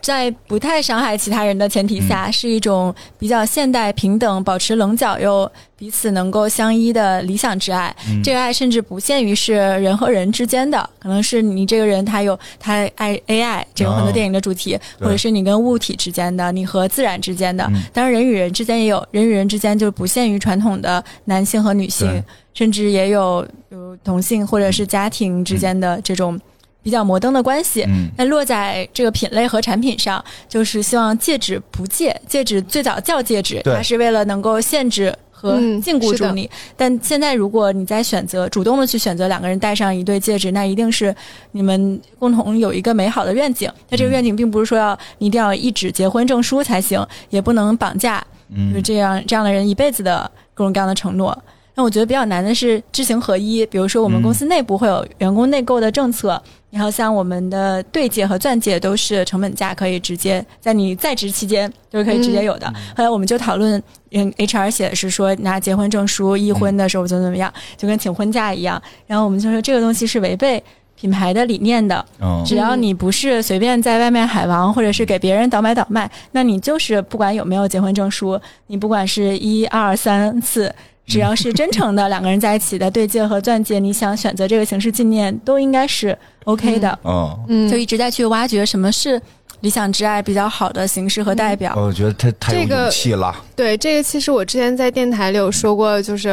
[0.02, 7.96] 在不太伤害其他人的前提下，是一种比较现代、平等、保持棱角又彼此能够相依的理想之爱。
[8.24, 17.70] 这个爱甚至不限于是人和人之间的，可能是你这个人他有他爱 AI，这有很多电影的主题，或者是你跟物体之间的，你和自然之间的。
[17.92, 22.24] 当然，人与人之间也有，人与人之间就不限于传统的男性和女性。
[22.54, 26.40] 甚至也有有同性或者是家庭之间的这种
[26.84, 27.88] 比较摩登的关系。
[28.18, 32.16] 那落在这个品类和产品上，就是希望戒指不戒。
[32.28, 36.50] 戒指最早叫戒指，它是为了能够限制和禁锢住你。
[36.76, 41.16] 但现在如果你在选择主动的去选择两个人戴上一对戒指，那一定是
[41.54, 43.72] 你们共同有一个美好的愿景。
[43.90, 48.24] 那这个愿景并不是说要你一定要一纸结婚证书才行，也不能绑架，
[48.70, 51.38] 就是这样这样的人一辈子的各种各样的承诺。
[51.76, 56.40] 那我觉得比较难的是知行合一，比如说我们公司内部会有员工内购的政策，
[56.74, 62.66] 然后像我们的对戒和钻戒都是成本价可以直接在你在职期间都是可以直接有的。
[62.98, 68.82] 后来我们就讨论，嗯，HR 写的是说拿结婚证书，一婚的时候怎么怎么样，就跟请婚假一样。
[69.06, 70.64] 然后我们就说这个东西是违背
[70.96, 72.04] 品牌的理念的。
[72.44, 80.74] 只要你不是随便在外面海王，或者是给别人倒买倒卖，那你就是不管有没有结婚证书，你不管是一二三四。
[81.06, 87.00] 只要是真诚的两个人在一起的对戒和钻戒，你想选择这个形式纪念，都应该是 OK 的。
[87.48, 89.22] 嗯，就一直在去挖掘什么是
[89.62, 91.74] 理想之爱比较好的形式和代表。
[91.76, 93.36] 我觉得太太有勇气了。
[93.56, 96.30] 对，这个其实我之前在电台里有说过，就是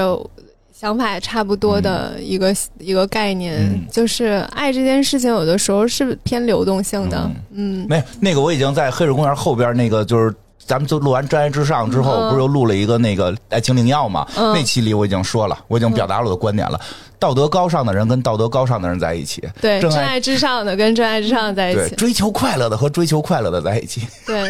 [0.73, 7.31] 想法也差不多的一个一个概念，就是爱这件事情有的时候是偏流动性的。
[7.53, 10.35] 嗯，没有那个我已经在黑水公园后边那个就是。
[10.71, 14.25] 咱们就录完《真爱至上》之后，不是又录了一个那个爱情灵药嘛？
[14.37, 16.81] 那期里我已经说了，我已经表达了我的观点了。
[17.19, 24.03] 道德高尚的人跟道德高尚的人在一起，对，真爱至上的跟真爱至上在一起，追求快乐的和追求快乐的在一起。
[24.25, 24.49] 对，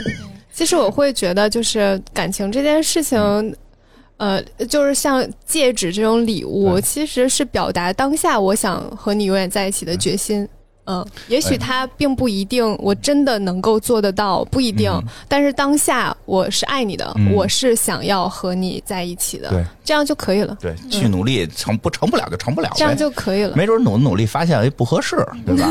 [0.53, 3.57] 其实我会觉得，就是感情这件事情，
[4.19, 10.43] 呃，就是像戒指这种礼物，其实是表达当下我想和你永远在一起的决心。
[10.43, 10.49] 嗯，
[11.29, 14.93] 也许他并不一定，我真的能够做得到，不一定。
[15.29, 20.57] 但是当下我是爱你的，我是想要和你在一起的，对，这样就可以了。
[20.61, 23.57] 对，去努力成不成不了就成不了，这样就可以了。
[23.57, 25.69] 没准努努力发现哎不合适， 对吧？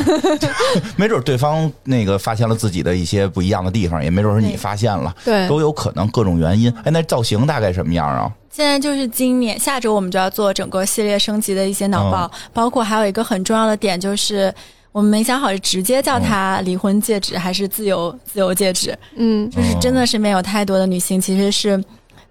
[0.98, 6.72] 没准对方那个发现了自己的一些不一样的地方，也没准是你发现了，对，都有可能各种原因。
[6.84, 8.32] 哎，那造型大概什么样啊？
[8.52, 14.54] 现在就是今年下周我们就要做整个系列升级的一些脑报，包括还有一个很重要的点就是。
[14.92, 18.98] 我们没想好是直接叫它离婚戒指还是自由自由戒指。
[19.16, 21.82] 嗯，就是真的身边有太多的女性，其实是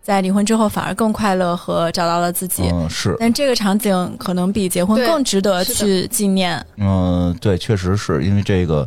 [0.02, 2.64] 在离婚之后反而更快乐和找到了自己。
[2.72, 3.16] 嗯，是。
[3.20, 6.64] 但这个场景可能比结婚更值得去纪念。
[6.76, 8.86] 嗯，对，确实是因为这个，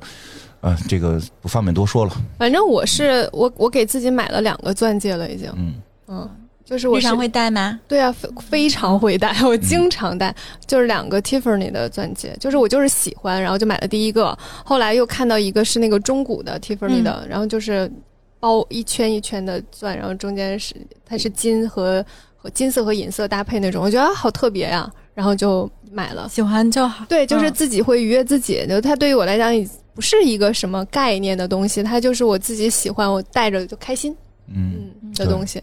[0.60, 2.12] 呃，这个不方便多说了。
[2.38, 5.50] 反正我是我，我给自己买了两个钻戒了，已经。
[5.56, 5.76] 嗯
[6.08, 6.30] 嗯。
[6.72, 7.78] 就是我经常会戴吗？
[7.86, 10.34] 对啊，非非常会戴，我经常戴。
[10.66, 14.38] 就是两个 Tiffany 的钻戒，就是我就是喜欢，然后就买了第一个。
[14.64, 17.92] 后来又看到一个是那个中古的 Tiffany 的，然后就是
[18.40, 20.74] 包一圈一圈的钻，然后中间是
[21.06, 22.06] 它是金和
[22.38, 26.30] 和金色和银色搭配那种，我觉得好特别呀，然后就买了。
[26.30, 27.04] 喜欢就好。
[27.10, 28.66] 对，就是自己会愉悦自己。
[28.66, 34.16] 就它对于我来讲已，不是一个什么概念的东西，它就是我自己喜欢，我戴着就开心。
[34.54, 35.62] 嗯，的东西。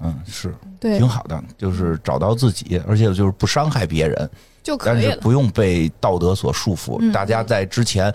[0.00, 4.30] 嗯，是，对，挺好的，就是找到自己，而且就是不伤害别人。
[4.62, 5.02] 就可以了。
[5.02, 6.98] 但是不用被道德所束缚。
[7.00, 8.12] 嗯大家在之前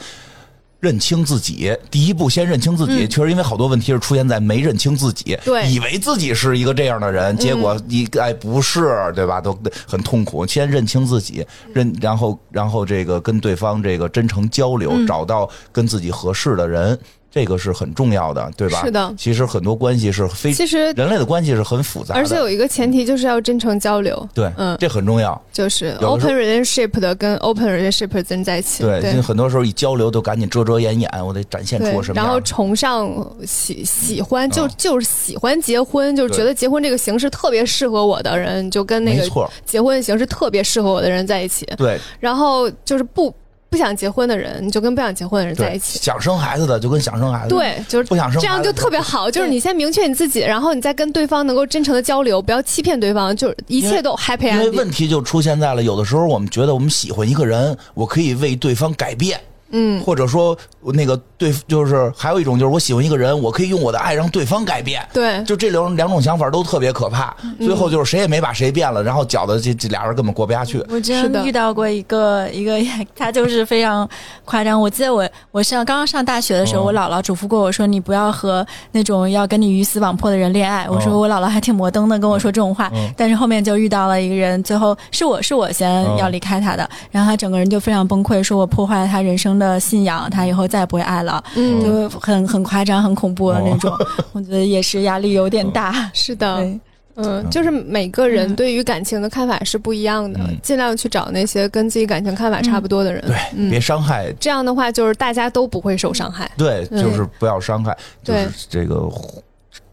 [0.79, 3.05] 认清自己，第一步先认清自己。
[3.05, 9.41] 嗯确实，因为好多问题是出现在没认清自己，对以为自己是一个这样的人，结果一哎不是，对吧？
[9.41, 9.57] 都
[9.87, 10.45] 很痛苦。
[10.45, 16.99] 先认清自己，认然后然后这个跟对方这个真诚交流，嗯找到跟自己合适的人。
[17.33, 18.83] 这个是很重要的，对吧？
[18.85, 19.13] 是的。
[19.17, 24.77] 其实很多关系是非其实，人类的关系是很复杂的，而且有一个前提就是要真诚交流，对，嗯。
[24.79, 25.41] 这很重要。
[25.51, 32.25] 就是 open relationship 的跟 open relationship 的人在一起，对，因为对很多时候一交流都赶紧遮遮掩掩，我得展现出我什么样。
[32.25, 33.09] 然后崇尚
[33.45, 34.71] 喜喜欢，就嗯。
[34.77, 39.23] 就是喜欢结婚，就是觉得结婚这个形式特别适合我的人，就跟那个
[39.65, 41.65] 结婚形式特别适合我的人在一起。
[41.77, 41.97] 对。
[42.19, 43.33] 然后就是不
[43.73, 45.97] 不想结婚的人，你就跟不想结婚的人在，一起。
[45.97, 54.69] 想生孩子的就跟想生孩子，，对，就是不想生这样就特别好，就是你先明确你自己，然后你再跟对方能够真诚的交流，不要欺骗对方，就是一切都 happy 因为。
[54.69, 59.39] 问题就出现在了，有的时候我们觉得我们喜欢一个人，我可以为对方改变。
[59.73, 60.57] 嗯，或者说
[60.93, 65.05] 那个对，就是还有一种就是我喜欢一个人，我可以用我的爱让对方改变。
[65.11, 70.83] 对，就这两两种想法都特别可怕，最后就是谁也没把谁变了，然后搅得这这俩人根本过不下去。
[70.89, 72.79] 我真的遇到过一个一个，
[73.15, 74.07] 他就是非常
[74.45, 74.79] 夸张。
[74.79, 80.87] 我记得我我上刚刚上大学的时候，哦我姥姥嘱咐过我说，你不要和那种要跟你鱼死网破的人恋爱。
[80.89, 82.91] 我说哦我姥姥还挺摩登的，跟我说这种话。
[82.93, 93.91] 嗯但是后面就遇到了一个人，最后是我是我先哦要离开他的，然后他整个人就非常崩溃，说我破坏了他人生的信仰，他以后再也不会爱了，嗯，就很很夸张、很恐怖的那种。
[94.33, 96.09] 我觉得也是压力有点大。
[96.13, 96.67] 是的，
[97.15, 98.55] 嗯，就是每个人嗯。
[98.55, 100.57] 对于感情的看法是不一样的，嗯。
[100.63, 103.21] 尽量去找那些跟自己感情看法差不多的人。
[103.27, 103.69] 对，嗯。
[103.69, 106.49] 别伤害，这样的话，就是大家都不会受伤害。
[106.57, 108.43] 对，嗯就是不要伤害，就对。
[108.45, 109.07] 是这个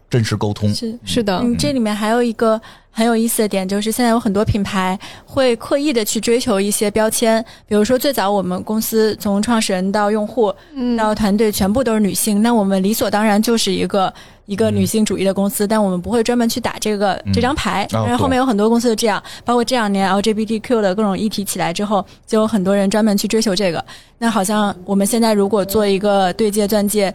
[0.09, 0.73] 真实沟通。
[0.73, 0.97] 是。
[1.05, 2.59] 是的，嗯，这里面还有一个
[2.93, 14.13] 很有意思的点，就是现在有很多品牌会刻意的去追求一些标签，比如说最早我们公司从创始人到用户嗯，到团队全部都是女性，那我们理所当然就是一个
[14.45, 17.85] 一个女性主义的公司，但我们不会专门去打这个、嗯这张牌。
[17.93, 23.83] 哦但是后面有很多公司就这样，包括这两年 LGBTQ 的各种议题起来之后，就有很多人专门去追求这个。
[24.17, 27.13] 那好像我们现在如果做一个对接钻戒，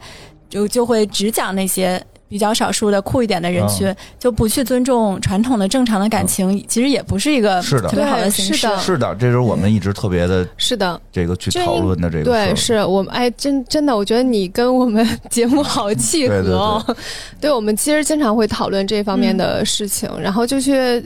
[0.49, 2.03] 就就会只讲那些。
[2.29, 7.87] 比较少数的酷一点的人群，就不去尊重传统的正常的感情，其实也不是一个是的。
[7.87, 8.53] 特别好的形式。
[8.55, 8.79] 是的。
[8.79, 16.95] 是的，这是我们一直特别的是的，这个去讨论的这个对，是我们哎，真真的，我觉得你跟我们节目好契合对对哦。
[17.39, 21.03] 对 我们其实经常会讨论这方面的事情，然后就去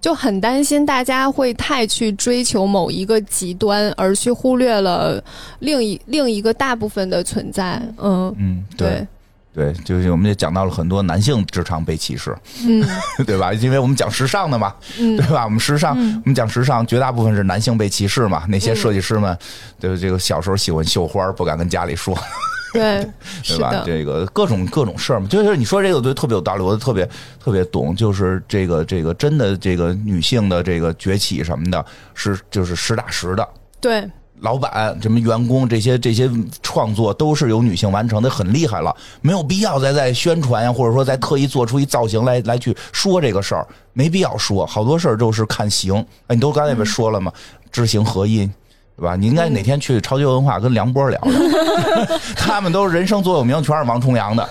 [0.00, 5.22] 就很担心大家会太去追求某一个极端，而去忽略了
[5.58, 7.80] 另一另一个大部分的存在。
[7.98, 8.88] 嗯，嗯，对。
[8.88, 9.06] 对，
[9.54, 12.36] 对，就是我们也讲到了很多男性职场被歧视，
[12.66, 12.84] 嗯
[13.24, 13.52] 对吧？
[13.52, 15.44] 因为我们讲时尚的嘛，嗯对吧？
[15.44, 18.44] 我们时尚，嗯我们讲时尚，绝大部分是男性被歧视嘛。
[18.48, 19.38] 那些嗯设计师们，
[19.78, 22.18] 对这个小时候喜欢绣花，不敢跟家里说，
[22.74, 23.06] 对，
[23.46, 23.82] 对吧？
[23.86, 27.08] 这个各种各种事儿嘛，就是你说这个对特别有道理，我特别
[27.42, 27.94] 特别懂。
[27.94, 33.48] 就是这个这个真的这个女性的这个崛起什么的，是就是实打实的。
[33.80, 34.10] 对，
[34.44, 36.30] 老板、什么员工这些这些
[36.62, 44.66] 创作都是由女性完成的，很厉害了，没有必要再在宣传呀，或者说再特意做出一造型来来去说这个事儿，没必要说。
[44.66, 45.96] 好多事儿就是看形，
[46.26, 47.32] 哎，你都刚才不说了吗？
[47.72, 48.48] 知行合一。
[48.96, 49.16] 对吧？
[49.16, 54.48] 你应该哪天去超级文化跟梁波聊聊， 他们都是人生座右铭，全是王重阳的。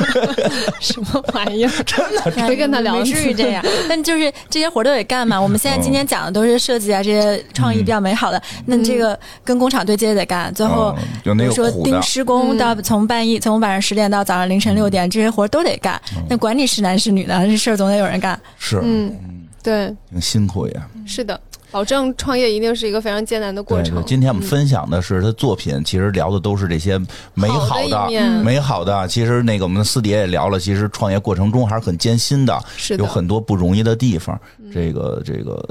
[0.80, 1.70] 什么玩意儿？
[1.84, 3.62] 真的，没跟他聊没至于这样。
[3.88, 5.40] 但就是这些活儿都得干嘛。
[5.40, 8.40] 我们现在今天讲的都是设计啊，这些创意比较美好的。
[8.64, 10.52] 那这个跟工厂对接也得干。
[10.54, 16.00] 最后嗯，有那比如说盯施工嗯到从半夜从晚上十点到早上凌晨六点，这些活儿都得干。
[16.30, 18.38] 那管你是男是女的，这事儿总得有人干。
[18.58, 19.14] 是，嗯，
[19.62, 20.82] 对，挺辛苦也。
[21.06, 21.38] 是的，
[21.76, 24.06] 保证创业一定是一个非常艰难的过程对对，。
[24.06, 26.98] 今天我们分享的是他作品，其实聊的都是这些
[27.34, 28.10] 美好好的
[28.42, 29.06] 美好的。
[29.08, 34.40] 其实那个我们私底下也聊了，其实创业过程中还是很艰辛的，是的，有很多不容易的地方。
[34.72, 35.62] 这个这个，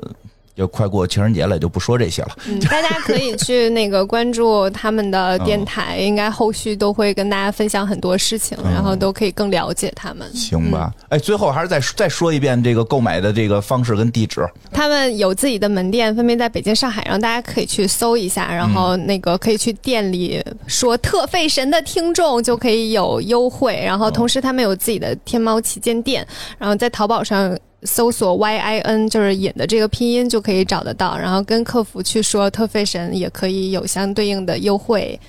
[0.56, 2.30] 就快过情人节了，就不说这些了。
[2.48, 10.34] 嗯，大家可以去那个关注他们的电台，应该后续都会跟大家分享很多事情，嗯然后都可以更了解他们。
[10.34, 14.46] 行吧，哎，最后还是再再说一遍这个购买的这个方式跟地址。
[14.72, 26.26] 他们有自己的门店，分别在北京、上海，然后大家可以去搜一下，然后那个可以去店里说“特费神”的听众就可以有优惠，然后同时他们有自己的天猫旗舰店，
[26.58, 27.58] 然后在淘宝上。
[27.84, 35.20] 搜索 Y I N 就是引的这个拼音就可以找得到，然后跟客服去说特费神也可以有相对应的优惠。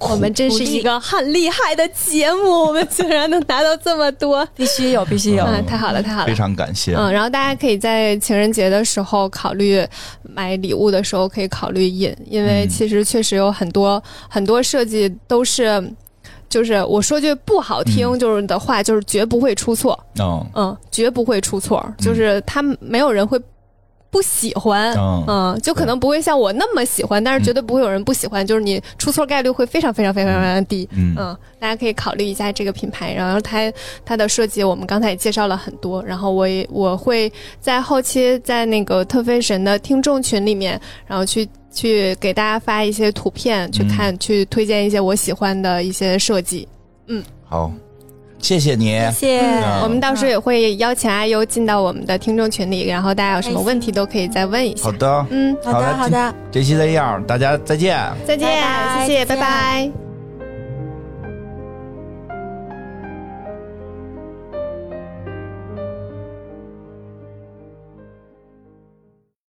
[0.00, 5.44] 我们真是一个很厉害的节目，我们竟然能拿到这么多，必须有，必须有。
[5.44, 6.34] 嗯，太好了，太好了非。
[6.34, 6.94] 常感谢。
[6.94, 9.86] 嗯，然后大家可以在情人节的时候考虑
[10.22, 15.92] 买礼物的时候可以考虑引，因为嗯其实确实有很多很多设计都是，
[16.48, 18.18] 就是我说句不好听嗯。
[18.18, 23.40] 就是的话，就是绝不会出错，嗯嗯，绝不会出错，就是他们没有人会
[24.10, 24.94] 不喜欢。
[24.96, 30.88] 嗯嗯，就可能不会像我那么喜欢，但是绝对不会有人不喜欢，就是你出错概率会非常非常非常非常低。
[30.92, 31.14] 嗯。
[31.18, 33.72] 嗯，大家可以考虑一下这个品牌，然后它
[34.04, 46.66] 它的设计我们刚才也介绍了很多，然后我也我会在后期在那个特飞神的听众群里面，然后去去给大家发一些图片去看，去推荐一些我喜欢的一些设计。
[47.08, 47.70] 嗯好，
[48.38, 48.92] 谢谢你。
[49.12, 49.40] 谢谢。
[49.40, 54.92] 嗯我们到时候也会邀请阿优进到我们的听众群里，然后大家有什么问题都可以再问一下好。
[54.92, 56.34] 的，嗯，好的，好的。
[56.50, 57.98] 这期这样，大家再见。
[58.26, 60.13] 再见，拜拜谢谢，拜拜。